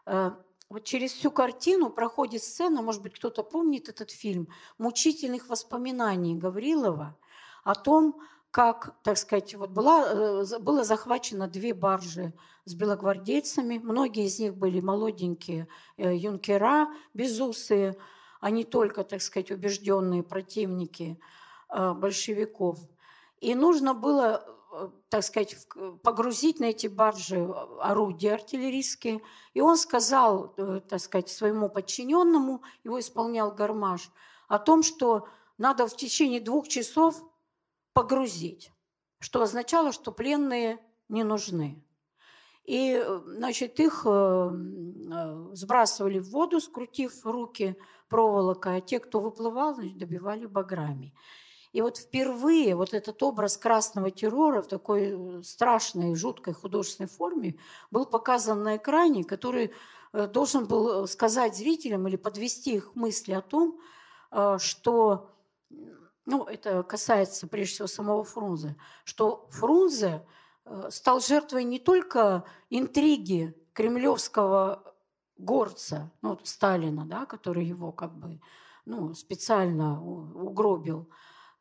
Э, 0.06 0.32
вот 0.70 0.86
через 0.86 1.12
всю 1.12 1.32
картину 1.32 1.90
проходит 1.90 2.44
сцена, 2.44 2.82
может 2.82 3.02
быть, 3.02 3.16
кто-то 3.16 3.44
помнит 3.44 3.90
этот 3.90 4.10
фильм, 4.10 4.48
мучительных 4.78 5.50
воспоминаний 5.50 6.36
Гаврилова 6.36 7.18
о 7.66 7.76
том, 7.76 8.22
как, 8.52 8.96
так 9.04 9.18
сказать, 9.18 9.56
вот 9.56 9.70
была, 9.70 10.08
э, 10.10 10.60
было 10.60 10.84
захвачено 10.84 11.48
две 11.48 11.74
баржи 11.74 12.34
с 12.66 12.74
белогвардейцами. 12.74 13.78
Многие 13.78 14.26
из 14.26 14.40
них 14.40 14.56
были 14.56 14.80
молоденькие 14.80 15.68
юнкера, 15.98 16.88
безусые, 17.14 17.96
а 18.40 18.50
не 18.50 18.64
только, 18.64 19.04
так 19.04 19.22
сказать, 19.22 19.52
убежденные 19.52 20.24
противники 20.24 21.20
большевиков. 21.70 22.80
И 23.40 23.54
нужно 23.54 23.94
было 23.94 24.60
Э, 24.72 24.90
так 25.10 25.24
сказать, 25.24 25.56
погрузить 26.04 26.60
на 26.60 26.66
эти 26.66 26.86
баржи 26.88 27.38
э, 27.38 27.54
орудия 27.82 28.34
артиллерийские. 28.34 29.22
И 29.56 29.62
он 29.62 29.78
сказал, 29.78 30.54
э, 30.58 30.82
так 30.88 31.00
сказать, 31.00 31.30
своему 31.30 31.70
подчиненному, 31.70 32.62
его 32.84 33.00
исполнял 33.00 33.52
гармаш, 33.52 34.12
о 34.48 34.60
том, 34.60 34.84
что 34.84 35.28
надо 35.58 35.88
в 35.88 35.96
течение 35.96 36.40
двух 36.40 36.68
часов 36.68 37.24
погрузить, 37.94 38.72
что 39.20 39.42
означало, 39.42 39.92
что 39.92 40.12
пленные 40.12 40.80
не 41.08 41.24
нужны. 41.24 41.84
И, 42.66 43.04
значит, 43.26 43.80
их 43.80 44.06
сбрасывали 45.54 46.20
в 46.20 46.30
воду, 46.30 46.60
скрутив 46.60 47.26
руки 47.26 47.76
проволокой, 48.10 48.78
а 48.78 48.82
те, 48.82 49.00
кто 49.00 49.20
выплывал, 49.20 49.76
значит, 49.76 49.98
добивали 49.98 50.46
баграми. 50.46 51.14
И 51.72 51.82
вот 51.82 51.98
впервые 51.98 52.76
вот 52.76 52.94
этот 52.94 53.22
образ 53.22 53.58
красного 53.58 54.10
террора 54.10 54.62
в 54.62 54.68
такой 54.68 55.12
э, 55.12 55.44
страшной, 55.44 56.16
жуткой 56.16 56.54
художественной 56.54 57.10
форме 57.10 57.60
был 57.92 58.08
показан 58.08 58.64
на 58.64 58.78
экране, 58.78 59.24
который 59.24 59.72
э, 60.14 60.28
должен 60.28 60.66
был 60.66 61.08
сказать 61.08 61.56
зрителям 61.56 62.08
или 62.08 62.16
подвести 62.16 62.76
их 62.76 62.96
мысли 62.96 63.34
о 63.34 63.42
том, 63.42 63.80
э, 64.32 64.58
что, 64.60 65.30
ну, 66.30 66.44
это 66.46 66.84
касается 66.84 67.48
прежде 67.48 67.74
всего 67.74 67.88
самого 67.88 68.24
Фрунзе, 68.24 68.76
что 69.04 69.48
Фрунзе 69.50 70.26
стал 70.90 71.20
жертвой 71.20 71.64
не 71.64 71.80
только 71.80 72.44
интриги 72.70 73.56
кремлевского 73.74 74.84
горца, 75.38 76.12
ну, 76.22 76.38
Сталина, 76.44 77.06
да, 77.06 77.26
который 77.26 77.66
его 77.66 77.92
как 77.92 78.14
бы 78.14 78.40
ну, 78.86 79.14
специально 79.14 80.02
угробил, 80.02 81.10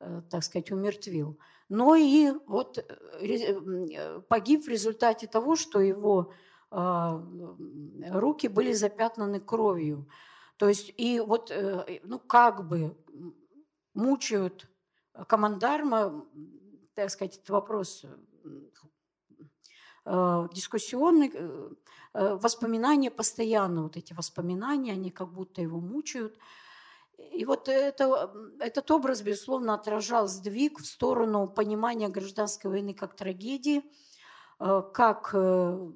э, 0.00 0.22
так 0.30 0.42
сказать, 0.42 0.70
умертвил, 0.70 1.38
но 1.68 1.94
и 1.94 2.32
вот 2.46 2.78
э, 2.78 4.20
погиб 4.28 4.64
в 4.64 4.68
результате 4.68 5.26
того, 5.26 5.56
что 5.56 5.80
его 5.80 6.32
а, 6.70 7.22
руки 8.10 8.46
были 8.48 8.72
запятнаны 8.72 9.40
кровью. 9.40 10.06
То 10.58 10.68
есть 10.68 10.92
и 10.98 11.18
вот, 11.20 11.50
ну, 12.02 12.18
как 12.18 12.68
бы 12.68 12.94
мучают 13.99 14.68
командарма, 15.26 16.24
так 16.94 17.11
сказать, 17.11 17.36
этот 17.36 17.51
вопрос 17.51 18.05
дискуссионный, 20.55 21.30
Э, 22.14 22.34
воспоминания 22.34 23.11
постоянно, 23.11 23.82
вот 23.82 23.96
эти 23.96 24.12
воспоминания, 24.12 24.92
они 24.92 25.11
как 25.11 25.32
будто 25.32 25.61
его 25.61 25.80
мучают. 25.80 26.36
И 27.32 27.44
вот 27.44 27.68
это, 27.68 28.32
этот 28.61 28.90
образ, 28.90 29.22
безусловно, 29.22 29.74
отражал 29.74 30.28
сдвиг 30.28 30.78
в 30.78 30.86
сторону 30.86 31.49
понимания 31.49 32.09
гражданской 32.09 32.70
войны 32.70 32.94
как 32.94 33.14
трагедии, 33.14 33.82
э, 34.61 34.82
как, 34.92 35.30
э, 35.34 35.90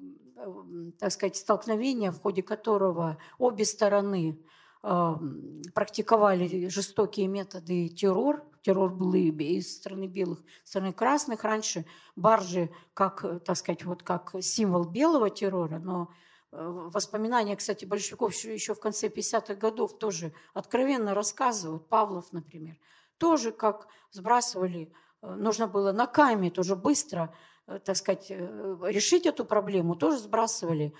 так 0.99 1.11
сказать, 1.11 1.35
столкновения, 1.35 2.11
в 2.11 2.21
ходе 2.21 2.43
которого 2.43 3.17
обе 3.37 3.65
стороны 3.65 4.39
практиковали 4.83 6.67
жестокие 6.67 7.27
методы 7.27 7.87
террор. 7.87 8.43
Террор 8.63 8.93
был 8.93 9.13
и 9.13 9.29
из 9.29 9.77
страны 9.77 10.07
белых, 10.07 10.39
страны 10.65 10.91
красных. 10.91 11.43
Раньше 11.45 11.85
баржи, 12.17 12.69
как, 12.93 13.25
так 13.45 13.55
сказать, 13.55 13.85
вот 13.85 14.03
как 14.03 14.35
символ 14.41 14.83
белого 14.83 15.29
террора, 15.29 15.79
но 15.79 16.09
э, 16.51 16.57
воспоминания, 16.93 17.55
кстати, 17.55 17.85
большевиков 17.85 18.33
еще 18.35 18.73
в 18.73 18.79
конце 18.81 19.07
50-х 19.07 19.55
годов 19.55 19.97
тоже 19.97 20.33
откровенно 20.53 21.13
рассказывают. 21.13 21.87
Павлов, 21.87 22.33
например, 22.33 22.77
тоже 23.17 23.53
как 23.53 23.87
сбрасывали, 24.11 24.91
э, 25.21 25.33
нужно 25.35 25.67
было 25.67 25.93
на 25.93 26.07
каме 26.07 26.51
тоже 26.51 26.75
быстро, 26.75 27.33
э, 27.67 27.79
так 27.79 27.95
сказать, 27.95 28.29
решить 28.29 29.25
эту 29.25 29.45
проблему, 29.45 29.95
тоже 29.95 30.19
сбрасывали, 30.19 30.93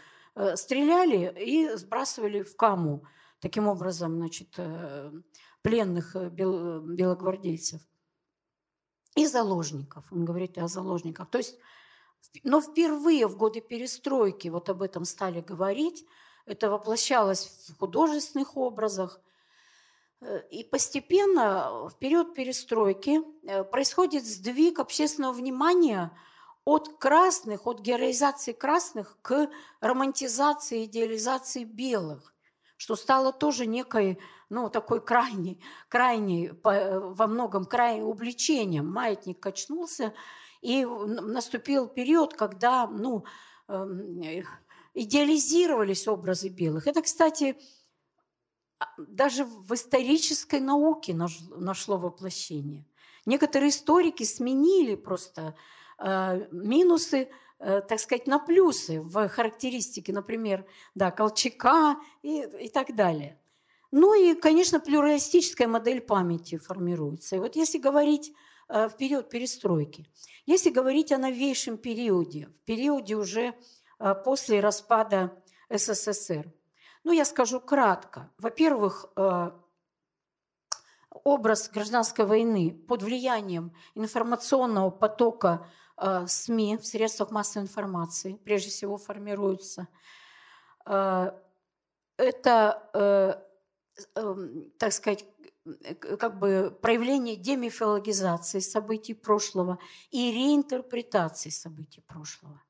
стреляли 0.55 1.33
и 1.37 1.75
сбрасывали 1.75 2.43
в 2.43 2.55
каму 2.55 3.05
таким 3.43 3.67
образом, 3.67 4.15
значит, 4.15 4.53
э, 4.55 5.11
пленных 5.63 6.15
э, 6.15 6.29
бел, 6.29 6.79
белогвардейцев 6.79 7.81
и 9.15 9.27
заложников. 9.27 10.05
Он 10.13 10.23
говорит 10.23 10.57
о 10.57 10.69
заложниках. 10.69 11.29
То 11.29 11.39
есть, 11.39 11.57
но 12.43 12.61
впервые 12.61 13.27
в 13.27 13.35
годы 13.35 13.59
перестройки 13.59 14.47
вот 14.47 14.69
об 14.69 14.81
этом 14.81 15.03
стали 15.03 15.41
говорить. 15.41 16.05
Это 16.45 16.69
воплощалось 16.69 17.67
в 17.67 17.79
художественных 17.79 18.55
образах. 18.55 19.19
Э, 20.21 20.47
и 20.49 20.63
постепенно 20.63 21.89
в 21.89 21.97
период 21.99 22.33
перестройки 22.33 23.19
происходит 23.71 24.25
сдвиг 24.25 24.79
общественного 24.79 25.33
внимания 25.33 26.17
от 26.63 26.97
красных, 26.97 27.67
от 27.67 27.81
героизации 27.81 28.53
красных 28.53 29.17
к 29.21 29.49
романтизации, 29.81 30.85
идеализации 30.85 31.65
белых 31.65 32.32
что 32.83 32.97
стало 32.97 33.31
тоже 33.31 33.65
некой, 33.65 34.19
ну, 34.49 34.69
такой 34.69 34.99
крайней, 34.99 35.57
крайней, 35.87 36.51
во 36.61 37.27
многом 37.27 37.63
крайним 37.63 38.07
увлечением. 38.07 38.91
Маятник 38.91 39.39
качнулся, 39.39 40.13
и 40.61 40.83
наступил 40.83 41.87
период, 41.87 42.33
когда, 42.33 42.85
ну, 42.87 43.23
эм, 43.69 44.21
идеализировались 44.93 46.09
образы 46.09 46.49
белых. 46.49 46.85
Это, 46.85 47.01
кстати, 47.01 47.55
а, 48.79 48.87
даже 48.97 49.45
в 49.45 49.73
исторической 49.73 50.59
науке 50.59 51.13
нашло 51.13 51.97
воплощение. 51.97 52.85
Некоторые 53.25 53.69
историки 53.69 54.23
сменили 54.23 54.95
просто 54.95 55.55
э, 55.99 56.49
минусы 56.51 57.29
Э, 57.52 57.52
так 57.63 57.99
сказать, 57.99 58.27
на 58.27 58.39
плюсы 58.39 59.01
в 59.01 59.27
характеристике, 59.29 60.11
например, 60.11 60.65
да, 60.95 61.11
Колчака 61.11 61.97
и, 62.21 62.41
и 62.41 62.69
так 62.69 62.95
далее. 62.95 63.39
Ну 63.91 64.15
и, 64.15 64.33
конечно, 64.33 64.79
плюралистическая 64.79 65.67
модель 65.67 66.01
памяти 66.01 66.57
формируется. 66.57 67.35
И 67.35 67.39
вот 67.39 67.55
если 67.55 67.77
говорить 67.77 68.33
э, 68.67 68.89
в 68.89 68.97
период 68.97 69.29
перестройки, 69.29 70.07
если 70.45 70.71
говорить 70.71 71.11
о 71.11 71.19
новейшем 71.19 71.77
периоде, 71.77 72.49
в 72.55 72.65
периоде 72.65 73.15
уже 73.15 73.53
э, 73.99 74.15
после 74.25 74.59
распада 74.59 75.31
СССР, 75.69 76.51
ну, 77.03 77.11
я 77.11 77.23
скажу 77.23 77.59
кратко. 77.59 78.31
Во-первых, 78.37 79.13
образ 81.23 81.69
гражданской 81.69 82.25
войны 82.25 82.71
под 82.87 83.03
влиянием 83.03 83.73
информационного 83.93 84.89
потока 84.89 85.67
Э, 85.97 86.25
СМИ, 86.27 86.77
в 86.77 86.85
средствах 86.85 87.31
массовой 87.31 87.63
информации, 87.63 88.39
прежде 88.43 88.69
всего, 88.69 88.97
формируются. 88.97 89.87
Э, 90.85 91.31
это, 92.17 92.89
э, 92.93 93.33
эм, 94.15 94.71
так 94.77 94.93
сказать, 94.93 95.25
как 96.19 96.39
бы 96.39 96.77
проявление 96.81 97.37
демифилогизации 97.37 98.59
событий 98.59 99.13
прошлого 99.13 99.79
и 100.11 100.31
реинтерпретации 100.31 101.49
событий 101.49 102.01
прошлого. 102.01 102.61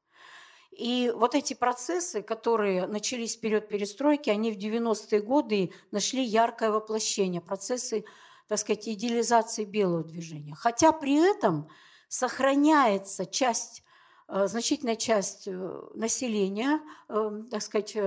И 0.71 1.11
вот 1.15 1.36
эти 1.36 1.53
процессы, 1.53 2.21
которые 2.21 2.88
начались 2.88 3.36
в 3.38 3.39
период 3.39 3.67
перестройки, 3.67 4.30
они 4.30 4.51
в 4.51 4.57
90-е 4.57 5.21
годы 5.21 5.71
нашли 5.91 6.24
яркое 6.24 6.71
воплощение, 6.71 7.41
процессы, 7.41 8.05
так 8.47 8.59
сказать, 8.59 8.88
идеализации 8.88 9.65
белого 9.65 10.03
движения. 10.03 10.55
Хотя 10.55 10.91
при 10.91 11.15
этом 11.15 11.69
сохраняется 12.14 13.26
часть 13.26 13.84
э, 14.28 14.47
значительная 14.47 14.95
часть 14.95 15.47
э, 15.47 15.82
населения, 15.95 16.80
э, 17.09 17.41
так 17.49 17.61
сказать, 17.64 17.97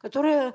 которые 0.00 0.54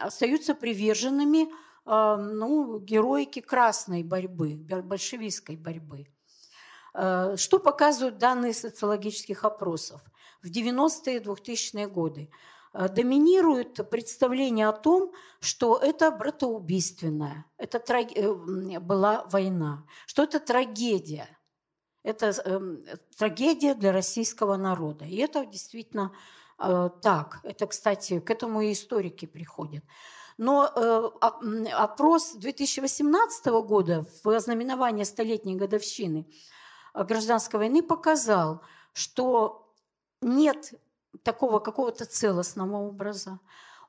остаются 0.00 0.54
приверженными 0.54 1.48
ну, 1.86 2.80
героике 2.80 3.40
красной 3.40 4.02
борьбы, 4.02 4.56
большевистской 4.82 5.56
борьбы. 5.56 6.06
Что 6.92 7.58
показывают 7.58 8.18
данные 8.18 8.52
социологических 8.52 9.42
опросов? 9.42 10.02
В 10.42 10.50
90-е 10.50 11.16
и 11.16 11.20
2000-е 11.20 11.86
годы 11.88 12.28
доминирует 12.74 13.88
представление 13.88 14.68
о 14.68 14.72
том, 14.72 15.12
что 15.40 15.78
это 15.78 16.10
братоубийственная, 16.10 17.46
это 17.56 17.82
была 18.80 19.24
война, 19.30 19.86
что 20.06 20.24
это 20.24 20.40
трагедия– 20.40 21.26
это 22.08 22.26
эм, 22.44 22.84
трагедия 23.16 23.74
для 23.74 23.92
российского 23.92 24.56
народа. 24.56 25.04
И 25.04 25.16
это 25.16 25.44
действительно 25.44 26.12
э, 26.58 26.90
так. 27.02 27.40
Это, 27.42 27.66
кстати, 27.66 28.20
к 28.20 28.30
этому 28.30 28.62
и 28.62 28.72
историки 28.72 29.26
приходят. 29.26 29.84
Но 30.38 30.72
э, 30.74 31.68
опрос 31.72 32.32
2018 32.32 33.46
года 33.46 34.06
в 34.24 34.28
ознаменование 34.28 35.04
столетней 35.04 35.56
годовщины 35.56 36.26
э, 36.94 37.04
гражданской 37.04 37.58
войны 37.58 37.82
показал, 37.82 38.62
что 38.94 39.70
нет 40.22 40.72
такого 41.22 41.58
какого-то 41.58 42.06
целостного 42.06 42.76
образа. 42.76 43.38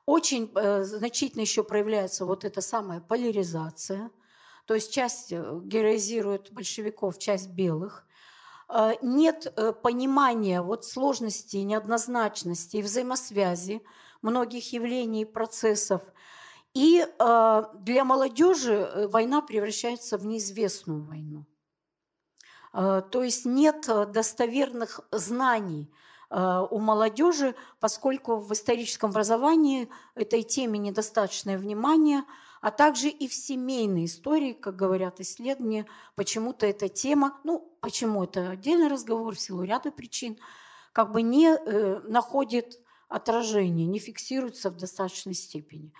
Очень 0.04 0.50
значительно 0.84 1.42
еще 1.42 1.62
проявляется 1.62 2.24
вот 2.26 2.44
эта 2.44 2.60
самая 2.60 3.00
поляризация– 3.00 4.10
то 4.70 4.74
есть 4.74 4.92
часть 4.92 5.32
э, 5.32 5.60
героизирует 5.64 6.52
большевиков, 6.52 7.18
часть 7.18 7.50
белых. 7.50 8.06
Э, 8.72 8.94
нет 9.02 9.52
э, 9.56 9.72
понимания 9.72 10.62
вот 10.62 10.84
сложности, 10.84 11.56
неоднозначности 11.58 12.76
и 12.76 12.82
взаимосвязи 12.82 13.82
многих 14.22 14.72
явлений 14.72 15.22
и 15.22 15.24
процессов. 15.24 16.02
И 16.72 17.04
для 17.18 18.04
молодежи 18.04 19.08
война 19.10 19.42
превращается 19.42 20.16
в 20.18 20.24
неизвестную 20.24 21.02
войну. 21.02 21.46
То 22.72 23.24
есть 23.24 23.44
нет 23.44 23.88
достоверных 24.12 25.00
знаний 25.10 25.92
у 26.30 26.78
молодежи, 26.78 27.56
поскольку 27.80 28.36
в 28.36 28.52
историческом 28.52 29.10
образовании 29.10 29.88
этой 30.14 30.44
теме 30.44 30.78
недостаточное 30.78 31.58
внимание– 31.58 32.22
а 32.60 32.70
также 32.70 33.08
и 33.08 33.26
в 33.26 33.34
семейной 33.34 34.04
истории, 34.04 34.52
как 34.52 34.76
говорят 34.76 35.20
исследования, 35.20 35.86
почему-то 36.14 36.66
эта 36.66 36.88
тема, 36.88 37.38
ну, 37.44 37.72
почему 37.80 38.24
это 38.24 38.50
отдельный 38.50 38.88
разговор 38.88 39.34
в 39.34 39.40
силу 39.40 39.62
ряда 39.62 39.90
причин, 39.90 40.38
как 40.92 41.12
бы 41.12 41.22
не 41.22 41.48
э, 41.48 42.00
находит 42.00 42.78
отражение, 43.08 43.86
не 43.86 43.98
фиксируется 43.98 44.70
в 44.70 44.76
достаточной 44.76 45.34
степени. 45.34 45.92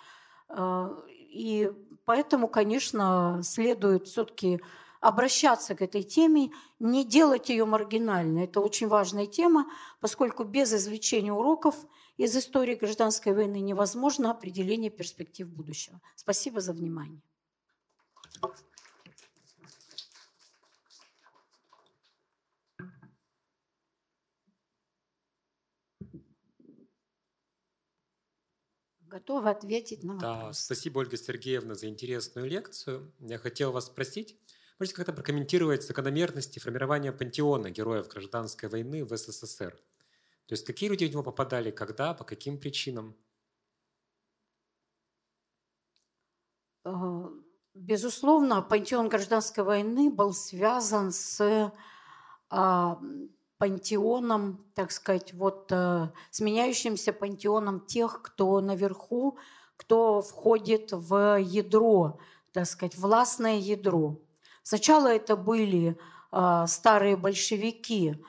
Э, 0.49 0.89
и 1.17 1.71
поэтому, 2.05 2.47
конечно, 2.47 3.41
следует 3.43 4.07
все-таки 4.07 4.61
обращаться 4.99 5.73
к 5.73 5.81
этой 5.81 6.03
теме, 6.03 6.51
не 6.79 7.03
делать 7.03 7.49
ее 7.49 7.65
маргинальной. 7.65 8.43
Это 8.43 8.61
очень 8.61 8.87
важная 8.87 9.25
тема, 9.25 9.65
поскольку 9.99 10.43
без 10.43 10.71
извлечения 10.73 11.33
уроков 11.33 11.75
из 12.21 12.35
истории 12.37 12.75
гражданской 12.75 13.33
войны 13.33 13.61
невозможно 13.61 14.29
определение 14.29 14.91
перспектив 14.91 15.49
будущего. 15.49 15.99
Спасибо 16.15 16.61
за 16.61 16.71
внимание. 16.71 17.23
Готова 28.99 29.49
ответить 29.49 30.03
на 30.03 30.13
вопрос. 30.13 30.21
Да, 30.21 30.53
спасибо, 30.53 30.99
Ольга 30.99 31.17
Сергеевна, 31.17 31.73
за 31.73 31.87
интересную 31.87 32.47
лекцию. 32.47 33.11
Я 33.19 33.39
хотел 33.39 33.71
вас 33.71 33.87
спросить, 33.87 34.37
можете 34.77 34.95
как-то 34.95 35.11
прокомментировать 35.11 35.83
закономерности 35.83 36.59
формирования 36.59 37.11
пантеона 37.11 37.71
героев 37.71 38.07
гражданской 38.07 38.69
войны 38.69 39.03
в 39.03 39.17
СССР? 39.17 39.75
То 40.51 40.55
есть 40.55 40.65
какие 40.65 40.89
люди 40.89 41.05
в 41.05 41.11
него 41.11 41.23
попадали, 41.23 41.71
когда, 41.71 42.13
по 42.13 42.25
каким 42.25 42.57
причинам? 42.57 43.15
Э, 46.83 47.29
безусловно, 47.73 48.61
пантеон 48.61 49.07
гражданской 49.07 49.63
войны 49.63 50.11
был 50.11 50.33
связан 50.33 51.13
с 51.13 51.71
а, 52.49 52.99
пантеоном, 53.59 54.65
так 54.75 54.91
сказать, 54.91 55.33
вот 55.33 55.71
э, 55.71 56.09
сменяющимся 56.31 57.13
пантеоном 57.13 57.85
тех, 57.85 58.21
кто 58.21 58.59
наверху, 58.59 59.37
кто 59.77 60.21
входит 60.21 60.91
в 60.91 61.39
ядро, 61.39 62.19
так 62.51 62.65
сказать, 62.65 62.97
властное 62.97 63.55
ядро. 63.55 64.19
Сначала 64.63 65.07
это 65.07 65.37
были 65.37 65.97
э, 66.33 66.65
старые 66.67 67.15
большевики, 67.15 68.21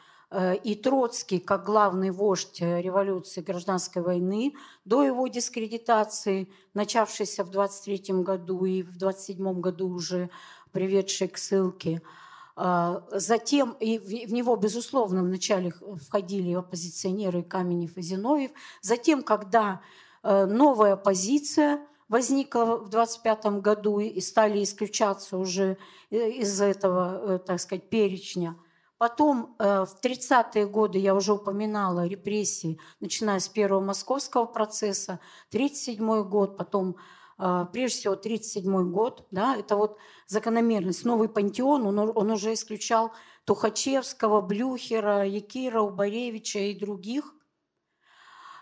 и 0.64 0.74
Троцкий, 0.74 1.38
как 1.40 1.64
главный 1.64 2.10
вождь 2.10 2.60
революции 2.60 3.42
гражданской 3.42 4.00
войны, 4.00 4.54
до 4.84 5.02
его 5.02 5.28
дискредитации, 5.28 6.48
начавшейся 6.74 7.44
в 7.44 7.50
23 7.50 8.22
году 8.22 8.64
и 8.64 8.82
в 8.82 8.96
27 8.96 9.60
году 9.60 9.88
уже 9.90 10.30
приведшей 10.72 11.28
к 11.28 11.36
ссылке– 11.36 12.00
а, 12.54 13.02
затем 13.10 13.76
и 13.80 13.98
в 13.98 14.32
него, 14.32 14.56
безусловно, 14.56 15.22
вначале 15.22 15.72
входили 16.06 16.52
оппозиционеры 16.52 17.42
Каменев 17.42 17.96
и 17.96 18.02
Зиновьев. 18.02 18.50
Затем, 18.82 19.22
когда 19.22 19.80
э, 20.22 20.44
новая 20.44 20.96
позиция 20.96 21.80
возникла 22.08 22.76
в 22.76 22.90
25 22.90 23.46
году 23.60 24.00
и 24.00 24.20
стали 24.20 24.62
исключаться 24.62 25.38
уже 25.38 25.78
э, 26.10 26.30
из 26.30 26.60
этого, 26.60 27.36
э, 27.36 27.38
так 27.38 27.58
сказать, 27.58 27.88
перечня. 27.88 28.54
Потом 29.02 29.56
в 29.58 29.96
30-е 30.00 30.64
годы, 30.68 31.00
я 31.00 31.16
уже 31.16 31.32
упоминала, 31.32 32.06
репрессии, 32.06 32.78
начиная 33.00 33.40
с 33.40 33.48
первого 33.48 33.80
московского 33.80 34.44
процесса, 34.44 35.18
37 35.50 36.22
год, 36.22 36.56
потом 36.56 36.94
а, 37.36 37.64
прежде 37.64 37.98
всего 37.98 38.12
1937 38.12 38.92
год, 38.92 39.26
да, 39.32 39.56
это 39.56 39.74
вот 39.74 39.98
закономерность. 40.28 41.04
Новый 41.04 41.28
пантеон, 41.28 41.84
он, 41.84 42.12
он 42.14 42.30
уже 42.30 42.52
исключал 42.52 43.10
Тухачевского, 43.44 44.40
Блюхера, 44.40 45.26
Якира, 45.26 45.80
Убаревича 45.80 46.60
и 46.60 46.78
других. 46.78 47.34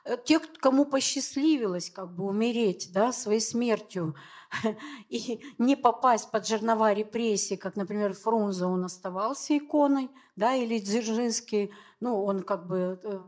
Э, 0.06 0.16
Тех, 0.24 0.50
кому 0.58 0.86
посчастливилось 0.86 1.90
как 1.90 2.14
бы 2.16 2.24
умереть 2.24 2.90
да, 2.94 3.12
своей 3.12 3.40
смертью 3.42 4.14
и 5.08 5.40
не 5.58 5.76
попасть 5.76 6.30
под 6.30 6.46
жернова 6.46 6.92
репрессий, 6.92 7.56
как, 7.56 7.76
например, 7.76 8.14
Фрунзе, 8.14 8.64
он 8.64 8.84
оставался 8.84 9.56
иконой, 9.56 10.10
да, 10.36 10.54
или 10.54 10.78
Дзержинский, 10.78 11.70
ну, 12.00 12.24
он 12.24 12.42
как 12.42 12.66
бы 12.66 13.00
э, 13.02 13.20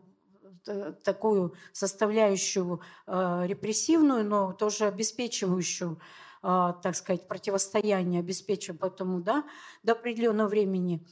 Э, 0.66 0.93
такую 1.03 1.55
составляющую 1.73 2.81
э, 3.09 3.47
репрессивную, 3.47 4.25
но 4.25 4.53
тоже 4.53 4.87
обеспечивающую, 4.87 5.99
э, 6.43 6.73
так 6.83 6.95
сказать, 6.95 7.27
противостояние, 7.27 8.20
обеспечивая 8.20 8.79
поэтому, 8.79 9.20
да, 9.20 9.45
до 9.83 9.93
определенного 9.93 10.47
времени. 10.47 11.05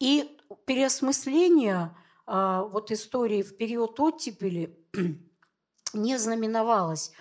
И 0.00 0.36
переосмысление 0.64 1.94
вот 2.26 2.90
истории 2.90 3.42
в 3.42 3.56
период 3.56 3.98
оттепели 4.00 4.78
не 5.94 6.18
знаменовалось 6.18 7.12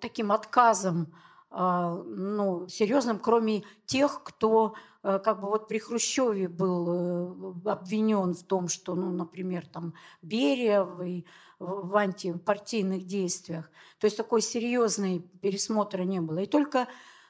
таким 0.00 0.30
отказом 0.30 1.12
ну, 1.50 2.66
серьезным, 2.68 3.18
кроме 3.18 3.64
тех, 3.86 4.22
кто 4.24 4.74
Э, 5.04 5.18
как 5.18 5.40
бы 5.40 5.48
вот 5.48 5.68
при 5.68 5.78
Хрущеве 5.78 6.48
был 6.48 7.62
э, 7.66 7.70
обвинен 7.70 8.34
в 8.34 8.42
том, 8.42 8.68
что, 8.68 8.94
ну, 8.94 9.10
например, 9.10 9.66
там 9.66 9.94
Берия 10.22 10.82
в, 10.82 11.22
в 11.58 11.96
антипартийных 11.96 13.04
действиях. 13.06 13.70
То 13.98 14.06
есть 14.06 14.16
такой 14.16 14.40
серьезной 14.40 15.20
пересмотра 15.42 16.02
не 16.04 16.20
было. 16.20 16.38
И 16.38 16.46
только 16.46 16.88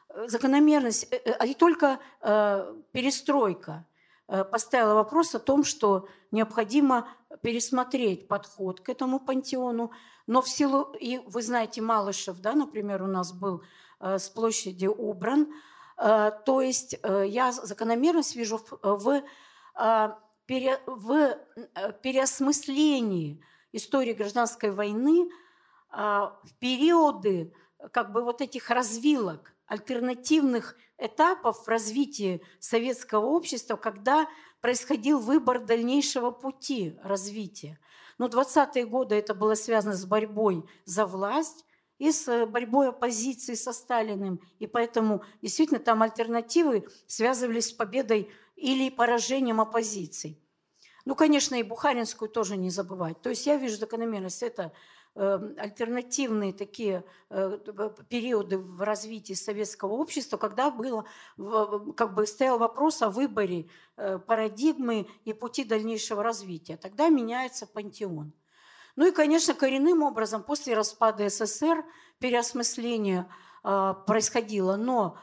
э, 0.08 0.28
закономерность, 0.28 1.12
и 1.44 1.54
только 1.54 1.98
перестройка 2.92 3.84
поставила 4.26 4.94
вопрос 4.94 5.34
о 5.34 5.38
том, 5.38 5.64
что 5.64 6.08
необходимо 6.30 7.08
пересмотреть 7.42 8.28
подход 8.28 8.80
к 8.80 8.88
этому 8.88 9.20
пантеону. 9.20 9.90
Но 10.26 10.40
в 10.40 10.48
силу, 10.48 10.94
и 10.98 11.18
вы 11.26 11.42
знаете, 11.42 11.82
Малышев, 11.82 12.40
да, 12.40 12.54
например, 12.54 13.02
у 13.02 13.06
нас 13.06 13.32
был 13.32 13.62
с 14.00 14.28
площади 14.30 14.86
убран, 14.86 15.48
Э, 15.96 16.32
то 16.44 16.60
есть 16.60 16.96
э, 17.02 17.24
я 17.26 17.52
закономерность 17.52 18.36
вижу 18.36 18.60
в, 18.82 19.22
э, 19.76 20.08
в 20.46 21.38
переосмыслении 22.02 23.42
истории 23.72 24.12
гражданской 24.12 24.70
войны 24.70 25.30
в 25.90 26.52
периоды 26.58 27.54
как 27.92 28.12
бы 28.12 28.22
вот 28.22 28.42
этих 28.42 28.68
развилок, 28.68 29.54
альтернативных 29.66 30.76
этапов 30.98 31.64
в 31.64 31.68
развитии 31.68 32.42
советского 32.60 33.26
общества, 33.26 33.76
когда 33.76 34.28
происходил 34.60 35.18
выбор 35.18 35.64
дальнейшего 35.64 36.30
пути 36.30 36.96
развития. 37.02 37.78
Но 38.18 38.28
20-е 38.28 38.86
годы 38.86 39.16
это 39.16 39.34
было 39.34 39.54
связано 39.54 39.94
с 39.94 40.04
борьбой 40.04 40.64
за 40.84 41.04
власть, 41.04 41.64
и 41.98 42.10
с 42.10 42.46
борьбой 42.46 42.88
оппозиции 42.88 43.54
со 43.54 43.72
Сталиным. 43.72 44.40
И 44.58 44.66
поэтому 44.66 45.22
действительно 45.42 45.80
там 45.80 46.02
альтернативы 46.02 46.88
связывались 47.06 47.68
с 47.68 47.72
победой 47.72 48.30
или 48.56 48.90
поражением 48.90 49.60
оппозиции. 49.60 50.38
Ну, 51.04 51.14
конечно, 51.14 51.54
и 51.54 51.62
Бухаринскую 51.62 52.28
тоже 52.28 52.56
не 52.56 52.70
забывать. 52.70 53.20
То 53.20 53.30
есть 53.30 53.46
я 53.46 53.56
вижу 53.56 53.76
закономерность. 53.76 54.42
Это 54.42 54.72
альтернативные 55.14 56.52
такие 56.52 57.04
э, 57.30 57.58
периоды 58.08 58.58
в 58.58 58.82
развитии 58.82 59.34
советского 59.34 59.92
общества, 59.92 60.36
когда 60.36 60.70
было, 60.70 61.06
как 61.96 62.14
бы 62.14 62.26
стоял 62.26 62.58
вопрос 62.58 63.00
о 63.00 63.10
выборе 63.10 63.68
э, 63.96 64.18
парадигмы 64.18 65.06
и 65.24 65.32
пути 65.32 65.64
дальнейшего 65.64 66.22
развития. 66.22 66.76
Тогда 66.76 67.10
меняется 67.10 67.66
пантеон. 67.66 68.32
Ну 68.96 69.06
и, 69.06 69.12
конечно, 69.12 69.54
коренным 69.54 70.02
образом 70.02 70.42
после 70.42 70.74
распада 70.74 71.28
СССР 71.28 71.84
переосмысление 72.18 73.28
э, 73.62 73.94
происходило, 74.06 74.76
но 74.76 75.16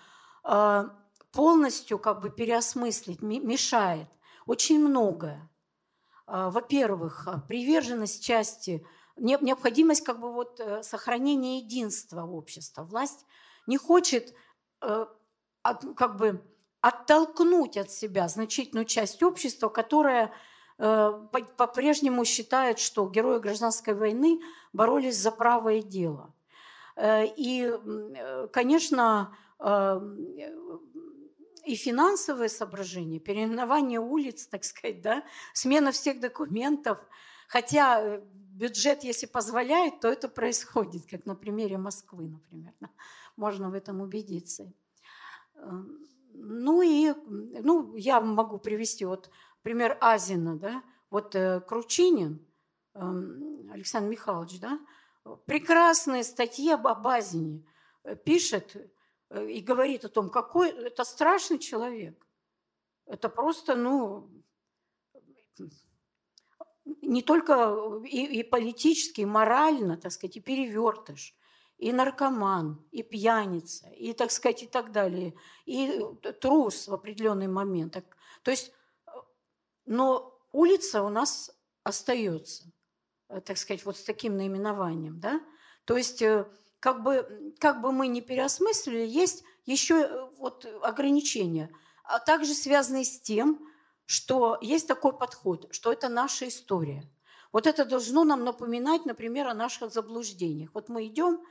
э, 0.44 0.90
полностью 1.32 2.00
как 2.00 2.22
бы 2.22 2.30
переосмыслить 2.30 3.22
мешает 3.22 4.08
очень 4.46 4.80
многое. 4.80 5.50
Э, 6.28 6.50
во-первых, 6.50 7.28
приверженность 7.48 8.24
части, 8.24 8.86
необходимость 9.18 10.04
как 10.04 10.20
бы 10.20 10.32
вот 10.32 10.60
э, 10.60 10.84
сохранения 10.84 11.60
единства 11.60 12.24
общества. 12.26 12.84
Власть 12.84 13.26
не 13.68 13.78
хочет 13.78 14.34
э, 14.82 15.06
как 15.62 16.18
бы 16.18 16.44
оттолкнуть 16.82 17.78
от 17.78 17.92
себя 17.92 18.28
значительную 18.28 18.86
часть 18.86 19.22
общества, 19.22 19.70
которая 19.70 20.34
Э, 20.84 21.14
по-прежнему 21.58 22.26
считают, 22.26 22.80
что 22.80 23.08
герои 23.08 23.40
гражданской 23.40 23.94
войны 23.94 24.42
боролись 24.74 25.16
за 25.16 25.32
правое 25.32 25.84
дело. 25.84 26.34
И, 27.00 27.72
конечно, 28.52 29.38
и 31.66 31.76
финансовые 31.76 32.50
соображения, 32.50 33.20
переименование 33.20 34.00
улиц, 34.00 34.48
так 34.48 34.64
сказать, 34.64 35.02
да, 35.02 35.24
смена 35.54 35.92
всех 35.92 36.20
документов. 36.20 36.98
Хотя 37.48 38.22
бюджет, 38.62 39.04
если 39.04 39.26
позволяет, 39.26 40.00
то 40.02 40.08
это 40.08 40.30
происходит, 40.30 41.08
как 41.10 41.26
на 41.26 41.36
примере 41.36 41.78
Москвы, 41.78 42.28
например. 42.28 42.74
Можно 43.36 43.72
в 43.72 43.74
этом 43.74 44.02
убедиться. 44.02 44.72
Ну 46.34 46.82
и 46.84 47.14
ну, 47.64 47.96
я 47.96 48.22
могу 48.22 48.60
привести 48.60 49.06
вот 49.06 49.32
пример 49.64 49.98
Азина, 50.00 50.58
да, 50.58 50.84
вот 51.10 51.36
э, 51.36 51.60
Кручинин, 51.62 52.40
э, 52.94 53.00
Александр 53.72 54.10
Михайлович, 54.10 54.60
да, 54.60 54.80
прекрасные 55.46 56.24
статьи 56.24 56.72
об 56.72 57.08
Азине 57.08 57.64
э, 58.04 58.16
пишет 58.16 58.76
э, 59.30 59.50
и 59.50 59.60
говорит 59.60 60.06
о 60.06 60.10
том, 60.10 60.30
какой 60.30 60.70
это 60.70 61.04
страшный 61.04 61.60
человек. 61.60 62.16
Это 63.06 63.28
просто, 63.28 63.76
ну, 63.76 64.30
не 66.86 67.22
только 67.22 68.02
и, 68.06 68.40
и 68.40 68.44
политически, 68.44 69.22
и 69.22 69.26
морально, 69.26 69.98
так 69.98 70.12
сказать, 70.12 70.38
и 70.38 70.42
перевертыш, 70.42 71.36
и 71.78 71.92
наркоман, 71.92 72.86
и 72.92 73.04
пьяница, 73.04 73.90
и, 73.90 74.14
так 74.14 74.32
сказать, 74.32 74.64
и 74.64 74.68
так 74.68 74.92
далее, 74.92 75.34
и 75.66 76.02
трус 76.40 76.88
в 76.88 76.94
определенный 76.94 77.48
момент. 77.48 77.98
То 78.44 78.52
есть, 78.52 78.72
но 79.86 80.40
улица 80.52 81.04
у 81.04 81.10
нас 81.10 81.52
остается, 81.84 82.72
так 83.46 83.58
сказать, 83.58 83.84
вот 83.86 83.98
с 83.98 84.04
таким 84.04 84.38
наименованием, 84.38 85.20
да? 85.20 85.42
То 85.86 85.98
есть, 85.98 86.24
как 86.80 87.04
бы, 87.04 87.54
как 87.60 87.82
бы 87.82 87.92
мы 87.92 88.08
ни 88.08 88.22
переосмыслили, 88.22 89.06
есть 89.06 89.44
еще 89.66 90.30
вот 90.38 90.66
ограничения, 90.84 91.72
а 92.04 92.20
также 92.20 92.54
связанные 92.54 93.06
с 93.06 93.20
тем, 93.20 93.68
что 94.06 94.58
есть 94.62 94.88
такой 94.88 95.18
подход, 95.18 95.68
что 95.72 95.92
это 95.92 96.10
наша 96.10 96.48
история. 96.48 97.04
Вот 97.52 97.68
это 97.68 97.86
должно 97.86 98.24
нам 98.24 98.44
напоминать, 98.44 99.06
например, 99.06 99.48
о 99.48 99.54
наших 99.54 99.92
заблуждениях. 99.92 100.72
Вот 100.74 100.90
мы 100.90 101.08
идем, 101.08 101.42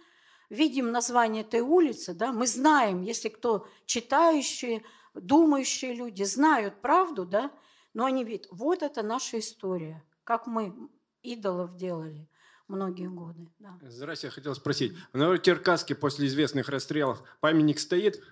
видим 0.48 0.90
название 0.92 1.42
этой 1.42 1.60
улицы, 1.60 2.14
да, 2.14 2.32
мы 2.32 2.46
знаем, 2.46 3.02
если 3.02 3.28
кто 3.28 3.66
читающие, 3.86 4.82
думающие 5.14 5.94
люди 5.94 6.22
знают 6.22 6.80
правду, 6.80 7.26
да, 7.26 7.52
но 7.92 8.06
они 8.06 8.24
видят, 8.24 8.46
вот 8.50 8.82
это 8.82 9.02
наша 9.02 9.38
история, 9.38 10.02
как 10.24 10.46
мы 10.46 10.74
идолов 11.22 11.76
делали 11.76 12.28
многие 12.68 13.08
годы. 13.08 13.48
Да. 13.58 13.78
Здравствуйте, 13.82 14.28
я 14.28 14.30
хотел 14.30 14.54
спросить. 14.54 14.96
В 15.12 15.18
Новотеркаске 15.18 15.94
после 15.94 16.26
известных 16.28 16.68
расстрелов 16.68 17.22
памятник 17.40 17.78
стоит 17.78 18.22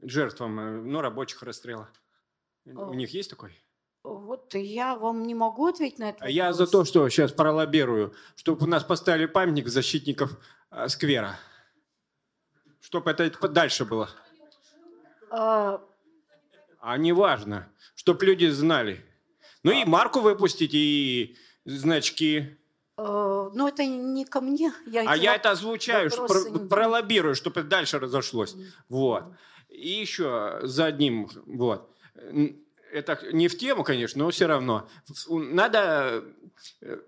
жертвам, 0.00 0.60
э, 0.60 0.80
ну, 0.82 1.00
рабочих 1.00 1.42
расстрелов? 1.42 1.88
У 2.64 2.94
них 2.94 3.10
есть 3.10 3.30
такой? 3.30 3.58
Вот 4.04 4.54
я 4.54 4.96
вам 4.96 5.22
не 5.22 5.34
могу 5.34 5.68
ответить 5.68 5.98
на 5.98 6.10
это. 6.10 6.24
А 6.24 6.28
я 6.28 6.52
за 6.52 6.66
то, 6.66 6.84
что 6.84 7.08
сейчас 7.08 7.32
пролоббирую, 7.32 8.14
чтобы 8.34 8.64
у 8.64 8.68
нас 8.68 8.82
поставили 8.82 9.26
памятник 9.26 9.68
защитников 9.68 10.36
э, 10.70 10.88
сквера. 10.88 11.38
Чтобы 12.80 13.12
это 13.12 13.48
дальше 13.48 13.84
было. 13.84 14.10
А, 15.30 15.80
а 16.80 16.98
не 16.98 17.12
важно, 17.12 17.68
чтобы 17.94 18.26
люди 18.26 18.48
знали. 18.48 19.04
Ну 19.62 19.70
а... 19.70 19.74
и 19.74 19.84
марку 19.84 20.18
выпустить, 20.18 20.74
и 20.74 21.36
значки. 21.64 22.58
А, 22.96 23.50
ну, 23.54 23.68
это 23.68 23.86
не 23.86 24.24
ко 24.24 24.40
мне. 24.40 24.72
Я 24.86 25.04
а 25.08 25.16
я 25.16 25.36
это 25.36 25.52
озвучаю, 25.52 26.10
что 26.10 26.26
про, 26.26 26.58
пролоббирую, 26.58 27.36
чтобы 27.36 27.60
это 27.60 27.68
дальше 27.68 28.00
разошлось. 28.00 28.56
Вот. 28.88 29.24
И 29.68 29.88
еще 29.88 30.58
за 30.64 30.86
одним, 30.86 31.30
вот 31.46 31.91
это 32.92 33.18
не 33.32 33.48
в 33.48 33.56
тему, 33.56 33.84
конечно, 33.84 34.24
но 34.24 34.30
все 34.30 34.46
равно. 34.46 34.88
Надо 35.28 36.24
э, 36.80 36.98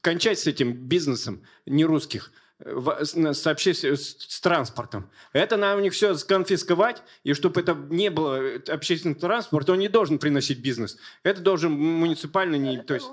кончать 0.00 0.38
с 0.38 0.46
этим 0.46 0.72
бизнесом 0.72 1.44
не 1.66 1.84
русских 1.84 2.32
э, 2.58 3.04
с, 3.04 3.46
обще... 3.46 3.74
с 3.74 4.40
транспортом. 4.40 5.10
Это 5.32 5.56
надо 5.56 5.78
у 5.78 5.80
них 5.80 5.92
все 5.92 6.14
сконфисковать, 6.14 7.02
и 7.22 7.32
чтобы 7.34 7.60
это 7.60 7.74
не 7.74 8.10
было 8.10 8.40
э, 8.40 8.58
общественный 8.68 9.14
транспорт, 9.14 9.70
он 9.70 9.78
не 9.78 9.88
должен 9.88 10.18
приносить 10.18 10.60
бизнес. 10.60 10.98
Это 11.22 11.40
должен 11.40 11.72
муниципальный... 11.72 12.58
Не... 12.58 12.82
То 12.82 12.94
есть 12.94 13.08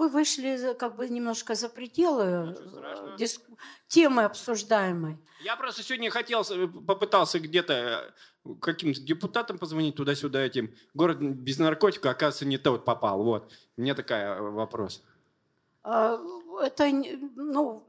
вы 0.00 0.08
вышли 0.08 0.74
как 0.78 0.96
бы 0.96 1.08
немножко 1.10 1.54
за 1.54 1.68
пределы 1.68 2.56
э, 2.56 3.16
диск... 3.18 3.42
темы 3.86 4.24
обсуждаемой. 4.24 5.18
Я 5.44 5.56
просто 5.56 5.82
сегодня 5.82 6.10
хотел, 6.10 6.40
э, 6.40 6.66
попытался 6.66 7.38
где-то 7.38 7.74
э, 8.46 8.54
каким-то 8.62 9.02
депутатам 9.02 9.58
позвонить 9.58 9.96
туда-сюда 9.96 10.40
этим. 10.40 10.74
Город 10.94 11.18
без 11.20 11.58
наркотика, 11.58 12.08
оказывается, 12.10 12.46
не 12.46 12.56
тот 12.56 12.86
попал. 12.86 13.22
Вот. 13.22 13.52
Мне 13.76 13.94
такая 13.94 14.40
вопрос. 14.40 15.02
А, 15.82 16.18
это, 16.60 16.90
ну... 17.36 17.86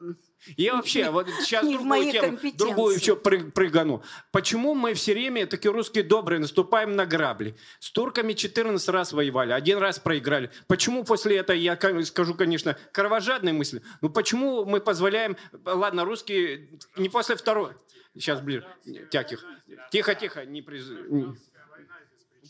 И 0.57 0.69
вообще, 0.72 1.11
вот 1.11 1.27
сейчас 1.41 1.64
не 1.64 1.77
другую 1.77 2.11
тему, 2.11 2.39
другую 2.56 2.95
еще 2.95 3.15
прыгану. 3.15 4.03
Почему 4.31 4.73
мы 4.73 4.95
все 4.95 5.14
время, 5.14 5.45
такие 5.45 5.72
русские 5.72 6.03
добрые, 6.03 6.39
наступаем 6.39 6.95
на 6.95 7.06
грабли? 7.06 7.56
С 7.80 7.91
турками 7.91 8.34
14 8.34 8.89
раз 8.89 9.14
воевали, 9.14 9.52
один 9.52 9.77
раз 9.77 9.99
проиграли. 9.99 10.49
Почему 10.68 11.03
после 11.03 11.38
этого, 11.38 11.56
я 11.56 11.77
скажу, 12.03 12.34
конечно, 12.34 12.76
кровожадные 12.91 13.53
мысли, 13.53 13.84
но 14.02 14.10
почему 14.10 14.65
мы 14.65 14.81
позволяем, 14.81 15.38
ладно, 15.64 16.06
русские 16.06 16.69
не 16.95 17.10
после 17.10 17.35
второй, 17.35 17.73
сейчас 18.15 18.41
ближе, 18.41 18.65
тяких, 19.11 19.45
тихо, 19.91 20.15
тихо, 20.15 20.45
не 20.45 20.61
приз... 20.61 20.89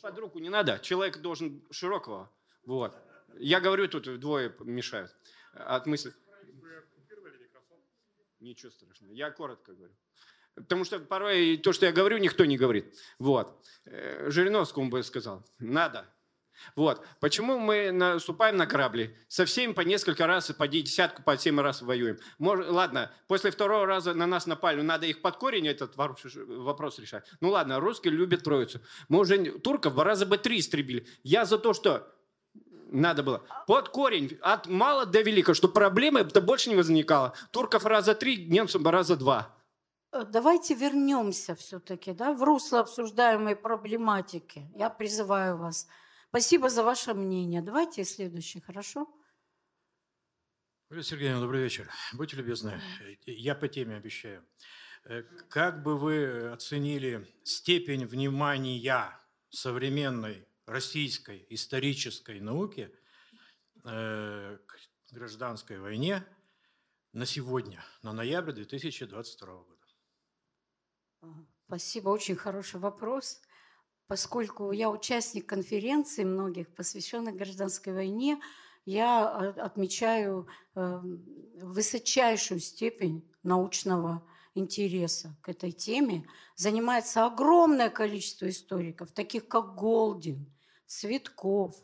Под 0.02 0.18
руку 0.18 0.39
не 0.39 0.49
надо, 0.49 0.80
человек 0.81 1.18
должен 1.18 1.61
широкого, 1.72 2.31
вот. 2.65 2.95
Я 3.38 3.60
говорю, 3.60 3.88
тут 3.88 4.19
двое 4.19 4.53
мешают 4.61 5.14
от 5.53 5.85
мысли. 5.85 6.13
Ничего 8.39 8.71
страшного. 8.71 9.13
Я 9.13 9.31
коротко 9.31 9.73
говорю. 9.73 9.93
Потому 10.55 10.83
что 10.83 10.99
порой 10.99 11.57
то, 11.57 11.73
что 11.73 11.85
я 11.85 11.91
говорю, 11.91 12.17
никто 12.17 12.43
не 12.45 12.57
говорит. 12.57 12.93
Вот. 13.19 13.63
Э, 13.85 14.29
Жириновскому 14.29 14.89
бы 14.89 15.03
сказал, 15.03 15.45
надо. 15.59 16.05
Вот. 16.75 17.05
Почему 17.19 17.57
мы 17.57 17.91
наступаем 17.91 18.57
на 18.57 18.67
корабли? 18.67 19.15
Со 19.27 19.45
всеми 19.45 19.73
по 19.73 19.81
несколько 19.81 20.27
раз, 20.27 20.51
по 20.51 20.67
десятку, 20.67 21.23
по 21.23 21.37
семь 21.37 21.59
раз 21.59 21.81
воюем. 21.81 22.19
Может, 22.37 22.69
ладно, 22.69 23.11
после 23.27 23.51
второго 23.51 23.85
раза 23.85 24.13
на 24.13 24.27
нас 24.27 24.45
напали, 24.45 24.81
надо 24.81 25.07
их 25.07 25.21
под 25.21 25.37
корень 25.37 25.67
этот 25.67 25.95
вопрос 25.95 26.99
решать. 26.99 27.25
Ну 27.39 27.49
ладно, 27.49 27.79
русские 27.79 28.13
любят 28.13 28.43
троицу. 28.43 28.81
Мы 29.07 29.19
уже 29.19 29.59
турков 29.59 29.97
раза 29.97 30.25
бы 30.25 30.37
три 30.37 30.59
истребили. 30.59 31.07
Я 31.23 31.45
за 31.45 31.57
то, 31.57 31.73
что 31.73 32.13
надо 32.91 33.23
было. 33.23 33.41
Под 33.68 33.89
корень, 33.89 34.38
от 34.41 34.68
мало 34.68 35.05
до 35.05 35.22
великого, 35.22 35.55
чтобы 35.55 35.73
проблемы 35.73 36.19
это 36.19 36.41
больше 36.41 36.69
не 36.69 36.76
возникало. 36.76 37.34
Турков 37.51 37.85
раза 37.85 38.13
три, 38.13 38.45
немцев 38.45 38.85
раза 38.85 39.15
два. 39.15 39.55
Э, 40.11 40.26
давайте 40.26 40.76
вернемся 40.76 41.55
все-таки 41.55 42.13
да, 42.13 42.34
в 42.34 42.43
русло 42.43 42.81
обсуждаемой 42.81 43.55
проблематики. 43.55 44.69
Я 44.76 44.89
призываю 44.89 45.57
вас. 45.57 45.88
Спасибо 46.30 46.69
за 46.69 46.84
ваше 46.84 47.13
мнение. 47.13 47.61
Давайте 47.61 48.03
следующий, 48.03 48.59
хорошо? 48.59 49.07
Юлия 50.89 51.03
Сергеевна, 51.03 51.39
добрый 51.39 51.63
вечер. 51.63 51.89
Будьте 52.13 52.35
любезны, 52.35 52.81
я 53.26 53.55
по 53.55 53.69
теме 53.69 53.95
обещаю. 53.95 54.43
Э, 55.05 55.23
как 55.49 55.81
бы 55.84 55.97
вы 55.97 56.51
оценили 56.51 57.27
степень 57.43 58.05
внимания 58.05 59.18
современной 59.49 60.45
российской 60.65 61.45
исторической 61.49 62.39
науки 62.39 62.93
э, 63.83 64.57
к 64.65 64.79
гражданской 65.11 65.79
войне 65.79 66.25
на 67.13 67.25
сегодня, 67.25 67.83
на 68.01 68.13
ноябрь 68.13 68.53
2022 68.53 69.47
года? 69.47 69.81
Спасибо, 71.67 72.09
очень 72.09 72.35
хороший 72.35 72.79
вопрос. 72.79 73.41
Поскольку 74.07 74.71
я 74.71 74.89
участник 74.89 75.47
конференций 75.47 76.25
многих, 76.25 76.73
посвященных 76.75 77.35
гражданской 77.35 77.93
войне, 77.93 78.41
я 78.85 79.29
отмечаю 79.29 80.47
э, 80.75 80.99
высочайшую 81.61 82.59
степень 82.59 83.31
научного 83.43 84.27
интереса 84.55 85.35
к 85.41 85.49
этой 85.49 85.71
теме 85.71 86.27
занимается 86.55 87.25
огромное 87.25 87.89
количество 87.89 88.49
историков, 88.49 89.11
таких 89.11 89.47
как 89.47 89.75
Голдин, 89.75 90.51
Цветков. 90.85 91.75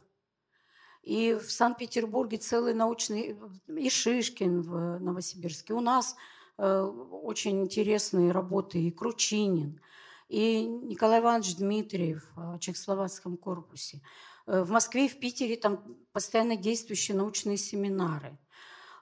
И 1.03 1.33
в 1.33 1.49
Санкт-Петербурге 1.49 2.37
целый 2.37 2.73
научный, 2.73 3.37
и 3.67 3.89
Шишкин 3.89 4.61
в 4.61 4.99
Новосибирске. 4.99 5.73
У 5.73 5.79
нас 5.79 6.17
э, 6.57 6.81
очень 6.81 7.61
интересные 7.61 8.31
работы 8.31 8.79
и 8.79 8.91
Кручинин, 8.91 9.79
и 10.27 10.65
Николай 10.65 11.21
Иванович 11.21 11.55
Дмитриев 11.55 12.29
в 12.35 12.59
Чехословацком 12.59 13.37
корпусе. 13.37 14.01
Э, 14.47 14.63
в 14.63 14.71
Москве 14.71 15.05
и 15.05 15.09
в 15.09 15.17
Питере 15.19 15.55
там 15.55 15.97
постоянно 16.11 16.57
действующие 16.57 17.15
научные 17.15 17.55
семинары. 17.57 18.37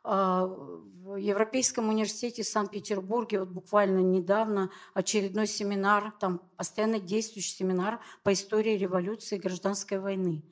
А, 0.07 0.45
в 0.45 1.15
Европейском 1.15 1.89
университете 1.89 2.43
в 2.43 2.47
Санкт-Петербурге 2.47 3.39
вот 3.39 3.49
буквально 3.49 3.99
недавно 3.99 4.69
очередной 4.93 5.47
семинар, 5.47 6.13
там 6.19 6.41
постоянно 6.57 6.99
действующий 6.99 7.55
семинар 7.55 7.99
по 8.21 8.31
истории 8.31 8.77
революции 8.77 9.37
и 9.37 9.39
гражданской 9.39 9.99
войны, 9.99 10.43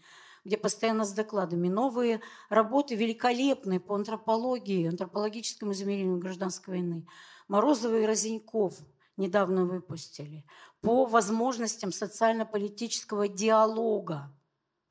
где 0.43 0.57
постоянно 0.57 1.05
с 1.05 1.13
докладами. 1.13 1.67
Новые 1.67 2.19
работы 2.49 2.95
великолепные 2.95 3.79
по 3.79 3.93
антропологии, 3.93 4.87
антропологическому 4.87 5.73
измерению 5.73 6.17
гражданской 6.17 6.73
войны. 6.73 7.05
Морозова 7.47 7.99
и 7.99 8.05
Розеньков 8.07 8.75
недавно 9.17 9.65
выпустили 9.65 10.45
по 10.81 11.05
возможностям 11.05 11.91
социально-политического 11.91 13.27
диалога 13.27 14.35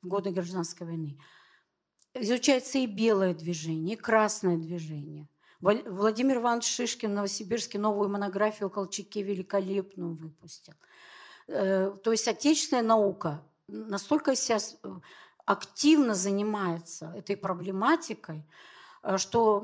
в 0.01 0.07
годы 0.07 0.31
гражданской 0.31 0.87
войны 0.87 1.19
изучается 2.13 2.79
и 2.79 2.85
белое 2.85 3.33
движение, 3.33 3.95
и 3.95 3.99
красное 3.99 4.57
движение. 4.57 5.27
Владимир 5.61 6.37
Иванович 6.37 6.65
Шишкин 6.75 7.11
в 7.11 7.13
Новосибирске 7.13 7.79
новую 7.79 8.09
монографию 8.09 8.67
о 8.67 8.69
Колчаке 8.69 9.23
великолепную 9.23 10.13
выпустил. 10.13 10.73
Э, 11.47 11.95
то 12.03 12.11
есть 12.11 12.27
отечественная 12.27 12.83
наука 12.83 13.41
настолько 13.67 14.35
сейчас 14.35 14.77
активно 15.45 16.15
занимается 16.15 17.13
этой 17.15 17.37
проблематикой, 17.37 18.45
э, 19.03 19.17
что 19.17 19.63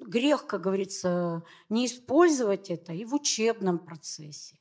грех, 0.00 0.46
как 0.46 0.60
говорится, 0.60 1.42
не 1.70 1.86
использовать 1.86 2.70
это 2.70 2.92
и 2.92 3.06
в 3.06 3.14
учебном 3.14 3.78
процессе, 3.78 4.58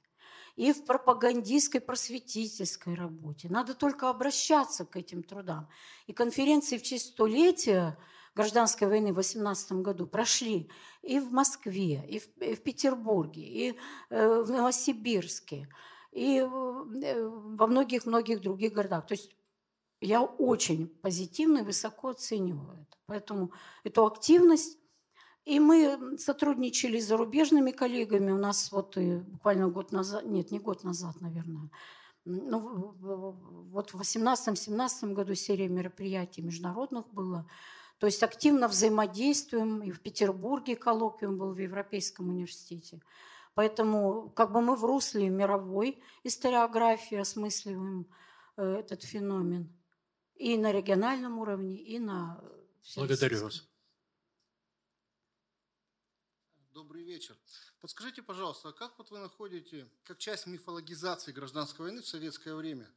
и 0.56 0.72
в 0.72 0.86
пропагандистской 0.86 1.82
просветительской 1.82 2.96
работе. 2.96 3.50
Надо 3.50 3.74
только 3.74 4.10
обращаться 4.10 4.86
к 4.86 4.96
этим 4.96 5.24
трудам. 5.24 5.68
И 6.08 6.14
конференции 6.14 6.78
в 6.78 6.84
честь 6.84 7.14
столетия 7.14 7.98
гражданской 8.36 8.88
войны 8.88 9.14
в 9.14 9.18
18 9.18 9.74
году 9.74 10.08
прошли 10.08 10.70
и 11.02 11.20
в 11.20 11.32
Москве, 11.32 12.06
и 12.08 12.20
в, 12.20 12.28
и 12.38 12.56
в 12.56 12.64
Петербурге, 12.64 13.42
и 13.42 13.80
э, 14.10 14.42
в 14.44 14.50
Новосибирске, 14.50 15.68
и 16.12 16.38
э, 16.38 16.48
во 16.48 17.68
многих-многих 17.68 18.42
других 18.42 18.74
городах. 18.74 19.08
То 19.08 19.14
есть 19.14 19.36
я 20.02 20.22
очень 20.22 20.88
позитивно 20.88 21.60
и 21.60 21.64
высоко 21.64 22.10
оцениваю 22.10 22.82
это. 22.82 22.98
Поэтому 23.06 23.52
эту 23.84 24.06
активность 24.06 24.78
и 25.46 25.60
мы 25.60 26.18
сотрудничали 26.18 27.00
с 27.00 27.08
зарубежными 27.08 27.72
коллегами. 27.72 28.32
У 28.32 28.38
нас 28.38 28.72
вот 28.72 28.98
буквально 28.98 29.68
год 29.68 29.92
назад, 29.92 30.26
нет, 30.26 30.52
не 30.52 30.60
год 30.60 30.84
назад, 30.84 31.20
наверное, 31.22 31.70
ну, 32.26 32.96
вот 33.72 33.94
в 33.94 34.00
18-17 34.00 35.14
году 35.14 35.36
серия 35.36 35.68
мероприятий 35.68 36.42
международных 36.42 37.08
было. 37.10 37.50
То 38.00 38.08
есть 38.08 38.24
активно 38.24 38.68
взаимодействуем. 38.68 39.82
И 39.82 39.92
в 39.92 40.02
Петербурге 40.02 40.76
коллоквиум 40.76 41.38
был 41.38 41.54
в 41.54 41.60
Европейском 41.60 42.30
университете. 42.30 43.02
Поэтому 43.56 44.30
как 44.30 44.52
бы 44.52 44.62
мы 44.62 44.76
в 44.76 44.84
русле 44.84 45.30
мировой 45.30 46.02
историографии 46.24 47.18
осмысливаем 47.18 48.08
э, 48.58 48.78
этот 48.80 49.04
феномен 49.04 49.70
и 50.36 50.58
на 50.58 50.72
региональном 50.72 51.38
уровне, 51.40 51.76
и 51.76 52.00
на... 52.00 52.44
Благодарю 52.96 53.44
вас. 53.44 53.68
Добрый 56.74 57.04
вечер. 57.04 57.38
Подскажите, 57.82 58.24
пожалуйста, 58.24 58.70
а 58.70 58.74
как 58.74 58.98
вот 58.98 59.12
вы 59.12 59.20
находите, 59.20 59.88
как 60.06 60.18
часть 60.18 60.48
мифологизации 60.48 61.32
гражданской 61.32 61.86
войны 61.86 62.02
в 62.02 62.08
советское 62.08 62.56
время, 62.56 62.92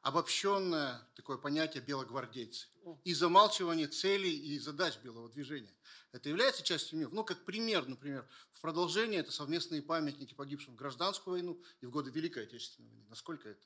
обобщенное 0.00 1.06
такое 1.14 1.36
понятие 1.36 1.82
белогвардейцы 1.82 2.68
и 3.04 3.12
замалчивание 3.12 3.86
целей 3.86 4.34
и 4.34 4.58
задач 4.58 4.96
белого 5.00 5.28
движения? 5.28 5.74
Это 6.12 6.30
является 6.30 6.62
частью 6.62 7.00
мифа? 7.00 7.14
Ну, 7.14 7.22
как 7.22 7.44
пример, 7.44 7.86
например, 7.86 8.26
в 8.50 8.62
продолжение 8.62 9.20
это 9.20 9.30
совместные 9.30 9.82
памятники 9.82 10.32
погибшим 10.32 10.72
в 10.72 10.76
гражданскую 10.76 11.32
войну 11.32 11.62
и 11.82 11.86
в 11.86 11.90
годы 11.90 12.10
Великой 12.10 12.44
Отечественной 12.44 12.88
войны. 12.88 13.04
Насколько 13.10 13.50
это 13.50 13.62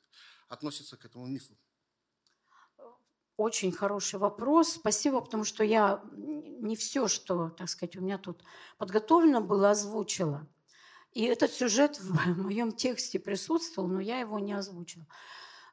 относится 0.49 0.97
к 0.97 1.05
этому 1.05 1.27
мифу? 1.27 1.57
Очень 3.37 3.73
хороший 3.73 4.19
вопрос. 4.19 4.75
Спасибо, 4.75 5.21
потому 5.21 5.45
что 5.45 5.65
я 5.65 6.03
не 6.13 6.77
все, 6.77 7.09
что, 7.09 7.49
так 7.51 7.69
сказать, 7.69 7.97
у 7.97 8.03
меня 8.03 8.19
тут 8.19 8.43
подготовлено 8.79 9.41
было, 9.41 9.71
озвучила. 9.71 10.47
И 11.13 11.25
этот 11.25 11.53
сюжет 11.53 11.99
в 11.99 12.37
моем 12.43 12.73
тексте 12.73 13.19
присутствовал, 13.19 13.89
но 13.89 14.01
я 14.01 14.19
его 14.19 14.39
не 14.39 14.53
озвучила. 14.53 15.07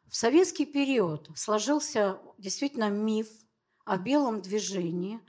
В 0.08 0.16
советский 0.16 0.66
период 0.66 1.30
сложился 1.36 2.20
действительно 2.38 2.90
миф 2.90 3.28
о 3.86 3.98
белом 3.98 4.42
движении, 4.42 5.20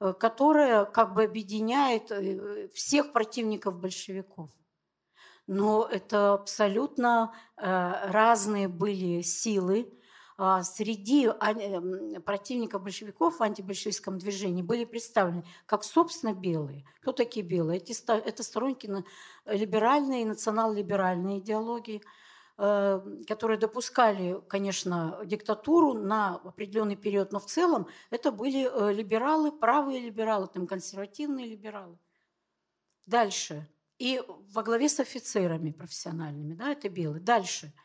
э, 0.00 0.12
которое 0.18 0.86
как 0.86 1.14
бы 1.14 1.24
объединяет 1.24 2.10
э, 2.10 2.68
всех 2.74 3.12
противников 3.12 3.78
большевиков. 3.78 4.50
Но 5.46 5.86
это 5.90 6.34
абсолютно 6.34 7.34
э, 7.56 7.62
разные 8.10 8.68
были 8.68 9.20
силы, 9.20 9.92
среди 10.36 11.26
эм, 11.26 12.20
противников 12.22 12.82
большевиков 12.82 13.38
в 13.38 13.42
антибольшевистском 13.42 14.18
движении 14.18 14.62
были 14.62 14.84
представлены 14.84 15.44
как, 15.66 15.84
собственно, 15.84 16.32
белые. 16.32 16.84
Кто 17.00 17.12
такие 17.12 17.46
белые? 17.46 17.80
Это 17.80 18.42
сторонники 18.42 18.90
либеральной 19.46 20.22
и 20.22 20.24
национал-либеральной 20.24 21.38
идеологии, 21.38 22.02
э, 22.58 23.00
которые 23.28 23.58
допускали, 23.58 24.40
конечно, 24.48 25.20
диктатуру 25.24 25.94
на 25.94 26.36
определенный 26.36 26.96
период, 26.96 27.30
но 27.30 27.38
в 27.38 27.46
целом 27.46 27.86
это 28.10 28.32
были 28.32 28.68
э, 28.68 28.92
либералы, 28.92 29.52
правые 29.52 30.00
либералы, 30.00 30.48
там, 30.48 30.66
консервативные 30.66 31.46
либералы. 31.46 31.96
Дальше. 33.06 33.68
И 33.98 34.20
во 34.52 34.64
главе 34.64 34.88
с 34.88 34.98
офицерами 34.98 35.70
профессиональными, 35.70 36.54
да, 36.54 36.72
это 36.72 36.88
белые. 36.88 37.20
Дальше– 37.20 37.72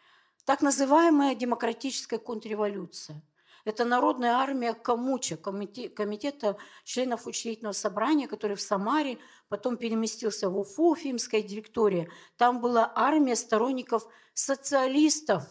так 0.49 0.63
называемая 0.63 1.35
демократическая 1.35 2.17
контрреволюция. 2.17 3.21
Это 3.65 3.85
народная 3.85 4.31
армия 4.31 4.73
Камуча, 4.73 5.37
комитета 5.37 6.57
членов 6.83 7.27
учредительного 7.27 7.73
собрания, 7.73 8.27
который 8.27 8.55
в 8.55 8.61
Самаре, 8.61 9.19
потом 9.47 9.77
переместился 9.77 10.49
в 10.49 10.57
Уфу, 10.57 10.93
Уфимская 10.93 11.43
директория. 11.43 12.09
Там 12.35 12.61
была 12.61 12.91
армия 12.95 13.35
сторонников 13.35 14.07
социалистов, 14.33 15.43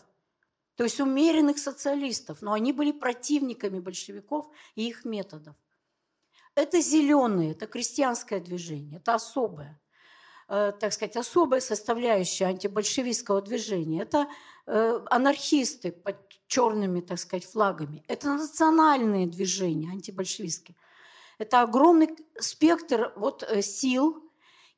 то 0.74 0.82
есть 0.82 0.98
умеренных 0.98 1.60
социалистов, 1.60 2.42
но 2.42 2.52
они 2.52 2.72
были 2.72 2.90
противниками 2.90 3.78
большевиков 3.78 4.50
и 4.74 4.88
их 4.88 5.04
методов. 5.04 5.54
Это 6.56 6.80
зеленые, 6.80 7.52
это 7.52 7.68
крестьянское 7.68 8.40
движение, 8.40 8.96
это 8.96 9.14
особое. 9.14 9.80
Э, 10.50 10.72
так 10.80 10.94
сказать, 10.94 11.14
особая 11.16 11.60
составляющая 11.60 12.46
антибольшевистского 12.46 13.42
движения. 13.42 14.00
Это 14.00 14.28
э, 14.66 15.00
анархисты 15.10 15.92
под 15.92 16.16
черными, 16.46 17.02
так 17.02 17.18
сказать, 17.18 17.44
флагами. 17.44 18.02
Это 18.08 18.32
национальные 18.32 19.26
движения 19.26 19.90
антибольшевистские. 19.90 20.74
Это 21.36 21.60
огромный 21.60 22.16
спектр 22.40 23.12
вот 23.16 23.42
э, 23.42 23.60
сил. 23.60 24.24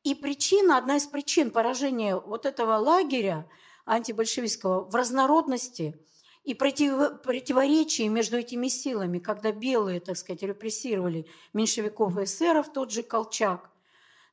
И 0.03 0.17
причина, 0.17 0.77
одна 0.77 0.97
из 0.97 1.07
причин 1.07 1.53
поражения 1.53 2.17
вот 2.17 2.47
этого 2.47 2.75
лагеря 2.75 3.49
антибольшевистского 3.85 4.91
в 4.91 4.95
разнородности 4.97 6.05
и 6.43 6.55
против, 6.55 7.23
противоречии 7.23 8.09
между 8.09 8.39
этими 8.39 8.67
силами, 8.67 9.21
когда 9.21 9.53
белые, 9.53 10.01
так 10.01 10.17
сказать, 10.17 10.43
репрессировали 10.43 11.27
меньшевиков 11.53 12.19
и 12.19 12.25
эсеров, 12.25 12.73
тот 12.73 12.91
же 12.91 13.05
Колчак, 13.05 13.71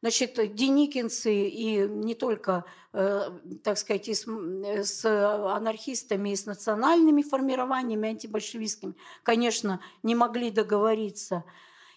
Значит, 0.02 0.36
деникинцы 0.54 1.48
и 1.48 1.88
не 1.88 2.14
только, 2.14 2.66
э, 2.94 3.32
так 3.64 3.80
сказать, 3.80 4.08
и 4.08 4.14
с, 4.14 4.28
с 4.28 5.06
анархистами, 5.06 6.30
и 6.30 6.36
с 6.36 6.46
национальными 6.46 7.24
формированиями 7.24 8.10
антибольшевистскими, 8.10 8.94
конечно, 9.24 9.82
не 10.04 10.14
могли 10.14 10.52
договориться. 10.52 11.44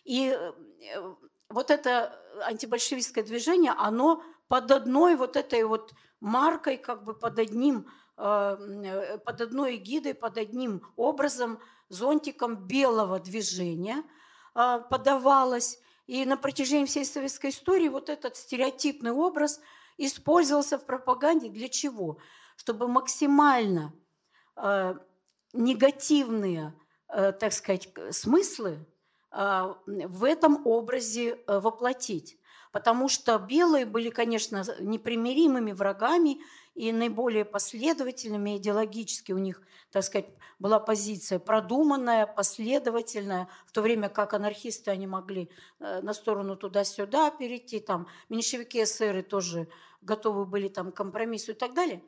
И 0.05 0.35
э, 0.35 0.53
вот 1.51 1.71
это 1.71 2.19
антибольшевистское 2.47 3.23
движение, 3.23 3.73
оно 3.77 4.23
под 4.49 4.71
одной 4.71 5.17
вот 5.17 5.37
этой 5.37 5.63
вот 5.65 5.93
маркой, 6.21 6.79
как 6.79 7.05
бы 7.05 7.13
под 7.13 7.39
одним, 7.39 7.87
э, 8.17 9.19
под 9.23 9.41
одной 9.43 9.77
эгидой, 9.77 10.15
под 10.15 10.39
одним 10.39 10.83
образом, 10.97 11.59
зонтиком 11.91 12.67
белого 12.67 13.19
движения 13.21 14.05
подавалось. 14.55 15.81
И 16.11 16.25
на 16.25 16.37
протяжении 16.37 16.87
всей 16.87 17.05
советской 17.05 17.51
истории 17.51 17.87
вот 17.87 18.09
этот 18.09 18.35
стереотипный 18.35 19.13
образ 19.13 19.61
использовался 19.97 20.77
в 20.77 20.85
пропаганде 20.85 21.49
для 21.49 21.69
чего? 21.69 22.19
Чтобы 22.57 22.89
максимально 22.89 23.93
э, 24.57 24.97
негативные, 25.53 26.75
э, 27.11 27.31
так 27.31 27.53
сказать, 27.53 27.91
смыслы 28.11 28.85
э, 29.31 29.75
в 29.87 30.25
этом 30.25 30.67
образе 30.67 31.39
э, 31.47 31.61
воплотить. 31.61 32.39
Потому 32.73 33.09
что 33.09 33.39
белые 33.39 33.87
были, 33.87 34.11
конечно, 34.11 34.65
непримиримыми 34.81 35.71
врагами 35.71 36.41
и 36.75 36.93
наиболее 36.93 37.45
последовательными 37.45 38.57
идеологически 38.57 39.33
у 39.33 39.39
них, 39.39 39.63
так 39.91 40.05
сказать, 40.05 40.29
была 40.59 40.79
позиция 40.79 41.39
продуманная, 41.39 42.27
последовательная, 42.27 43.49
в 43.67 43.73
то 43.73 43.83
время 43.83 44.09
как 44.09 44.35
анархисты, 44.35 44.91
они 44.91 45.07
могли 45.07 45.51
э, 45.81 46.01
на 46.03 46.15
сторону 46.15 46.57
туда-сюда 46.57 47.31
перейти, 47.31 47.81
там, 47.81 48.07
меньшевики, 48.29 48.83
эсеры 48.83 49.23
тоже 49.23 49.69
готовы 50.03 50.47
были 50.47 50.69
там 50.69 50.93
к 50.93 50.97
компромиссу 50.97 51.53
и 51.53 51.55
так 51.55 51.75
далее. 51.75 52.03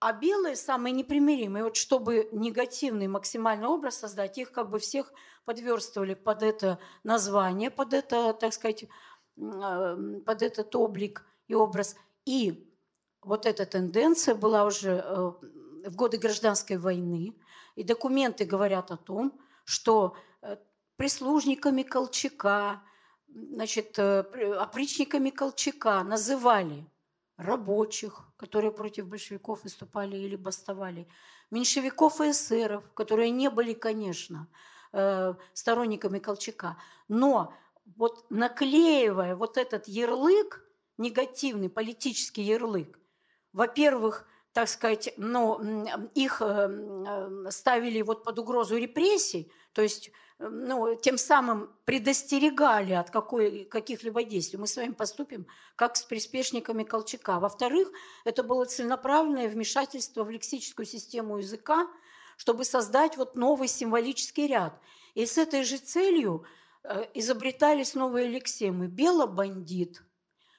А 0.00 0.12
белые 0.12 0.56
самые 0.56 0.92
непримиримые, 0.92 1.64
вот 1.64 1.76
чтобы 1.76 2.28
негативный 2.32 3.06
максимальный 3.06 3.68
образ 3.68 3.98
создать, 3.98 4.36
их 4.36 4.52
как 4.52 4.68
бы 4.68 4.78
всех 4.78 5.12
подверстывали 5.46 6.14
под 6.14 6.42
это 6.42 6.78
название, 7.02 7.70
под 7.70 7.94
это, 7.94 8.34
так 8.34 8.52
сказать, 8.52 8.84
э, 8.84 8.88
под 10.26 10.42
этот 10.42 10.76
облик 10.76 11.24
и 11.48 11.54
образ. 11.54 11.96
И 12.26 12.70
вот 13.24 13.46
эта 13.46 13.66
тенденция 13.66 14.34
была 14.34 14.64
уже 14.64 15.02
э, 15.04 15.32
в 15.88 15.96
годы 15.96 16.18
гражданской 16.18 16.76
войны, 16.76 17.34
и 17.76 17.82
документы 17.82 18.44
говорят 18.44 18.90
о 18.90 18.96
том, 18.96 19.32
что 19.64 20.16
э, 20.42 20.56
прислужниками 20.96 21.82
Колчака, 21.82 22.82
значит, 23.28 23.98
э, 23.98 24.20
опричниками 24.60 25.30
Колчака 25.30 26.02
называли 26.04 26.86
рабочих, 27.36 28.22
которые 28.36 28.70
против 28.70 29.06
большевиков 29.08 29.64
выступали 29.64 30.16
или 30.16 30.36
бастовали, 30.36 31.08
меньшевиков 31.50 32.20
и 32.20 32.30
эсеров, 32.30 32.84
которые 32.94 33.30
не 33.30 33.50
были, 33.50 33.74
конечно, 33.74 34.48
сторонниками 35.52 36.20
Колчака. 36.20 36.76
Но 37.08 37.52
вот 37.96 38.24
наклеивая 38.30 39.34
вот 39.34 39.56
этот 39.56 39.88
ярлык, 39.88 40.64
негативный 40.96 41.68
политический 41.68 42.42
ярлык, 42.42 43.00
во-первых, 43.54 44.26
так 44.52 44.68
сказать, 44.68 45.14
ну, 45.16 45.58
их 46.14 46.42
э, 46.44 47.50
ставили 47.50 48.02
вот 48.02 48.22
под 48.22 48.38
угрозу 48.38 48.76
репрессий, 48.76 49.50
то 49.72 49.82
есть 49.82 50.12
ну, 50.38 50.96
тем 50.96 51.16
самым 51.16 51.70
предостерегали 51.84 52.92
от 52.92 53.10
какой, 53.10 53.64
каких-либо 53.64 54.24
действий. 54.24 54.58
Мы 54.58 54.66
с 54.66 54.76
вами 54.76 54.92
поступим 54.92 55.46
как 55.76 55.96
с 55.96 56.02
приспешниками 56.02 56.82
Колчака. 56.82 57.38
Во-вторых, 57.38 57.90
это 58.24 58.42
было 58.42 58.64
целенаправленное 58.64 59.48
вмешательство 59.48 60.24
в 60.24 60.30
лексическую 60.30 60.86
систему 60.86 61.38
языка, 61.38 61.88
чтобы 62.36 62.64
создать 62.64 63.16
вот 63.16 63.36
новый 63.36 63.68
символический 63.68 64.48
ряд. 64.48 64.78
И 65.14 65.24
с 65.24 65.38
этой 65.38 65.62
же 65.62 65.78
целью 65.78 66.44
э, 66.82 67.06
изобретались 67.14 67.94
новые 67.94 68.28
лексемы. 68.28 68.88
Белобандит, 68.88 70.02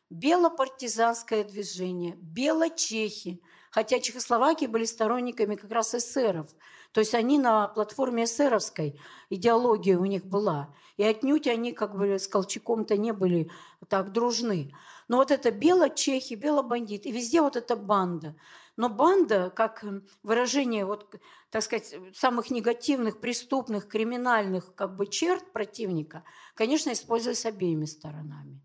белопартизанское 0.10 1.44
движение, 1.44 2.15
белочехи. 2.18 3.41
Хотя 3.72 3.99
Чехословакии 3.99 4.68
были 4.68 4.86
сторонниками 4.86 5.56
как 5.56 5.72
раз 5.72 5.95
эсеров– 5.95 6.49
то 6.95 6.99
есть 6.99 7.14
они 7.14 7.38
на 7.38 7.68
платформе 7.68 8.23
эсеровской, 8.23 8.98
идеология 9.30 9.98
у 9.98 10.06
них 10.06 10.26
была. 10.26 10.73
И 10.95 11.03
отнюдь 11.03 11.45
они 11.45 11.73
как 11.73 11.98
бы 11.98 12.18
с 12.18 12.26
Колчаком-то 12.26 12.95
не 12.95 13.11
были 13.11 13.52
так 13.90 14.14
дружны. 14.14 14.73
Но 15.10 15.18
вот 15.18 15.30
это 15.30 15.52
бело-чехи, 15.52 16.36
бело-бандит, 16.36 17.06
и 17.06 17.11
везде 17.11 17.41
вот 17.41 17.57
эта 17.57 17.76
банда. 17.76 18.38
Но 18.77 18.88
банда, 18.88 19.52
как 19.53 19.84
выражение, 20.23 20.86
вот, 20.86 21.19
так 21.49 21.64
сказать, 21.64 21.94
самых 22.14 22.49
негативных, 22.49 23.19
преступных, 23.19 23.90
криминальных 23.90 24.73
как 24.73 24.95
бы 24.95 25.07
черт 25.07 25.52
противника, 25.52 26.23
конечно, 26.53 26.94
используется 26.94 27.49
обеими 27.49 27.84
сторонами. 27.84 28.61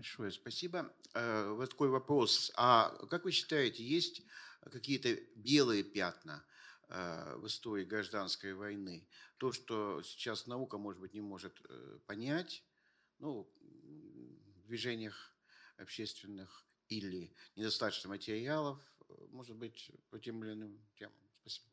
Большое 0.00 0.30
спасибо. 0.30 0.90
Э, 1.12 1.52
вот 1.52 1.68
такой 1.68 1.90
вопрос. 1.90 2.50
А 2.56 2.88
как 3.10 3.24
вы 3.24 3.32
считаете, 3.32 3.84
есть 3.84 4.22
какие-то 4.62 5.14
белые 5.34 5.82
пятна 5.84 6.42
э, 6.88 7.36
в 7.36 7.46
истории 7.46 7.84
гражданской 7.84 8.54
войны? 8.54 9.06
То, 9.36 9.52
что 9.52 10.00
сейчас 10.02 10.46
наука, 10.46 10.78
может 10.78 11.02
быть, 11.02 11.12
не 11.12 11.20
может 11.20 11.52
э, 11.68 11.98
понять, 12.06 12.64
ну, 13.18 13.46
в 13.60 14.68
движениях 14.68 15.34
общественных 15.76 16.64
или 16.88 17.30
недостаточно 17.54 18.08
материалов, 18.08 18.78
может 19.32 19.54
быть, 19.54 19.90
по 20.08 20.18
тем 20.18 20.42
или 20.42 20.54
иным 20.54 20.80
темам. 20.98 21.12
Спасибо. 21.42 21.66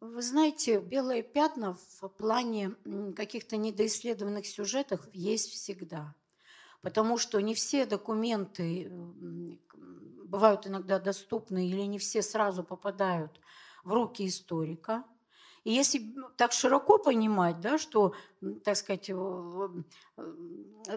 Вы 0.00 0.22
знаете, 0.22 0.80
белые 0.80 1.22
пятна 1.22 1.74
в 1.74 2.08
плане 2.08 2.74
каких-то 3.14 3.58
недоисследованных 3.58 4.46
сюжетов 4.46 5.06
есть 5.12 5.50
всегда– 5.50 6.14
потому 6.82 7.18
что 7.18 7.40
не 7.40 7.54
все 7.54 7.86
документы 7.86 8.90
бывают 10.26 10.66
иногда 10.66 10.98
доступны 10.98 11.68
или 11.68 11.82
не 11.82 11.98
все 11.98 12.22
сразу 12.22 12.62
попадают 12.64 13.40
в 13.84 13.92
руки 13.92 14.26
историка. 14.26 15.04
И 15.64 15.72
если 15.72 16.14
так 16.36 16.52
широко 16.52 16.98
понимать, 16.98 17.60
да, 17.60 17.78
что, 17.78 18.14
так 18.64 18.76
сказать, 18.76 19.10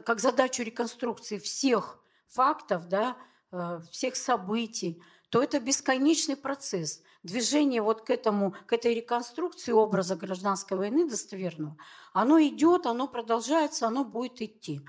как 0.06 0.20
задачу 0.20 0.64
реконструкции 0.64 1.40
всех 1.40 2.00
фактов, 2.28 2.88
да, 2.88 3.18
э, 3.52 3.82
всех 3.92 4.16
событий, 4.16 5.02
то 5.30 5.42
это 5.42 5.60
бесконечный 5.60 6.36
процесс. 6.36 7.02
Движение 7.24 7.82
вот 7.82 8.02
к, 8.02 8.12
этому, 8.12 8.56
к 8.68 8.74
этой 8.74 8.94
реконструкции 8.94 9.72
образа 9.72 10.16
гражданской 10.16 10.78
войны 10.78 11.10
достоверного, 11.10 11.76
оно 12.14 12.40
идет, 12.40 12.86
оно 12.86 13.08
продолжается, 13.08 13.88
оно 13.88 14.06
будет 14.06 14.42
идти. 14.42 14.82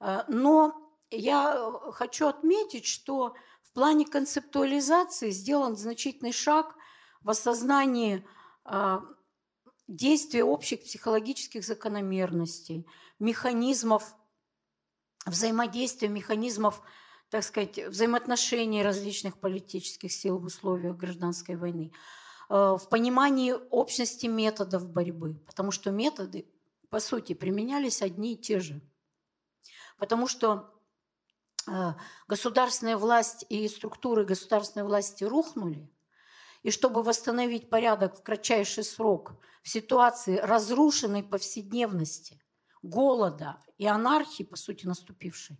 Э, 0.00 0.22
но 0.28 0.74
я 1.10 1.54
э, 1.56 1.92
хочу 1.92 2.26
отметить, 2.26 2.86
что 2.86 3.34
в 3.62 3.72
плане 3.72 4.06
концептуализации 4.06 5.30
сделан 5.30 5.76
значительный 5.76 6.32
шаг 6.32 6.74
в 7.22 7.30
осознании 7.30 8.26
э, 8.64 8.98
действия 9.86 10.44
общих 10.44 10.82
психологических 10.82 11.64
закономерностей, 11.64 12.86
механизмов 13.18 14.14
взаимодействия, 15.26 16.08
механизмов, 16.08 16.80
так 17.28 17.44
сказать, 17.44 17.78
взаимоотношений 17.78 18.82
различных 18.82 19.38
политических 19.38 20.10
сил 20.10 20.38
в 20.38 20.44
условиях 20.44 20.96
гражданской 20.96 21.56
войны, 21.56 21.92
в 22.48 22.80
понимании 22.90 23.54
общности 23.70 24.26
методов 24.26 24.88
борьбы, 24.88 25.34
потому 25.46 25.70
что 25.70 25.90
методы, 25.90 26.46
по 26.88 26.98
сути, 26.98 27.34
применялись 27.34 28.02
одни 28.02 28.32
и 28.32 28.36
те 28.36 28.58
же– 28.60 28.80
потому 30.00 30.26
что 30.26 30.74
э, 31.68 31.92
государственная 32.26 32.96
власть 32.96 33.44
и 33.48 33.68
структуры 33.68 34.24
государственной 34.24 34.84
власти 34.84 35.24
рухнули, 35.24 35.88
и 36.62 36.70
чтобы 36.70 37.02
восстановить 37.02 37.70
порядок 37.70 38.18
в 38.18 38.22
кратчайший 38.22 38.84
срок 38.84 39.34
в 39.62 39.68
ситуации 39.68 40.36
разрушенной 40.36 41.22
повседневности, 41.22 42.42
голода 42.82 43.62
и 43.78 43.86
анархии, 43.86 44.42
по 44.42 44.56
сути, 44.56 44.86
наступившей, 44.86 45.58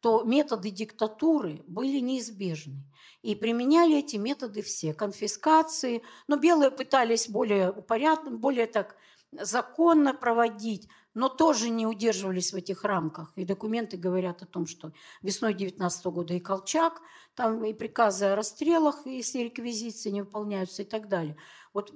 то 0.00 0.22
методы 0.22 0.70
диктатуры 0.70 1.62
были 1.66 1.98
неизбежны. 1.98 2.82
И 3.22 3.34
применяли 3.34 3.98
эти 3.98 4.16
методы 4.16 4.62
все. 4.62 4.94
Конфискации. 4.94 6.02
Но 6.26 6.36
белые 6.36 6.70
пытались 6.70 7.28
более 7.28 7.70
упорядоченно, 7.70 8.38
более 8.38 8.66
так 8.66 8.96
законно 9.32 10.14
проводить 10.14 10.88
но 11.14 11.28
тоже 11.28 11.70
не 11.70 11.86
удерживались 11.86 12.52
в 12.52 12.56
этих 12.56 12.84
рамках. 12.84 13.32
И 13.36 13.44
документы 13.44 13.96
говорят 13.96 14.42
о 14.42 14.46
том, 14.46 14.66
что 14.66 14.92
весной 15.22 15.54
19 15.54 16.06
года 16.06 16.34
и 16.34 16.40
Колчак, 16.40 17.00
там 17.34 17.64
и 17.64 17.72
приказы 17.72 18.26
о 18.26 18.36
расстрелах, 18.36 19.06
если 19.06 19.40
реквизиции 19.40 20.10
не 20.10 20.22
выполняются 20.22 20.82
и 20.82 20.84
так 20.84 21.08
далее. 21.08 21.36
Вот 21.72 21.92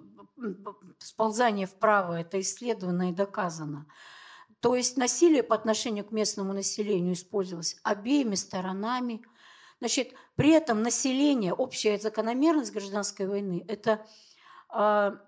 сползание 0.98 1.66
вправо– 1.66 2.20
это 2.20 2.40
исследовано 2.40 3.10
и 3.10 3.14
доказано. 3.14 3.86
То 4.60 4.74
есть 4.74 4.96
насилие 4.96 5.42
по 5.42 5.54
отношению 5.54 6.04
к 6.04 6.10
местному 6.10 6.52
населению 6.52 7.12
использовалось 7.12 7.76
обеими 7.82 8.34
сторонами. 8.34 9.22
Значит, 9.78 10.14
при 10.34 10.50
этом 10.50 10.82
население, 10.82 11.52
общая 11.52 11.98
закономерность 11.98 12.72
гражданской 12.72 13.28
войны– 13.28 13.64
это 13.68 14.06
а, 14.70 15.20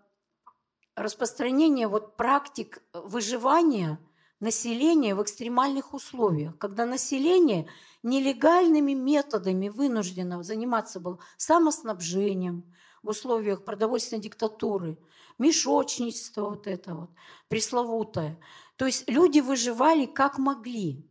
распространение 0.96 1.88
вот 1.88 2.16
практик 2.16 2.82
выживания 2.92 4.00
населения 4.40 5.14
в 5.14 5.22
экстремальных 5.22 5.94
условиях, 5.94 6.58
когда 6.58 6.86
население 6.86 7.68
нелегальными 8.02 8.92
методами 8.92 9.68
вынуждено 9.68 10.42
заниматься 10.42 10.98
было 10.98 11.18
самоснабжением 11.36 12.64
в 13.02 13.10
условиях 13.10 13.64
продовольственной 13.64 14.22
диктатуры, 14.22 14.98
мешочничество 15.38 16.50
вот 16.50 16.66
это 16.66 16.94
вот, 16.94 17.10
пресловутое. 17.48 18.38
То 18.76 18.86
есть 18.86 19.08
люди 19.08 19.40
выживали 19.40 20.06
как 20.06 20.38
могли. 20.38 21.06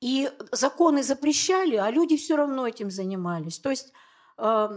И 0.00 0.30
законы 0.52 1.02
запрещали, 1.02 1.76
а 1.76 1.90
люди 1.90 2.16
все 2.16 2.36
равно 2.36 2.66
этим 2.66 2.90
занимались. 2.90 3.58
То 3.58 3.70
есть 3.70 3.92
э, 4.38 4.68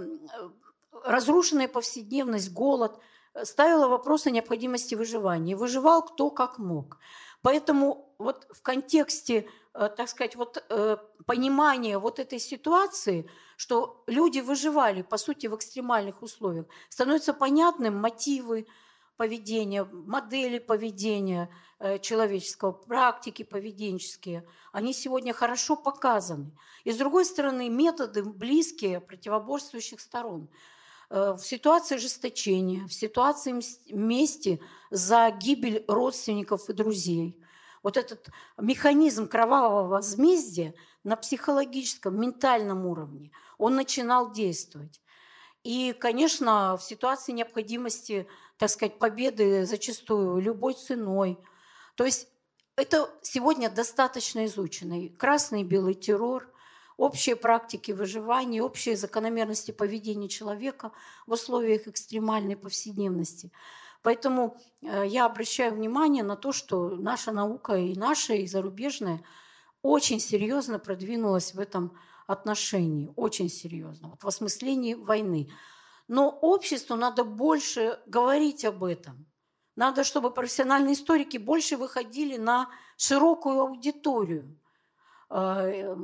разрушенная 1.03 1.67
повседневность, 1.67 2.53
голод– 2.53 2.99
ставила 3.43 3.87
вопрос 3.87 4.27
о 4.27 4.31
необходимости 4.31 4.95
выживания. 4.95 5.55
выживал 5.55 6.01
кто 6.03 6.29
как 6.29 6.57
мог. 6.57 6.97
Поэтому 7.41 8.13
вот 8.17 8.47
в 8.51 8.61
контексте, 8.61 9.47
э, 9.73 9.89
так 9.95 10.09
сказать, 10.09 10.35
вот 10.35 10.63
э, 10.69 10.97
понимания 11.25 11.99
вот 11.99 12.19
этой 12.19 12.39
ситуации, 12.39 13.29
что 13.57 14.03
люди 14.07 14.39
выживали, 14.39 15.01
по 15.01 15.17
сути, 15.17 15.47
в 15.47 15.55
экстремальных 15.55 16.23
условиях, 16.23 16.65
становятся 16.89 17.33
понятным 17.33 17.95
мотивы 17.95 18.65
поведения, 19.17 19.83
модели 19.83 20.59
поведения 20.59 21.49
э, 21.79 21.99
человеческого, 21.99 22.71
практики 22.71 23.43
поведенческие. 23.43 24.47
Они 24.71 24.93
сегодня 24.93 25.33
хорошо 25.33 25.75
показаны. 25.75 26.51
И 26.85 26.91
с 26.91 26.97
другой 26.97 27.25
стороны, 27.25 27.69
методы 27.69 28.23
близкие 28.23 28.99
противоборствующих 28.99 29.99
сторон– 29.99 30.49
в 31.09 31.39
ситуации 31.39 31.95
ожесточения, 31.95 32.85
в 32.87 32.93
ситуации 32.93 33.61
мести 33.93 34.61
за 34.91 35.29
гибель 35.31 35.85
родственников 35.87 36.69
и 36.69 36.73
друзей. 36.73 37.41
Вот 37.83 37.95
этот 37.95 38.27
механизм 38.57 39.27
кровавого 39.27 39.87
возмездия 39.87 40.73
на 41.03 41.15
психологическом, 41.15 42.19
ментальном 42.19 42.85
уровне, 42.85 43.31
он 43.57 43.75
начинал 43.75 44.31
действовать. 44.31 45.01
И, 45.63 45.93
конечно, 45.93 46.77
в 46.77 46.83
ситуации 46.83 47.31
необходимости, 47.31 48.27
так 48.57 48.69
сказать, 48.69 48.99
победы 48.99 49.65
зачастую 49.65 50.39
любой 50.39 50.73
ценой. 50.73 51.37
То 51.95 52.05
есть 52.05 52.27
это 52.75 53.09
сегодня 53.21 53.69
достаточно 53.69 54.45
изучено. 54.45 55.05
И 55.05 55.09
красный 55.09 55.61
и 55.61 55.65
белый 55.65 55.93
террор, 55.93 56.51
общие 56.97 57.35
практики 57.35 57.91
выживания, 57.91 58.61
общие 58.61 58.97
закономерности 58.97 59.71
поведения 59.71 60.27
человека 60.27 60.91
в 61.27 61.33
условиях 61.33 61.87
экстремальной 61.87 62.57
повседневности. 62.57 63.51
Поэтому 64.01 64.57
э, 64.81 65.05
я 65.07 65.25
обращаю 65.25 65.73
внимание 65.73 66.23
на 66.23 66.35
то, 66.35 66.51
что 66.51 66.89
наша 66.89 67.31
наука 67.31 67.75
и 67.75 67.95
наша, 67.95 68.33
и 68.33 68.47
зарубежная 68.47 69.23
очень 69.81 70.19
серьезно 70.19 70.79
продвинулась 70.79 71.53
в 71.53 71.59
этом 71.59 71.97
отношении, 72.25 73.11
очень 73.15 73.49
серьезно, 73.49 74.09
вот 74.09 74.23
в 74.23 74.27
осмыслении 74.27 74.95
войны. 74.95 75.49
Но 76.07 76.29
обществу 76.29 76.95
надо 76.95 77.23
больше 77.23 77.99
говорить 78.05 78.65
об 78.65 78.83
этом. 78.83 79.25
Надо, 79.75 80.03
чтобы 80.03 80.31
профессиональные 80.31 80.93
историки 80.93 81.37
больше 81.37 81.77
выходили 81.77 82.37
на 82.37 82.69
широкую 82.97 83.59
аудиторию 83.59 84.57
э, 85.29 85.95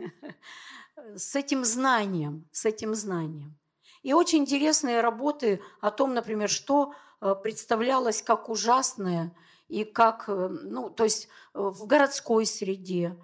с 1.16 1.34
этим 1.36 1.64
знанием, 1.64 2.48
с 2.52 2.64
этим 2.64 2.94
знанием. 2.94 3.56
И 4.02 4.12
очень 4.12 4.40
интересные 4.40 5.00
работы 5.00 5.60
о 5.80 5.90
том, 5.90 6.14
например, 6.14 6.48
что 6.48 6.94
э, 7.20 7.34
представлялось 7.42 8.22
как 8.22 8.48
ужасное 8.48 9.34
и 9.68 9.84
как, 9.84 10.24
э, 10.28 10.48
ну, 10.48 10.90
то 10.90 11.04
есть 11.04 11.28
в 11.52 11.86
городской 11.86 12.46
среде, 12.46 13.16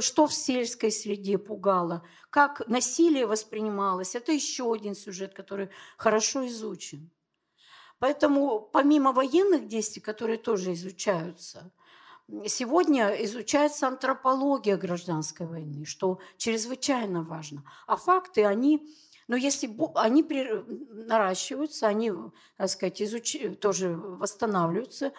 что 0.00 0.26
в 0.26 0.34
сельской 0.34 0.90
среде 0.90 1.36
пугало, 1.36 2.04
как 2.30 2.66
насилие 2.68 3.26
воспринималось. 3.26 4.14
Это 4.14 4.32
еще 4.32 4.72
один 4.72 4.94
сюжет, 4.94 5.34
который 5.34 5.70
хорошо 5.96 6.46
изучен. 6.46 7.10
Поэтому 7.98 8.60
помимо 8.60 9.12
военных 9.12 9.66
действий, 9.66 10.00
которые 10.00 10.38
тоже 10.38 10.72
изучаются, 10.72 11.72
сегодня 12.46 13.08
изучается 13.24 13.86
антропология 13.88 14.76
гражданской 14.76 15.46
войны, 15.46 15.84
что 15.84 16.18
чрезвычайно 16.36 17.22
важно. 17.22 17.64
А 17.86 17.96
факты, 17.96 18.44
они, 18.44 18.94
ну, 19.28 19.36
если 19.36 19.74
они 19.94 20.22
наращиваются, 21.06 21.86
они, 21.86 22.12
так 22.56 22.68
сказать, 22.68 23.02
изуч... 23.02 23.36
тоже 23.60 23.96
восстанавливаются, 23.96 25.12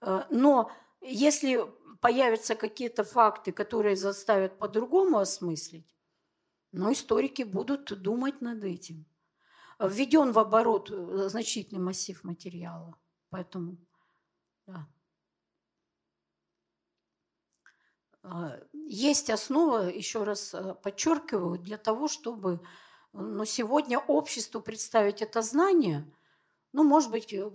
э, 0.00 0.22
но 0.30 0.70
если 1.00 1.60
появятся 2.00 2.54
какие-то 2.54 3.04
факты, 3.04 3.52
которые 3.52 3.96
заставят 3.96 4.58
по-другому 4.58 5.18
осмыслить, 5.18 5.94
но 6.72 6.92
историки 6.92 7.42
будут 7.42 8.02
думать 8.02 8.40
над 8.40 8.64
этим. 8.64 9.06
Введен 9.78 10.32
в 10.32 10.38
оборот 10.38 10.90
э, 10.90 11.28
значительный 11.28 11.80
массив 11.80 12.22
материала. 12.24 12.96
Поэтому, 13.30 13.76
да. 14.66 14.74
А, 14.74 14.86
есть 18.72 19.30
основа, 19.30 19.88
еще 19.88 20.24
раз 20.24 20.54
э, 20.54 20.74
подчеркиваю, 20.82 21.58
для 21.58 21.76
того, 21.76 22.08
чтобы 22.08 22.60
ну, 23.12 23.44
сегодня 23.44 23.98
обществу 23.98 24.60
представить 24.60 25.22
это 25.22 25.42
знание, 25.42 26.10
ну, 26.72 26.84
может 26.84 27.10
быть, 27.10 27.32
э, 27.32 27.50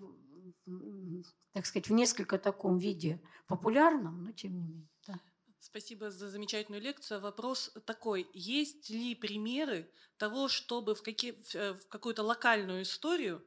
так 1.54 1.66
сказать, 1.66 1.90
в 1.90 1.94
несколько 1.94 2.38
таком 2.38 2.78
виде 2.78 3.22
популярном, 3.48 4.24
но 4.24 4.32
тем 4.32 4.54
не 4.54 4.62
менее. 4.62 4.90
Да. 5.08 5.20
Спасибо 5.60 6.12
за 6.12 6.30
замечательную 6.30 6.82
лекцию. 6.82 7.20
Вопрос 7.20 7.72
такой. 7.86 8.30
Есть 8.34 8.90
ли 8.90 9.16
примеры 9.16 9.92
того, 10.18 10.48
чтобы 10.48 10.94
в, 10.94 11.02
какие, 11.02 11.32
в 11.32 11.56
э, 11.56 11.76
какую-то 11.90 12.24
локальную 12.24 12.84
историю 12.84 13.44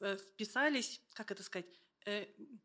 вписались, 0.00 1.02
как 1.12 1.32
это 1.32 1.42
сказать, 1.42 1.66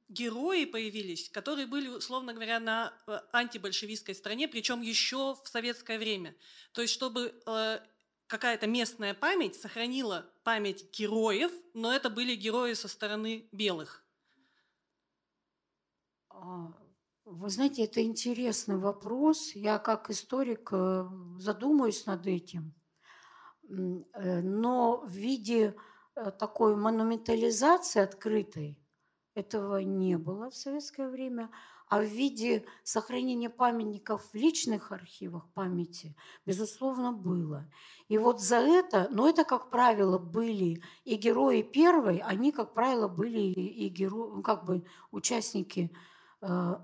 герои 0.10 0.66
появились, 0.66 1.30
которые 1.30 1.68
были, 1.68 1.88
условно 1.88 2.34
говоря, 2.34 2.60
на 2.60 2.94
антибольшевистской 3.32 4.16
стране, 4.16 4.48
причем 4.48 4.82
еще 4.82 5.36
в 5.36 5.48
советское 5.48 6.00
время. 6.00 6.36
То 6.72 6.82
есть, 6.82 6.94
чтобы 6.94 7.34
какая-то 8.28 8.68
местная 8.68 9.14
память 9.14 9.56
сохранила 9.56 10.30
память 10.44 10.92
героев, 10.98 11.52
но 11.74 11.94
это 11.94 12.10
были 12.10 12.36
герои 12.36 12.74
со 12.74 12.88
стороны 12.88 13.48
белых. 13.52 14.04
А, 16.30 16.74
вы 17.26 17.50
знаете, 17.50 17.84
это 17.84 18.02
интересный 18.04 18.78
вопрос. 18.78 19.52
Я 19.56 19.80
как 19.80 20.10
историк 20.10 20.70
э, 20.72 21.06
задумаюсь 21.40 22.06
над 22.06 22.28
этим. 22.28 22.74
Э, 23.70 24.42
но 24.42 25.02
в 25.02 25.12
виде 25.12 25.76
э, 26.16 26.32
такой 26.32 26.76
монументализации 26.76 28.02
открытой 28.02 28.80
этого 29.38 29.78
не 29.78 30.18
было 30.18 30.50
в 30.50 30.56
советское 30.56 31.10
время, 31.10 31.50
а 31.90 32.00
в 32.00 32.06
виде 32.06 32.66
сохранения 32.84 33.50
памятников 33.50 34.24
в 34.32 34.36
личных 34.36 34.92
архивах 34.92 35.48
памяти, 35.54 36.16
безусловно, 36.46 37.14
было. 37.14 37.66
И 38.10 38.18
вот 38.18 38.42
за 38.42 38.58
это, 38.58 39.08
но 39.12 39.30
это, 39.30 39.46
как 39.46 39.70
правило, 39.70 40.18
были 40.18 40.84
и 41.06 41.16
герои 41.16 41.62
первой, 41.62 42.18
они, 42.18 42.52
как 42.52 42.74
правило, 42.74 43.08
были 43.08 43.40
и 43.40 43.88
герои, 43.88 44.36
ну, 44.36 44.42
как 44.42 44.66
бы 44.66 44.84
участники 45.12 45.92
Э, 46.42 46.78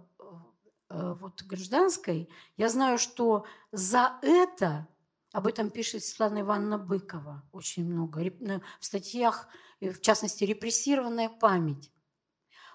э, 0.90 1.16
вот 1.20 1.44
гражданской, 1.44 2.30
я 2.58 2.70
знаю, 2.70 2.98
что 2.98 3.46
за 3.72 4.18
это, 4.22 4.88
об 5.32 5.48
этом 5.48 5.70
пишет 5.70 6.04
Светлана 6.04 6.42
Ивановна 6.42 6.78
Быкова 6.78 7.44
очень 7.52 7.86
много, 7.86 8.22
ну, 8.40 8.62
в 8.80 8.86
статьях, 8.86 9.48
э, 9.80 9.92
в 9.92 10.02
частности, 10.02 10.44
репрессированная 10.44 11.30
память. 11.30 11.92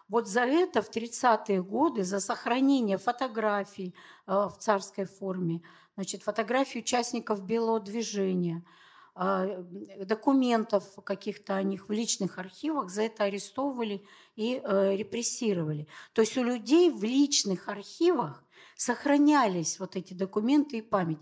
Вот 0.09 0.29
за 0.29 0.41
это 0.41 0.83
в 0.83 0.91
30-е 0.91 1.63
годы, 1.63 2.03
за 2.03 2.21
сохранение 2.21 2.99
фотографий 2.99 3.95
в 4.27 4.55
царской 4.59 5.05
форме, 5.05 5.63
значит, 5.97 6.23
фотографий 6.23 6.81
участников 6.81 7.45
белого 7.45 7.81
движения– 7.81 8.65
а, 9.21 9.65
документов 10.05 10.85
каких-то 11.05 11.57
о 11.57 11.63
них 11.65 11.89
в 11.89 11.93
личных 11.93 12.39
архивах, 12.39 12.89
за 12.89 13.03
это 13.03 13.25
арестовывали 13.25 14.07
и 14.37 14.63
э, 14.63 14.95
репрессировали. 14.95 15.89
То 16.13 16.21
есть 16.21 16.39
у 16.39 16.45
людей 16.45 16.89
в 16.93 17.03
личных 17.03 17.67
архивах 17.69 18.45
сохранялись 18.77 19.81
вот 19.81 19.97
эти 19.97 20.15
документы 20.15 20.79
и 20.79 20.83
память, 20.83 21.19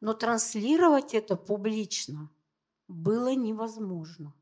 но 0.00 0.12
транслировать 0.12 1.12
это 1.12 1.34
публично 1.34 2.30
было 2.86 3.34
невозможно. 3.34 4.32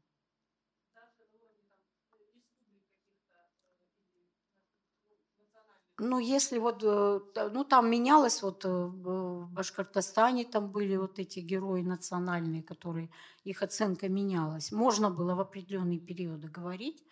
Ну, 6.00 6.20
если 6.20 6.58
вот, 6.58 6.82
э, 6.84 7.20
ну, 7.52 7.64
там 7.64 7.90
менялось, 7.90 8.42
вот 8.42 8.64
э, 8.64 8.68
в 8.68 9.48
Башкортостане 9.50 10.44
там 10.44 10.70
были 10.70 10.96
вот 10.96 11.18
эти 11.18 11.40
герои 11.40 11.82
национальные, 11.82 12.62
которые, 12.62 13.10
их 13.42 13.62
оценка 13.62 14.08
менялась. 14.08 14.70
Можно 14.70 15.10
было 15.10 15.34
в 15.34 15.40
определенные 15.40 15.98
периоды 15.98 16.48
говорить. 16.48 17.04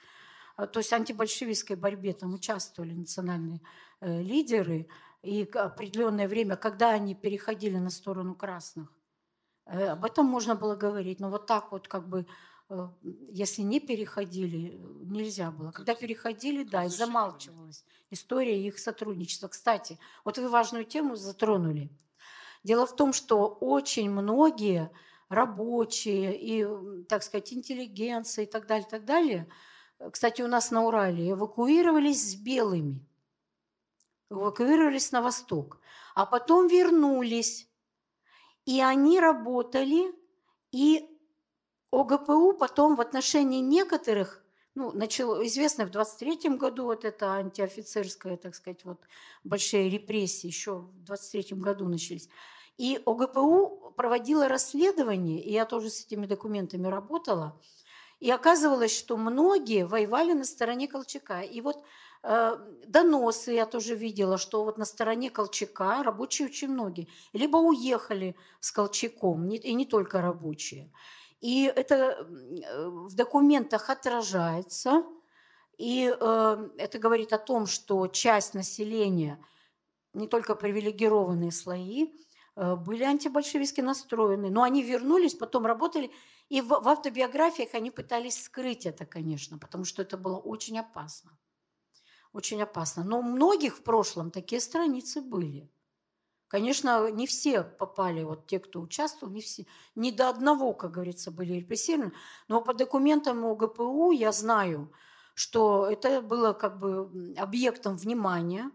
А, 0.57 0.67
то 0.69 0.79
есть 0.79 0.91
в 0.91 0.95
антибольшевистской 0.95 1.75
борьбе 1.75 2.13
там 2.13 2.35
участвовали 2.35 2.95
национальные 2.95 3.61
э, 4.01 4.23
лидеры, 4.23 4.89
и 5.23 5.43
определенное 5.43 6.29
время, 6.29 6.55
когда 6.57 6.91
они 6.91 7.17
переходили 7.17 7.79
на 7.79 7.91
сторону 7.91 8.37
красных, 8.37 8.93
об 9.65 10.05
этом 10.05 10.27
можно 10.27 10.55
было 10.55 10.77
говорить. 10.77 11.19
Но 11.19 11.31
вот 11.31 11.47
так 11.47 11.73
вот 11.73 11.89
как 11.89 12.09
бы 12.09 12.27
если 13.31 13.63
не 13.63 13.79
переходили, 13.79 14.81
нельзя 15.05 15.51
было. 15.51 15.71
Когда 15.71 15.95
переходили, 15.95 16.65
да, 16.65 16.85
и 16.85 16.89
замалчивалась 16.89 17.85
история 18.11 18.61
их 18.61 18.79
сотрудничества. 18.79 19.49
Кстати, 19.49 19.99
вот 20.25 20.39
вы 20.39 20.49
важную 20.49 20.85
тему 20.85 21.17
затронули. 21.17 21.91
Дело 22.65 22.87
в 22.87 22.97
том, 22.97 23.13
что 23.13 23.47
очень 23.47 24.11
многие 24.11 24.91
рабочие 25.29 26.37
и, 26.37 27.05
так 27.05 27.23
сказать, 27.23 27.53
интеллигенция 27.53 28.45
и 28.45 28.49
так 28.49 28.67
далее, 28.67 28.89
так 28.89 29.05
далее, 29.05 29.49
э, 29.99 30.11
кстати, 30.11 30.43
у 30.43 30.49
нас 30.49 30.71
на 30.71 30.85
Урале 30.85 31.31
эвакуировались 31.31 32.33
с 32.33 32.35
белыми, 32.35 33.05
эвакуировались 34.31 35.13
на 35.13 35.23
восток, 35.23 35.81
а 36.15 36.27
потом 36.27 36.67
вернулись, 36.67 37.69
и 38.65 38.81
они 38.81 39.21
работали 39.21 40.13
и 40.73 41.16
ОГПУ 41.97 42.53
потом 42.53 42.95
в 42.97 43.01
отношении 43.01 43.61
некоторых, 43.61 44.43
ну, 44.75 44.93
начало, 44.93 45.47
известно, 45.47 45.87
в 45.87 45.91
23 45.91 46.57
году 46.57 46.85
вот 46.85 47.05
это 47.05 47.35
антиофицерское, 47.35 48.37
так 48.37 48.55
сказать, 48.55 48.85
вот 48.85 49.01
большие 49.45 49.89
репрессии 49.89 50.47
еще 50.47 50.73
в 50.81 51.05
23 51.05 51.57
году 51.57 51.89
начались. 51.89 52.29
И 52.77 53.01
ОГПУ 53.07 53.95
проводила 53.97 54.49
расследование, 54.49 55.43
и 55.43 55.51
я 55.53 55.65
тоже 55.65 55.89
с 55.89 56.05
этими 56.05 56.27
документами 56.27 56.87
работала, 56.89 57.59
и 58.21 58.31
оказывалось, 58.31 58.97
что 58.97 59.17
многие 59.17 59.87
воевали 59.87 60.33
на 60.33 60.45
стороне 60.45 60.89
Колчака. 60.89 61.41
И 61.41 61.61
вот 61.61 61.83
э, 62.23 62.57
доносы 62.87 63.53
я 63.53 63.67
тоже 63.67 63.95
видела, 63.95 64.37
что 64.37 64.65
вот 64.65 64.79
на 64.79 64.85
стороне 64.85 65.31
Колчака 65.31 66.03
рабочие 66.03 66.49
очень 66.49 66.69
многие. 66.69 67.09
Либо 67.33 67.57
уехали 67.59 68.37
с 68.61 68.73
Колчаком, 68.73 69.49
и 69.51 69.75
не 69.75 69.87
только 69.87 70.21
рабочие. 70.21 70.91
И 71.41 71.65
это 71.65 71.95
э, 71.95 72.89
в 72.89 73.15
документах 73.15 73.91
отражается. 73.91 75.05
И 75.79 76.15
э, 76.19 76.69
это 76.79 76.99
говорит 76.99 77.33
о 77.33 77.39
том, 77.39 77.67
что 77.67 78.07
часть 78.09 78.55
населения, 78.55 79.39
не 80.15 80.29
только 80.29 80.55
привилегированные 80.55 81.53
слои, 81.53 82.07
э, 82.57 82.77
были 82.77 83.05
антибольшевистски 83.05 83.83
настроены. 83.83 84.51
Но 84.51 84.63
они 84.63 84.83
вернулись, 84.83 85.35
потом 85.35 85.67
работали. 85.67 86.11
И 86.49 86.61
в, 86.61 86.69
в 86.69 86.89
автобиографиях 86.89 87.75
они 87.75 87.91
пытались 87.91 88.43
скрыть 88.43 88.87
это, 88.87 89.05
конечно, 89.05 89.59
потому 89.59 89.85
что 89.85 90.03
это 90.03 90.17
было 90.17 90.39
очень 90.39 90.79
опасно. 90.79 91.37
Очень 92.33 92.63
опасно. 92.63 93.05
Но 93.05 93.19
у 93.19 93.23
многих 93.23 93.77
в 93.77 93.83
прошлом 93.83 94.31
такие 94.31 94.61
страницы 94.61 95.21
были. 95.21 95.71
Конечно, 96.49 97.11
не 97.11 97.27
все 97.27 97.63
попали, 97.65 98.23
вот 98.23 98.47
те, 98.47 98.61
кто 98.61 98.81
участвовал, 98.81 99.33
не 99.33 99.41
все, 99.41 99.67
не 99.97 100.13
до 100.13 100.29
одного, 100.29 100.75
как 100.75 100.93
говорится, 100.93 101.33
были 101.33 101.55
репрессированы. 101.55 102.13
Но 102.47 102.63
по 102.63 102.73
документам 102.73 103.45
ОГПУ 103.45 104.13
я 104.13 104.31
знаю, 104.31 104.93
что 105.35 105.87
это 105.87 106.23
было 106.23 106.53
как 106.53 106.79
бы 106.79 107.35
объектом 107.37 107.97
внимания, 107.97 108.71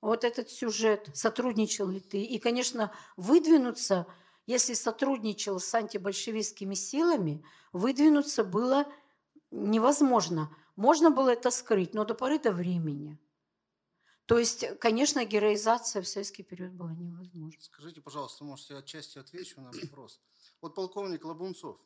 вот 0.00 0.24
этот 0.24 0.50
сюжет, 0.50 1.08
сотрудничал 1.14 1.88
ли 1.88 2.00
ты. 2.00 2.22
И, 2.22 2.38
конечно, 2.38 2.92
выдвинуться, 3.16 4.06
если 4.46 4.74
сотрудничал 4.74 5.60
с 5.60 5.74
антибольшевистскими 5.74 6.74
силами, 6.74 7.42
выдвинуться 7.72 8.44
было 8.44 8.84
невозможно. 9.50 10.54
Можно 10.76 11.10
было 11.10 11.30
это 11.30 11.50
скрыть, 11.50 11.94
но 11.94 12.04
до 12.04 12.14
поры 12.14 12.38
до 12.38 12.52
времени. 12.52 13.18
То 14.26 14.38
есть, 14.38 14.78
конечно, 14.78 15.24
героизация 15.24 16.00
в 16.00 16.08
советский 16.08 16.42
период 16.42 16.72
была 16.72 16.94
невозможна. 16.94 17.60
Скажите, 17.60 18.00
пожалуйста, 18.00 18.44
может, 18.44 18.70
я 18.70 18.78
отчасти 18.78 19.18
отвечу 19.18 19.60
на 19.60 19.70
вопрос. 19.70 20.20
Вот 20.62 20.74
полковник 20.74 21.24
Лабунцов, 21.24 21.78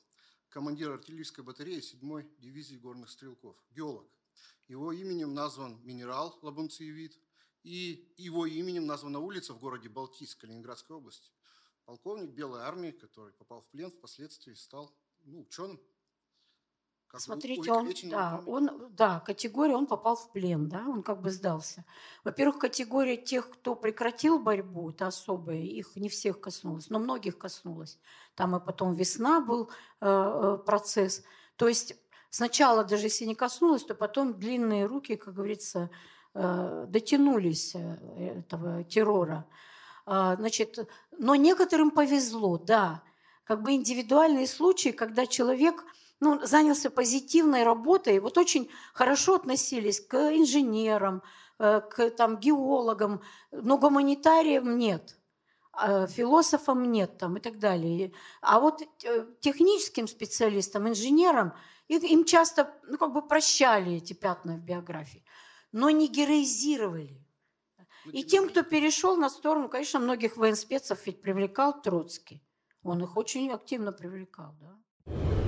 командир 0.48 0.92
артиллерийской 0.92 1.42
батареи 1.42 1.80
7-й 1.80 2.28
дивизии 2.38 2.76
горных 2.76 3.10
стрелков, 3.10 3.56
геолог. 3.70 4.08
Его 4.68 4.92
именем 4.92 5.34
назван 5.34 5.80
минерал 5.84 6.38
Лабунцевит, 6.42 7.18
и 7.64 8.14
его 8.16 8.46
именем 8.46 8.86
названа 8.86 9.18
улица 9.18 9.52
в 9.52 9.58
городе 9.58 9.88
Балтийск 9.88 10.40
Калининградской 10.40 10.96
области. 10.96 11.32
Полковник 11.84 12.30
Белой 12.30 12.60
армии, 12.60 12.92
который 12.92 13.32
попал 13.32 13.62
в 13.62 13.68
плен, 13.70 13.90
впоследствии 13.90 14.54
стал 14.54 14.96
ну, 15.24 15.40
ученым. 15.40 15.80
Как 17.08 17.22
Смотрите, 17.22 17.72
он, 17.72 17.90
да, 18.04 18.42
он, 18.46 18.70
да, 18.90 19.20
категория, 19.20 19.74
он 19.74 19.86
попал 19.86 20.14
в 20.14 20.30
плен, 20.30 20.68
да, 20.68 20.84
он 20.86 21.02
как 21.02 21.22
бы 21.22 21.30
сдался. 21.30 21.86
Во-первых, 22.22 22.58
категория 22.58 23.16
тех, 23.16 23.48
кто 23.50 23.74
прекратил 23.74 24.38
борьбу, 24.38 24.90
это 24.90 25.06
особая, 25.06 25.56
их 25.56 25.96
не 25.96 26.10
всех 26.10 26.38
коснулось, 26.38 26.90
но 26.90 26.98
многих 26.98 27.38
коснулось. 27.38 27.98
Там 28.34 28.54
и 28.56 28.60
потом 28.60 28.92
весна 28.92 29.40
был 29.40 29.70
э, 30.02 30.06
э, 30.06 30.58
процесс. 30.66 31.24
То 31.56 31.66
есть 31.66 31.96
сначала 32.28 32.84
даже 32.84 33.06
если 33.06 33.24
не 33.24 33.34
коснулось, 33.34 33.84
то 33.84 33.94
потом 33.94 34.38
длинные 34.38 34.84
руки, 34.84 35.16
как 35.16 35.32
говорится, 35.32 35.88
э, 36.34 36.84
дотянулись 36.90 37.74
э, 37.74 38.42
этого 38.46 38.84
террора. 38.84 39.46
Э, 40.04 40.36
значит, 40.38 40.86
но 41.16 41.36
некоторым 41.36 41.90
повезло, 41.90 42.58
да. 42.58 43.02
Как 43.44 43.62
бы 43.62 43.72
индивидуальные 43.72 44.46
случаи, 44.46 44.90
когда 44.90 45.24
человек 45.26 45.86
ну, 46.20 46.44
занялся 46.44 46.90
позитивной 46.90 47.62
работой, 47.62 48.18
вот 48.18 48.38
очень 48.38 48.70
хорошо 48.92 49.36
относились 49.36 50.00
к 50.00 50.14
инженерам, 50.36 51.22
э, 51.58 51.80
к 51.80 52.10
там, 52.10 52.38
геологам, 52.38 53.22
но 53.52 53.78
гуманитариям 53.78 54.78
нет, 54.78 55.18
а 55.72 56.06
философам 56.06 56.90
нет 56.90 57.18
там, 57.18 57.36
и 57.36 57.40
так 57.40 57.58
далее. 57.58 58.12
А 58.40 58.58
вот 58.58 58.82
э, 58.82 59.26
техническим 59.40 60.08
специалистам, 60.08 60.88
инженерам, 60.88 61.52
им 61.88 62.24
часто 62.24 62.74
ну, 62.88 62.98
как 62.98 63.12
бы 63.12 63.22
прощали 63.22 63.94
эти 63.94 64.12
пятна 64.12 64.56
в 64.56 64.60
биографии, 64.60 65.24
но 65.72 65.90
не 65.90 66.08
героизировали. 66.08 67.24
Ну, 68.04 68.12
и 68.12 68.24
тем, 68.24 68.48
кто 68.48 68.62
перешел 68.62 69.16
на 69.16 69.30
сторону, 69.30 69.68
конечно, 69.68 70.00
многих 70.00 70.36
военспецов 70.36 71.06
ведь 71.06 71.22
привлекал 71.22 71.80
Троцкий. 71.80 72.42
Он 72.82 73.02
их 73.02 73.16
очень 73.16 73.50
активно 73.50 73.92
привлекал, 73.92 74.54
да. 74.60 75.47